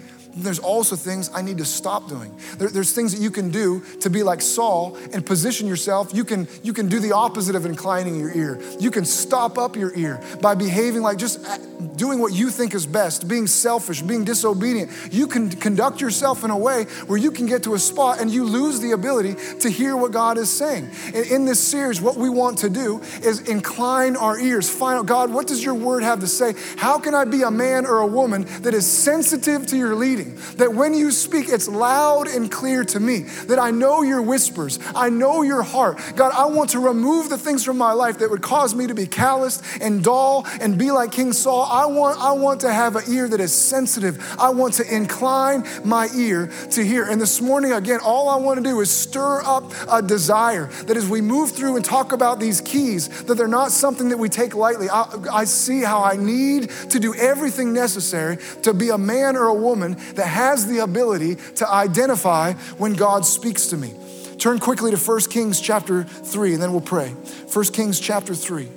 there's 0.43 0.59
also 0.59 0.95
things 0.95 1.29
I 1.33 1.41
need 1.41 1.57
to 1.57 1.65
stop 1.65 2.07
doing. 2.07 2.35
There, 2.57 2.69
there's 2.69 2.93
things 2.93 3.13
that 3.13 3.21
you 3.21 3.31
can 3.31 3.49
do 3.49 3.81
to 4.01 4.09
be 4.09 4.23
like 4.23 4.41
Saul 4.41 4.97
and 5.13 5.25
position 5.25 5.67
yourself. 5.67 6.13
You 6.13 6.23
can, 6.23 6.47
you 6.63 6.73
can 6.73 6.88
do 6.88 6.99
the 6.99 7.13
opposite 7.13 7.55
of 7.55 7.65
inclining 7.65 8.19
your 8.19 8.35
ear. 8.35 8.61
You 8.79 8.91
can 8.91 9.05
stop 9.05 9.57
up 9.57 9.75
your 9.75 9.95
ear 9.95 10.21
by 10.41 10.55
behaving 10.55 11.01
like 11.01 11.17
just 11.17 11.45
uh, 11.45 11.57
doing 11.95 12.19
what 12.19 12.33
you 12.33 12.49
think 12.49 12.73
is 12.73 12.85
best, 12.85 13.27
being 13.27 13.47
selfish, 13.47 14.01
being 14.01 14.23
disobedient. 14.23 14.91
You 15.11 15.27
can 15.27 15.49
conduct 15.49 16.01
yourself 16.01 16.43
in 16.43 16.51
a 16.51 16.57
way 16.57 16.83
where 17.07 17.17
you 17.17 17.31
can 17.31 17.45
get 17.45 17.63
to 17.63 17.73
a 17.73 17.79
spot 17.79 18.21
and 18.21 18.31
you 18.31 18.43
lose 18.43 18.79
the 18.79 18.91
ability 18.91 19.35
to 19.61 19.69
hear 19.69 19.95
what 19.95 20.11
God 20.11 20.38
is 20.38 20.49
saying. 20.49 20.89
And 21.13 21.25
in 21.25 21.45
this 21.45 21.59
series, 21.59 22.01
what 22.01 22.15
we 22.15 22.29
want 22.29 22.59
to 22.59 22.69
do 22.69 22.99
is 23.23 23.41
incline 23.41 24.15
our 24.15 24.39
ears. 24.39 24.69
Find 24.69 24.99
out, 24.99 25.05
God, 25.05 25.31
what 25.31 25.47
does 25.47 25.63
your 25.63 25.73
word 25.75 26.03
have 26.03 26.19
to 26.21 26.27
say? 26.27 26.53
How 26.77 26.99
can 26.99 27.15
I 27.15 27.25
be 27.25 27.41
a 27.43 27.51
man 27.51 27.85
or 27.85 27.99
a 27.99 28.07
woman 28.07 28.45
that 28.61 28.73
is 28.73 28.85
sensitive 28.85 29.67
to 29.67 29.77
your 29.77 29.95
leading? 29.95 30.26
That 30.57 30.73
when 30.73 30.93
you 30.93 31.11
speak, 31.11 31.49
it's 31.49 31.67
loud 31.67 32.28
and 32.28 32.51
clear 32.51 32.84
to 32.86 32.99
me. 32.99 33.19
That 33.47 33.59
I 33.59 33.71
know 33.71 34.01
your 34.01 34.21
whispers. 34.21 34.80
I 34.95 35.09
know 35.09 35.41
your 35.41 35.63
heart. 35.63 35.99
God, 36.15 36.34
I 36.36 36.45
want 36.45 36.71
to 36.71 36.80
remove 36.80 37.30
the 37.30 37.38
things 37.38 37.63
from 37.63 37.78
my 37.78 37.91
life 37.91 38.19
that 38.19 38.30
would 38.30 38.41
cause 38.41 38.75
me 38.75 38.88
to 38.88 38.95
be 38.95 39.07
calloused 39.07 39.63
and 39.82 40.03
dull 40.03 40.45
and 40.61 40.78
be 40.78 40.91
like 40.91 41.11
King 41.11 41.34
Saul. 41.34 41.63
I 41.63 41.86
want, 41.86 42.19
I 42.19 42.32
want 42.34 42.61
to 42.61 42.71
have 42.71 42.95
an 42.95 43.03
ear 43.09 43.28
that 43.28 43.39
is 43.39 43.53
sensitive. 43.53 44.36
I 44.39 44.49
want 44.49 44.75
to 44.75 44.95
incline 44.95 45.65
my 45.84 46.07
ear 46.15 46.51
to 46.71 46.84
hear. 46.84 47.03
And 47.03 47.19
this 47.21 47.41
morning, 47.41 47.71
again, 47.71 47.99
all 48.03 48.30
I 48.30 48.38
want 48.38 48.57
to 48.57 48.63
do 48.63 48.80
is 48.82 48.91
stir 48.91 49.41
up 49.43 49.71
a 49.89 50.01
desire 50.01 50.65
that 50.86 50.97
as 50.97 51.07
we 51.07 51.21
move 51.21 51.51
through 51.51 51.75
and 51.75 51.86
talk 51.86 52.11
about 52.11 52.39
these 52.39 52.61
keys, 52.61 53.07
that 53.23 53.36
they're 53.36 53.47
not 53.47 53.71
something 53.71 54.09
that 54.09 54.17
we 54.17 54.30
take 54.30 54.55
lightly. 54.55 54.89
I, 54.89 55.07
I 55.32 55.43
see 55.45 55.82
how 55.82 56.03
I 56.03 56.15
need 56.15 56.69
to 56.89 56.99
do 56.99 57.13
everything 57.15 57.73
necessary 57.73 58.38
to 58.63 58.73
be 58.73 58.89
a 58.89 58.97
man 58.97 59.36
or 59.36 59.47
a 59.47 59.53
woman 59.53 59.97
that 60.18 60.28
has 60.28 60.68
the 60.68 60.80
ability 60.80 61.36
to 61.55 61.70
identify 61.70 62.53
when 62.78 62.93
God 62.93 63.26
speaks 63.26 63.68
to 63.68 63.78
me. 63.78 63.93
Turn 64.38 64.59
quickly 64.59 64.91
to 64.91 64.97
1 64.97 65.20
Kings 65.30 65.61
chapter 65.61 66.03
3, 66.03 66.53
and 66.53 66.61
then 66.61 66.72
we'll 66.72 66.82
pray. 66.82 67.09
1 67.09 67.65
Kings 67.65 67.99
chapter 67.99 68.36
3. 68.36 68.68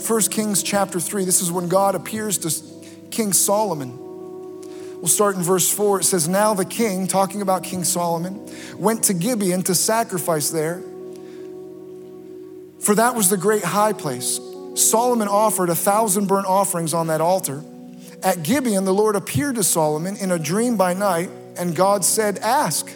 First 0.00 0.30
Kings 0.30 0.62
chapter 0.62 1.00
3, 1.00 1.24
this 1.24 1.40
is 1.40 1.50
when 1.50 1.68
God 1.68 1.94
appears 1.94 2.38
to 2.38 3.10
King 3.10 3.32
Solomon. 3.32 3.98
We'll 3.98 5.08
start 5.08 5.36
in 5.36 5.42
verse 5.42 5.70
4. 5.70 6.00
It 6.00 6.04
says, 6.04 6.28
Now 6.28 6.54
the 6.54 6.64
king, 6.64 7.06
talking 7.06 7.40
about 7.40 7.62
King 7.62 7.84
Solomon, 7.84 8.48
went 8.76 9.04
to 9.04 9.14
Gibeon 9.14 9.62
to 9.64 9.74
sacrifice 9.74 10.50
there 10.50 10.82
for 12.82 12.94
that 12.94 13.14
was 13.14 13.30
the 13.30 13.36
great 13.36 13.64
high 13.64 13.92
place. 13.92 14.40
Solomon 14.74 15.28
offered 15.28 15.70
a 15.70 15.74
thousand 15.74 16.26
burnt 16.26 16.46
offerings 16.46 16.94
on 16.94 17.08
that 17.08 17.20
altar. 17.20 17.62
At 18.22 18.42
Gibeon, 18.42 18.84
the 18.84 18.94
Lord 18.94 19.16
appeared 19.16 19.56
to 19.56 19.64
Solomon 19.64 20.16
in 20.16 20.30
a 20.30 20.38
dream 20.38 20.76
by 20.76 20.94
night, 20.94 21.30
and 21.56 21.74
God 21.74 22.04
said, 22.04 22.38
Ask, 22.38 22.90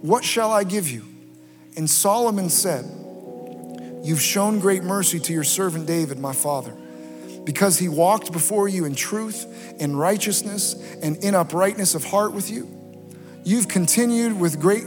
what 0.00 0.24
shall 0.24 0.52
I 0.52 0.64
give 0.64 0.88
you? 0.88 1.04
And 1.76 1.88
Solomon 1.88 2.50
said, 2.50 2.84
You've 4.02 4.20
shown 4.20 4.60
great 4.60 4.82
mercy 4.82 5.18
to 5.20 5.32
your 5.32 5.44
servant 5.44 5.86
David, 5.86 6.18
my 6.18 6.32
father, 6.32 6.72
because 7.44 7.78
he 7.78 7.88
walked 7.88 8.32
before 8.32 8.68
you 8.68 8.84
in 8.84 8.94
truth, 8.94 9.46
in 9.78 9.96
righteousness, 9.96 10.74
and 11.02 11.16
in 11.18 11.34
uprightness 11.34 11.94
of 11.94 12.04
heart 12.04 12.32
with 12.32 12.50
you. 12.50 12.68
You've 13.44 13.68
continued 13.68 14.38
with 14.38 14.60
great 14.60 14.84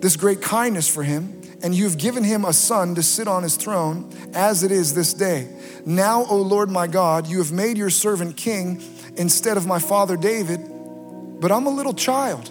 this 0.00 0.16
great 0.16 0.42
kindness 0.42 0.92
for 0.92 1.02
him, 1.02 1.40
and 1.64 1.74
you've 1.74 1.96
given 1.96 2.22
him 2.22 2.44
a 2.44 2.52
son 2.52 2.94
to 2.94 3.02
sit 3.02 3.26
on 3.26 3.42
his 3.42 3.56
throne 3.56 4.12
as 4.34 4.62
it 4.62 4.70
is 4.70 4.92
this 4.92 5.14
day. 5.14 5.48
Now, 5.86 6.26
O 6.26 6.36
Lord 6.36 6.70
my 6.70 6.86
God, 6.86 7.26
you 7.26 7.38
have 7.38 7.52
made 7.52 7.78
your 7.78 7.88
servant 7.88 8.36
king 8.36 8.82
instead 9.16 9.56
of 9.56 9.66
my 9.66 9.78
father 9.78 10.14
David, 10.18 10.60
but 11.40 11.50
I'm 11.50 11.64
a 11.64 11.70
little 11.70 11.94
child. 11.94 12.50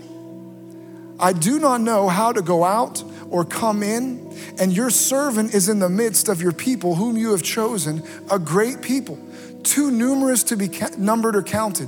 I 1.20 1.32
do 1.32 1.60
not 1.60 1.82
know 1.82 2.10
how 2.10 2.34
to 2.34 2.42
go 2.42 2.64
out 2.64 3.04
or 3.30 3.46
come 3.46 3.84
in, 3.84 4.36
and 4.60 4.76
your 4.76 4.90
servant 4.90 5.54
is 5.54 5.70
in 5.70 5.78
the 5.78 5.90
midst 5.90 6.28
of 6.28 6.42
your 6.42 6.52
people 6.52 6.96
whom 6.96 7.16
you 7.16 7.34
have 7.34 7.44
chosen, 7.44 8.02
a 8.32 8.40
great 8.40 8.82
people, 8.82 9.20
too 9.62 9.92
numerous 9.92 10.42
to 10.46 10.58
be 10.58 10.72
numbered 10.98 11.36
or 11.36 11.44
counted. 11.44 11.88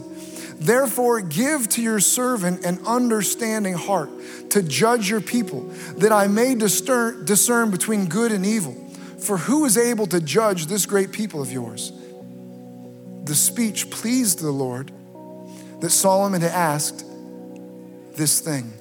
Therefore, 0.60 1.22
give 1.22 1.68
to 1.70 1.82
your 1.82 2.00
servant 2.00 2.66
an 2.66 2.80
understanding 2.86 3.74
heart 3.74 4.10
to 4.52 4.64
judge 4.64 5.10
your 5.10 5.22
people, 5.22 5.62
that 5.98 6.12
I 6.12 6.28
may 6.28 6.56
discern, 6.56 7.26
discern 7.26 7.72
between 7.72 8.08
good 8.08 8.32
and 8.32 8.46
evil. 8.46 8.74
For 9.20 9.38
who 9.38 9.66
is 9.66 9.78
able 9.78 10.08
to 10.08 10.22
judge 10.22 10.68
this 10.68 10.86
great 10.86 11.12
people 11.12 11.42
of 11.42 11.52
yours? 11.52 11.92
The 13.26 13.36
speech 13.36 13.90
pleased 13.90 14.40
the 14.40 14.52
Lord 14.52 14.92
that 15.82 15.90
Solomon 15.90 16.42
had 16.42 16.52
asked 16.52 17.06
this 18.16 18.40
thing. 18.40 18.72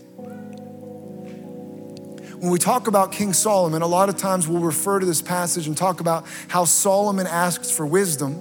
When 2.39 2.51
we 2.51 2.59
talk 2.59 2.89
about 2.89 3.11
King 3.11 3.33
Solomon, 3.33 3.81
a 3.81 3.87
lot 3.87 4.11
of 4.11 4.17
times 4.17 4.47
we'll 4.47 4.61
refer 4.61 5.01
to 5.01 5.07
this 5.07 5.23
passage 5.23 5.67
and 5.67 5.77
talk 5.77 6.01
about 6.01 6.27
how 6.49 6.67
Solomon 6.67 7.27
asked 7.27 7.73
for 7.73 7.87
wisdom. 7.87 8.39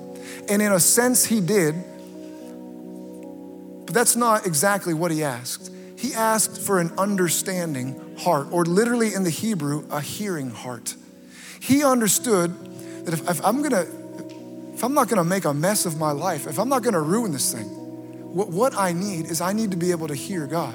And 0.49 0.61
in 0.61 0.73
a 0.73 0.79
sense, 0.79 1.25
he 1.25 1.39
did 1.39 1.75
but 3.93 3.99
that's 3.99 4.15
not 4.15 4.47
exactly 4.47 4.95
what 4.95 5.11
he 5.11 5.23
asked. 5.23 5.71
He 5.99 6.15
asked 6.15 6.59
for 6.59 6.79
an 6.79 6.91
understanding 6.97 8.17
heart, 8.17 8.47
or 8.49 8.65
literally 8.65 9.13
in 9.13 9.23
the 9.23 9.29
Hebrew, 9.29 9.85
a 9.91 10.01
hearing 10.01 10.49
heart. 10.49 10.95
He 11.59 11.83
understood 11.83 13.05
that 13.05 13.13
if, 13.13 13.29
if 13.29 13.45
I'm 13.45 13.61
gonna, 13.61 13.85
if 14.73 14.83
I'm 14.83 14.95
not 14.95 15.09
gonna 15.09 15.23
make 15.23 15.45
a 15.45 15.53
mess 15.53 15.85
of 15.85 15.99
my 15.99 16.09
life, 16.09 16.47
if 16.47 16.57
I'm 16.57 16.69
not 16.69 16.81
gonna 16.81 17.01
ruin 17.01 17.33
this 17.33 17.53
thing, 17.53 17.65
what, 18.33 18.49
what 18.49 18.75
I 18.75 18.93
need 18.93 19.27
is 19.27 19.41
I 19.41 19.53
need 19.53 19.69
to 19.69 19.77
be 19.77 19.91
able 19.91 20.07
to 20.07 20.15
hear 20.15 20.47
God. 20.47 20.73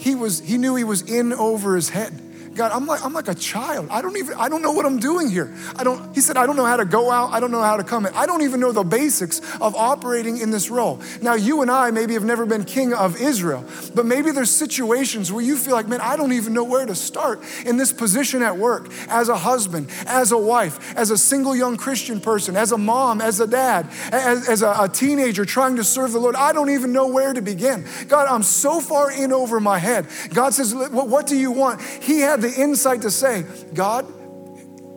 He 0.00 0.16
was, 0.16 0.40
he 0.40 0.58
knew 0.58 0.74
he 0.74 0.82
was 0.82 1.02
in 1.02 1.32
over 1.32 1.76
his 1.76 1.90
head. 1.90 2.20
God, 2.56 2.72
I'm 2.72 2.86
like, 2.86 3.04
I'm 3.04 3.12
like 3.12 3.28
a 3.28 3.34
child. 3.34 3.88
I 3.90 4.00
don't 4.00 4.16
even, 4.16 4.34
I 4.34 4.48
don't 4.48 4.62
know 4.62 4.72
what 4.72 4.86
I'm 4.86 4.98
doing 4.98 5.28
here. 5.28 5.54
I 5.76 5.84
don't, 5.84 6.14
he 6.14 6.20
said, 6.20 6.36
I 6.36 6.46
don't 6.46 6.56
know 6.56 6.64
how 6.64 6.78
to 6.78 6.86
go 6.86 7.10
out. 7.10 7.32
I 7.32 7.40
don't 7.40 7.50
know 7.50 7.62
how 7.62 7.76
to 7.76 7.84
come 7.84 8.06
in. 8.06 8.14
I 8.14 8.24
don't 8.24 8.42
even 8.42 8.60
know 8.60 8.72
the 8.72 8.82
basics 8.82 9.40
of 9.60 9.74
operating 9.74 10.38
in 10.38 10.50
this 10.50 10.70
role. 10.70 11.00
Now, 11.20 11.34
you 11.34 11.60
and 11.62 11.70
I 11.70 11.90
maybe 11.90 12.14
have 12.14 12.24
never 12.24 12.46
been 12.46 12.64
king 12.64 12.94
of 12.94 13.20
Israel, 13.20 13.64
but 13.94 14.06
maybe 14.06 14.30
there's 14.30 14.50
situations 14.50 15.30
where 15.30 15.44
you 15.44 15.56
feel 15.56 15.74
like, 15.74 15.86
man, 15.86 16.00
I 16.00 16.16
don't 16.16 16.32
even 16.32 16.54
know 16.54 16.64
where 16.64 16.86
to 16.86 16.94
start 16.94 17.42
in 17.66 17.76
this 17.76 17.92
position 17.92 18.42
at 18.42 18.56
work, 18.56 18.90
as 19.08 19.28
a 19.28 19.36
husband, 19.36 19.90
as 20.06 20.32
a 20.32 20.38
wife, 20.38 20.96
as 20.96 21.10
a 21.10 21.18
single 21.18 21.54
young 21.54 21.76
Christian 21.76 22.20
person, 22.20 22.56
as 22.56 22.72
a 22.72 22.78
mom, 22.78 23.20
as 23.20 23.38
a 23.40 23.46
dad, 23.46 23.86
as, 24.12 24.48
as 24.48 24.62
a, 24.62 24.74
a 24.80 24.88
teenager 24.88 25.44
trying 25.44 25.76
to 25.76 25.84
serve 25.84 26.12
the 26.12 26.18
Lord. 26.18 26.36
I 26.36 26.52
don't 26.52 26.70
even 26.70 26.92
know 26.92 27.08
where 27.08 27.34
to 27.34 27.42
begin. 27.42 27.86
God, 28.08 28.28
I'm 28.28 28.42
so 28.42 28.80
far 28.80 29.12
in 29.12 29.32
over 29.32 29.60
my 29.60 29.78
head. 29.78 30.06
God 30.30 30.54
says, 30.54 30.74
what 30.74 31.26
do 31.26 31.36
you 31.36 31.50
want? 31.50 31.82
He 31.82 32.20
had 32.20 32.45
the 32.46 32.60
insight 32.60 33.02
to 33.02 33.10
say, 33.10 33.44
God, 33.74 34.06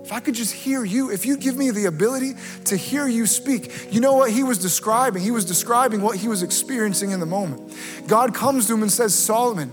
if 0.04 0.14
I 0.14 0.20
could 0.20 0.36
just 0.36 0.54
hear 0.54 0.84
you, 0.84 1.12
if 1.12 1.26
you 1.26 1.38
give 1.38 1.56
me 1.56 1.72
the 1.72 1.86
ability 1.86 2.34
to 2.66 2.76
hear 2.76 3.08
you 3.08 3.26
speak, 3.26 3.91
you 3.91 4.00
know 4.02 4.14
what 4.14 4.32
he 4.32 4.43
was 4.43 4.58
describing? 4.58 5.22
He 5.22 5.32
was 5.32 5.45
describing 5.45 6.02
what 6.02 6.18
he 6.18 6.28
was 6.28 6.41
experiencing 6.41 7.12
in 7.12 7.20
the 7.20 7.26
moment. 7.26 7.76
God 8.08 8.34
comes 8.34 8.68
to 8.68 8.74
him 8.74 8.82
and 8.82 8.91
says, 8.91 9.14
Solomon, 9.14 9.72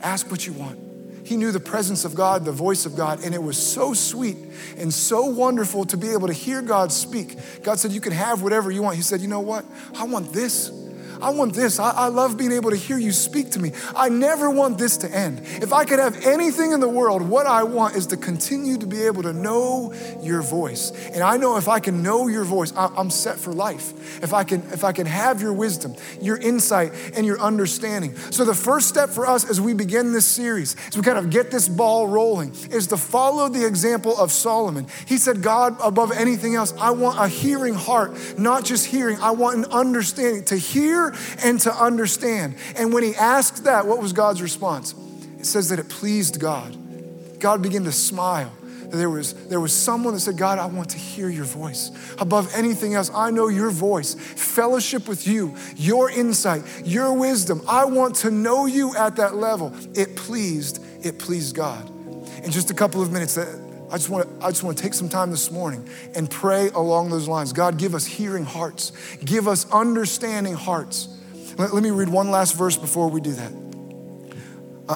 ask 0.00 0.30
what 0.30 0.46
you 0.46 0.52
want. 0.52 0.78
He 1.24 1.36
knew 1.36 1.52
the 1.52 1.60
presence 1.60 2.04
of 2.04 2.16
God, 2.16 2.44
the 2.44 2.52
voice 2.52 2.84
of 2.84 2.96
God, 2.96 3.24
and 3.24 3.34
it 3.34 3.42
was 3.42 3.56
so 3.56 3.94
sweet 3.94 4.36
and 4.76 4.92
so 4.92 5.26
wonderful 5.26 5.84
to 5.86 5.96
be 5.96 6.10
able 6.10 6.26
to 6.26 6.32
hear 6.32 6.60
God 6.60 6.90
speak. 6.90 7.38
God 7.62 7.78
said, 7.78 7.92
You 7.92 8.00
can 8.00 8.12
have 8.12 8.42
whatever 8.42 8.70
you 8.70 8.82
want. 8.82 8.96
He 8.96 9.02
said, 9.02 9.20
You 9.20 9.28
know 9.28 9.40
what? 9.40 9.64
I 9.96 10.04
want 10.04 10.32
this. 10.32 10.70
I 11.22 11.30
want 11.30 11.54
this. 11.54 11.78
I, 11.78 11.90
I, 11.90 12.08
love 12.08 12.36
being 12.36 12.50
able 12.50 12.70
to 12.70 12.76
hear 12.76 12.98
you 12.98 13.12
speak 13.12 13.52
to 13.52 13.60
me. 13.60 13.70
I 13.94 14.08
never 14.08 14.50
want 14.50 14.76
this 14.76 14.96
to 14.98 15.10
end. 15.10 15.40
If 15.62 15.72
I 15.72 15.84
could 15.84 16.00
have 16.00 16.26
anything 16.26 16.72
in 16.72 16.80
the 16.80 16.88
world, 16.88 17.22
what 17.22 17.46
I 17.46 17.62
want 17.62 17.94
is 17.94 18.08
to 18.08 18.16
continue 18.16 18.76
to 18.78 18.86
be 18.86 19.02
able 19.04 19.22
to 19.22 19.32
know 19.32 19.94
your 20.20 20.42
voice. 20.42 20.90
And 21.12 21.22
I 21.22 21.36
know 21.36 21.56
if 21.56 21.68
I 21.68 21.78
can 21.78 22.02
know 22.02 22.26
your 22.26 22.44
voice, 22.44 22.72
I, 22.76 22.90
I'm 22.96 23.08
set 23.08 23.38
for 23.38 23.52
life. 23.52 24.22
If 24.22 24.34
I 24.34 24.42
can, 24.42 24.62
if 24.72 24.82
I 24.82 24.90
can 24.90 25.06
have 25.06 25.40
your 25.40 25.52
wisdom, 25.52 25.94
your 26.20 26.36
insight, 26.38 26.92
and 27.14 27.24
your 27.24 27.40
understanding. 27.40 28.16
So 28.30 28.44
the 28.44 28.54
first 28.54 28.88
step 28.88 29.08
for 29.08 29.26
us 29.26 29.48
as 29.48 29.60
we 29.60 29.74
begin 29.74 30.12
this 30.12 30.26
series, 30.26 30.74
as 30.88 30.96
we 30.96 31.02
kind 31.02 31.18
of 31.18 31.30
get 31.30 31.52
this 31.52 31.68
ball 31.68 32.08
rolling, 32.08 32.50
is 32.70 32.88
to 32.88 32.96
follow 32.96 33.48
the 33.48 33.64
example 33.64 34.16
of 34.18 34.32
Solomon. 34.32 34.88
He 35.06 35.18
said, 35.18 35.40
God, 35.40 35.76
above 35.82 36.10
anything 36.10 36.56
else, 36.56 36.74
I 36.78 36.90
want 36.90 37.20
a 37.20 37.28
hearing 37.28 37.74
heart, 37.74 38.38
not 38.38 38.64
just 38.64 38.86
hearing, 38.86 39.18
I 39.20 39.30
want 39.30 39.58
an 39.58 39.64
understanding 39.66 40.44
to 40.46 40.56
hear 40.56 41.11
and 41.42 41.60
to 41.60 41.74
understand. 41.74 42.56
And 42.76 42.92
when 42.92 43.02
he 43.02 43.14
asked 43.14 43.64
that, 43.64 43.86
what 43.86 44.00
was 44.00 44.12
God's 44.12 44.42
response? 44.42 44.94
It 45.38 45.46
says 45.46 45.70
that 45.70 45.78
it 45.78 45.88
pleased 45.88 46.40
God. 46.40 46.76
God 47.40 47.62
began 47.62 47.84
to 47.84 47.92
smile. 47.92 48.52
There 48.92 49.08
was, 49.08 49.32
there 49.48 49.58
was 49.58 49.72
someone 49.72 50.12
that 50.12 50.20
said, 50.20 50.36
God, 50.36 50.58
I 50.58 50.66
want 50.66 50.90
to 50.90 50.98
hear 50.98 51.30
your 51.30 51.46
voice. 51.46 51.90
Above 52.18 52.54
anything 52.54 52.94
else, 52.94 53.10
I 53.14 53.30
know 53.30 53.48
your 53.48 53.70
voice, 53.70 54.14
fellowship 54.14 55.08
with 55.08 55.26
you, 55.26 55.56
your 55.76 56.10
insight, 56.10 56.62
your 56.84 57.14
wisdom. 57.14 57.62
I 57.66 57.86
want 57.86 58.16
to 58.16 58.30
know 58.30 58.66
you 58.66 58.94
at 58.94 59.16
that 59.16 59.34
level. 59.34 59.72
It 59.94 60.14
pleased, 60.14 60.84
it 61.04 61.18
pleased 61.18 61.56
God. 61.56 61.90
In 62.44 62.50
just 62.50 62.70
a 62.70 62.74
couple 62.74 63.00
of 63.00 63.10
minutes, 63.10 63.38
I 63.92 63.96
just 63.96 64.08
want 64.08 64.26
to, 64.26 64.46
I 64.46 64.48
just 64.48 64.62
want 64.62 64.78
to 64.78 64.82
take 64.82 64.94
some 64.94 65.10
time 65.10 65.30
this 65.30 65.50
morning 65.50 65.86
and 66.14 66.30
pray 66.30 66.70
along 66.70 67.10
those 67.10 67.28
lines. 67.28 67.52
God, 67.52 67.76
give 67.76 67.94
us 67.94 68.06
hearing 68.06 68.44
hearts, 68.44 68.92
give 69.22 69.46
us 69.46 69.70
understanding 69.70 70.54
hearts. 70.54 71.08
Let, 71.58 71.74
let 71.74 71.82
me 71.82 71.90
read 71.90 72.08
one 72.08 72.30
last 72.30 72.56
verse 72.56 72.78
before 72.78 73.10
we 73.10 73.20
do 73.20 73.32
that. 73.32 73.52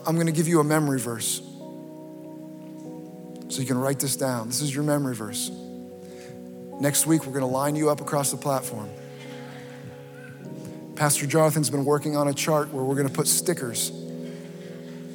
I'm 0.06 0.14
going 0.14 0.28
to 0.28 0.32
give 0.32 0.48
you 0.48 0.60
a 0.60 0.64
memory 0.64 0.98
verse. 0.98 1.42
So 3.48 3.60
you 3.60 3.66
can 3.66 3.76
write 3.76 4.00
this 4.00 4.16
down. 4.16 4.46
This 4.46 4.62
is 4.62 4.74
your 4.74 4.82
memory 4.82 5.14
verse. 5.14 5.50
Next 6.80 7.06
week, 7.06 7.26
we're 7.26 7.32
going 7.32 7.40
to 7.40 7.46
line 7.46 7.76
you 7.76 7.90
up 7.90 8.00
across 8.00 8.30
the 8.30 8.38
platform. 8.38 8.88
Pastor 10.94 11.26
Jonathan's 11.26 11.68
been 11.68 11.84
working 11.84 12.16
on 12.16 12.28
a 12.28 12.34
chart 12.34 12.72
where 12.72 12.82
we're 12.82 12.96
going 12.96 13.08
to 13.08 13.14
put 13.14 13.28
stickers 13.28 13.92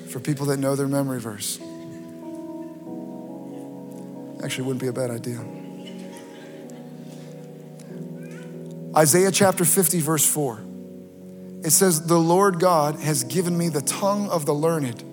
for 0.09 0.19
people 0.19 0.45
that 0.47 0.57
know 0.57 0.75
their 0.75 0.87
memory 0.87 1.19
verse. 1.19 1.59
Actually, 4.43 4.65
wouldn't 4.65 4.81
be 4.81 4.87
a 4.87 4.93
bad 4.93 5.11
idea. 5.11 5.39
Isaiah 8.95 9.31
chapter 9.31 9.63
50, 9.63 10.01
verse 10.01 10.25
4. 10.25 10.59
It 11.63 11.71
says, 11.71 12.07
The 12.07 12.17
Lord 12.17 12.59
God 12.59 12.95
has 12.99 13.23
given 13.23 13.57
me 13.57 13.69
the 13.69 13.81
tongue 13.81 14.29
of 14.29 14.45
the 14.45 14.53
learned, 14.53 15.03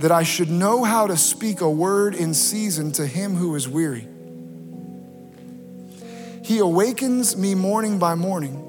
that 0.00 0.12
I 0.12 0.22
should 0.22 0.50
know 0.50 0.84
how 0.84 1.06
to 1.06 1.16
speak 1.16 1.60
a 1.60 1.70
word 1.70 2.14
in 2.14 2.34
season 2.34 2.92
to 2.92 3.06
him 3.06 3.34
who 3.34 3.54
is 3.54 3.68
weary. 3.68 4.06
He 6.44 6.58
awakens 6.58 7.36
me 7.36 7.54
morning 7.54 7.98
by 7.98 8.14
morning. 8.14 8.60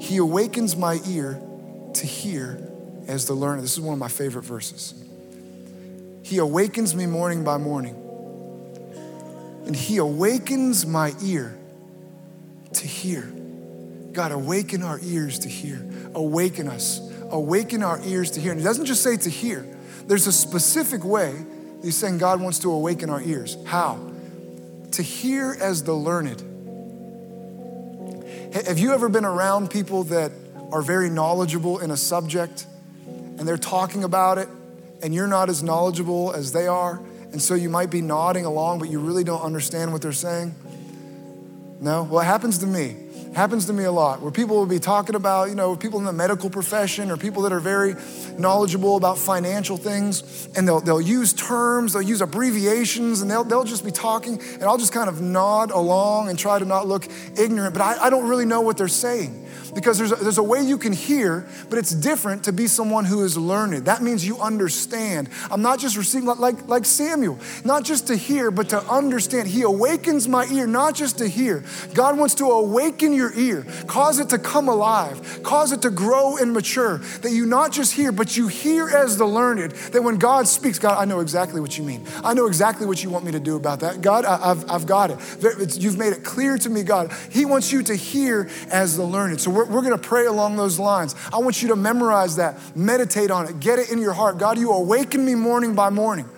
He 0.00 0.18
awakens 0.18 0.76
my 0.76 1.00
ear 1.06 1.40
to 1.94 2.06
hear 2.06 2.66
as 3.08 3.26
the 3.26 3.34
learned. 3.34 3.62
This 3.62 3.72
is 3.72 3.80
one 3.80 3.94
of 3.94 3.98
my 3.98 4.08
favorite 4.08 4.44
verses. 4.44 4.94
He 6.22 6.38
awakens 6.38 6.94
me 6.94 7.06
morning 7.06 7.44
by 7.44 7.58
morning 7.58 8.09
and 9.70 9.76
He 9.76 9.98
awakens 9.98 10.84
my 10.84 11.14
ear 11.22 11.56
to 12.72 12.86
hear. 12.88 13.22
God, 14.10 14.32
awaken 14.32 14.82
our 14.82 14.98
ears 15.00 15.38
to 15.38 15.48
hear. 15.48 15.88
Awaken 16.12 16.66
us. 16.66 16.98
Awaken 17.30 17.84
our 17.84 18.00
ears 18.04 18.32
to 18.32 18.40
hear. 18.40 18.50
And 18.50 18.60
He 18.60 18.64
doesn't 18.64 18.86
just 18.86 19.00
say 19.00 19.16
to 19.18 19.30
hear, 19.30 19.64
there's 20.08 20.26
a 20.26 20.32
specific 20.32 21.04
way 21.04 21.36
He's 21.84 21.96
saying 21.96 22.18
God 22.18 22.40
wants 22.40 22.58
to 22.58 22.72
awaken 22.72 23.10
our 23.10 23.22
ears. 23.22 23.56
How? 23.64 24.10
To 24.90 25.02
hear 25.02 25.56
as 25.60 25.84
the 25.84 25.94
learned. 25.94 26.40
Have 28.52 28.80
you 28.80 28.92
ever 28.92 29.08
been 29.08 29.24
around 29.24 29.70
people 29.70 30.02
that 30.02 30.32
are 30.72 30.82
very 30.82 31.10
knowledgeable 31.10 31.78
in 31.78 31.92
a 31.92 31.96
subject 31.96 32.66
and 33.06 33.46
they're 33.46 33.56
talking 33.56 34.02
about 34.02 34.36
it 34.38 34.48
and 35.00 35.14
you're 35.14 35.28
not 35.28 35.48
as 35.48 35.62
knowledgeable 35.62 36.32
as 36.32 36.50
they 36.50 36.66
are? 36.66 37.00
And 37.32 37.40
so 37.40 37.54
you 37.54 37.68
might 37.68 37.90
be 37.90 38.00
nodding 38.02 38.44
along, 38.44 38.80
but 38.80 38.88
you 38.88 38.98
really 38.98 39.24
don't 39.24 39.42
understand 39.42 39.92
what 39.92 40.02
they're 40.02 40.12
saying? 40.12 40.54
No? 41.80 42.02
Well, 42.02 42.20
it 42.20 42.24
happens 42.24 42.58
to 42.58 42.66
me. 42.66 42.96
happens 43.34 43.66
to 43.66 43.72
me 43.72 43.84
a 43.84 43.92
lot 43.92 44.20
where 44.20 44.32
people 44.32 44.56
will 44.56 44.66
be 44.66 44.80
talking 44.80 45.14
about, 45.14 45.48
you 45.48 45.54
know, 45.54 45.76
people 45.76 45.98
in 46.00 46.04
the 46.04 46.12
medical 46.12 46.50
profession 46.50 47.10
or 47.10 47.16
people 47.16 47.42
that 47.42 47.52
are 47.52 47.60
very 47.60 47.94
knowledgeable 48.36 48.96
about 48.96 49.16
financial 49.16 49.76
things, 49.76 50.48
and 50.56 50.66
they'll, 50.66 50.80
they'll 50.80 51.00
use 51.00 51.32
terms, 51.32 51.92
they'll 51.92 52.02
use 52.02 52.20
abbreviations, 52.20 53.22
and 53.22 53.30
they'll, 53.30 53.44
they'll 53.44 53.64
just 53.64 53.84
be 53.84 53.92
talking, 53.92 54.40
and 54.54 54.64
I'll 54.64 54.78
just 54.78 54.92
kind 54.92 55.08
of 55.08 55.20
nod 55.20 55.70
along 55.70 56.28
and 56.28 56.38
try 56.38 56.58
to 56.58 56.64
not 56.64 56.88
look 56.88 57.06
ignorant, 57.38 57.72
but 57.72 57.82
I, 57.82 58.06
I 58.06 58.10
don't 58.10 58.28
really 58.28 58.46
know 58.46 58.60
what 58.60 58.76
they're 58.76 58.88
saying 58.88 59.39
because 59.74 59.98
there's 59.98 60.12
a, 60.12 60.16
there's 60.16 60.38
a 60.38 60.42
way 60.42 60.62
you 60.62 60.78
can 60.78 60.92
hear, 60.92 61.46
but 61.68 61.78
it's 61.78 61.92
different 61.92 62.44
to 62.44 62.52
be 62.52 62.66
someone 62.66 63.04
who 63.04 63.24
is 63.24 63.36
learned. 63.36 63.86
That 63.86 64.02
means 64.02 64.26
you 64.26 64.38
understand. 64.38 65.28
I'm 65.50 65.62
not 65.62 65.78
just 65.78 65.96
receiving, 65.96 66.26
like, 66.26 66.68
like 66.68 66.84
Samuel, 66.84 67.38
not 67.64 67.84
just 67.84 68.06
to 68.08 68.16
hear, 68.16 68.50
but 68.50 68.70
to 68.70 68.80
understand. 68.82 69.48
He 69.48 69.62
awakens 69.62 70.28
my 70.28 70.46
ear, 70.46 70.66
not 70.66 70.94
just 70.94 71.18
to 71.18 71.28
hear. 71.28 71.64
God 71.94 72.18
wants 72.18 72.34
to 72.36 72.44
awaken 72.46 73.12
your 73.12 73.32
ear, 73.34 73.66
cause 73.86 74.18
it 74.18 74.28
to 74.30 74.38
come 74.38 74.68
alive, 74.68 75.42
cause 75.42 75.72
it 75.72 75.82
to 75.82 75.90
grow 75.90 76.36
and 76.36 76.52
mature, 76.52 76.98
that 76.98 77.32
you 77.32 77.46
not 77.46 77.72
just 77.72 77.92
hear, 77.92 78.12
but 78.12 78.36
you 78.36 78.48
hear 78.48 78.88
as 78.88 79.16
the 79.16 79.26
learned, 79.26 79.72
that 79.72 80.02
when 80.02 80.16
God 80.16 80.48
speaks, 80.48 80.78
God, 80.78 80.98
I 80.98 81.04
know 81.04 81.20
exactly 81.20 81.60
what 81.60 81.78
you 81.78 81.84
mean. 81.84 82.06
I 82.24 82.34
know 82.34 82.46
exactly 82.46 82.86
what 82.86 83.02
you 83.02 83.10
want 83.10 83.24
me 83.24 83.32
to 83.32 83.40
do 83.40 83.56
about 83.56 83.80
that. 83.80 84.00
God, 84.00 84.24
I, 84.24 84.48
have 84.48 84.70
I've 84.70 84.86
got 84.86 85.10
it. 85.10 85.18
It's, 85.40 85.78
you've 85.78 85.98
made 85.98 86.12
it 86.12 86.24
clear 86.24 86.58
to 86.58 86.68
me, 86.68 86.82
God. 86.82 87.12
He 87.30 87.44
wants 87.44 87.72
you 87.72 87.82
to 87.84 87.94
hear 87.94 88.48
as 88.70 88.96
the 88.96 89.04
learned. 89.04 89.40
So 89.40 89.50
we're, 89.60 89.74
we're 89.74 89.82
going 89.82 89.98
to 89.98 90.08
pray 90.08 90.26
along 90.26 90.56
those 90.56 90.78
lines. 90.78 91.14
I 91.32 91.38
want 91.38 91.62
you 91.62 91.68
to 91.68 91.76
memorize 91.76 92.36
that, 92.36 92.76
meditate 92.76 93.30
on 93.30 93.46
it, 93.46 93.60
get 93.60 93.78
it 93.78 93.90
in 93.90 93.98
your 93.98 94.12
heart. 94.12 94.38
God, 94.38 94.58
you 94.58 94.72
awaken 94.72 95.24
me 95.24 95.34
morning 95.34 95.74
by 95.74 95.90
morning, 95.90 96.28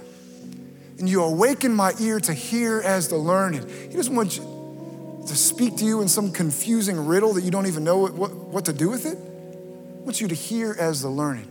and 0.99 1.09
you 1.09 1.23
awaken 1.23 1.73
my 1.75 1.93
ear 2.01 2.21
to 2.21 2.33
hear 2.33 2.81
as 2.81 3.09
the 3.09 3.17
learned. 3.17 3.69
He 3.71 3.97
doesn't 3.97 4.15
want 4.15 4.37
you 4.37 5.25
to 5.27 5.37
speak 5.37 5.77
to 5.77 5.85
you 5.85 6.03
in 6.03 6.09
some 6.09 6.33
confusing 6.33 7.07
riddle 7.07 7.33
that 7.35 7.45
you 7.45 7.51
don't 7.51 7.67
even 7.67 7.85
know 7.85 7.99
what, 7.99 8.15
what, 8.15 8.33
what 8.33 8.65
to 8.65 8.73
do 8.73 8.91
with 8.91 9.07
it. 9.07 9.17
He 9.17 10.05
wants 10.05 10.21
you 10.21 10.29
to 10.29 10.35
hear 10.35 10.75
as 10.79 11.03
the 11.03 11.09
learned. 11.09 11.49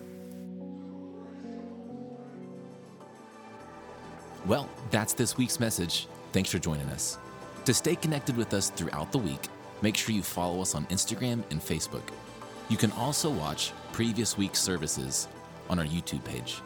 Well, 4.46 4.68
that's 4.90 5.14
this 5.14 5.38
week's 5.38 5.60
message. 5.60 6.08
Thanks 6.34 6.50
for 6.50 6.60
joining 6.60 6.88
us. 6.88 7.18
To 7.66 7.74
stay 7.74 7.96
connected 7.96 8.36
with 8.36 8.54
us 8.54 8.72
throughout 8.72 9.12
the 9.12 9.20
week, 9.20 9.48
make 9.82 9.98
sure 9.98 10.16
you 10.16 10.24
follow 10.24 10.62
us 10.62 10.76
on 10.76 10.86
Instagram 10.88 11.44
and 11.52 11.62
Facebook. 11.62 12.04
You 12.70 12.78
can 12.78 12.92
also 12.94 13.30
watch 13.30 13.74
previous 13.92 14.38
week's 14.38 14.60
services 14.60 15.28
on 15.70 15.80
our 15.80 15.86
YouTube 15.86 16.24
page. 16.24 16.62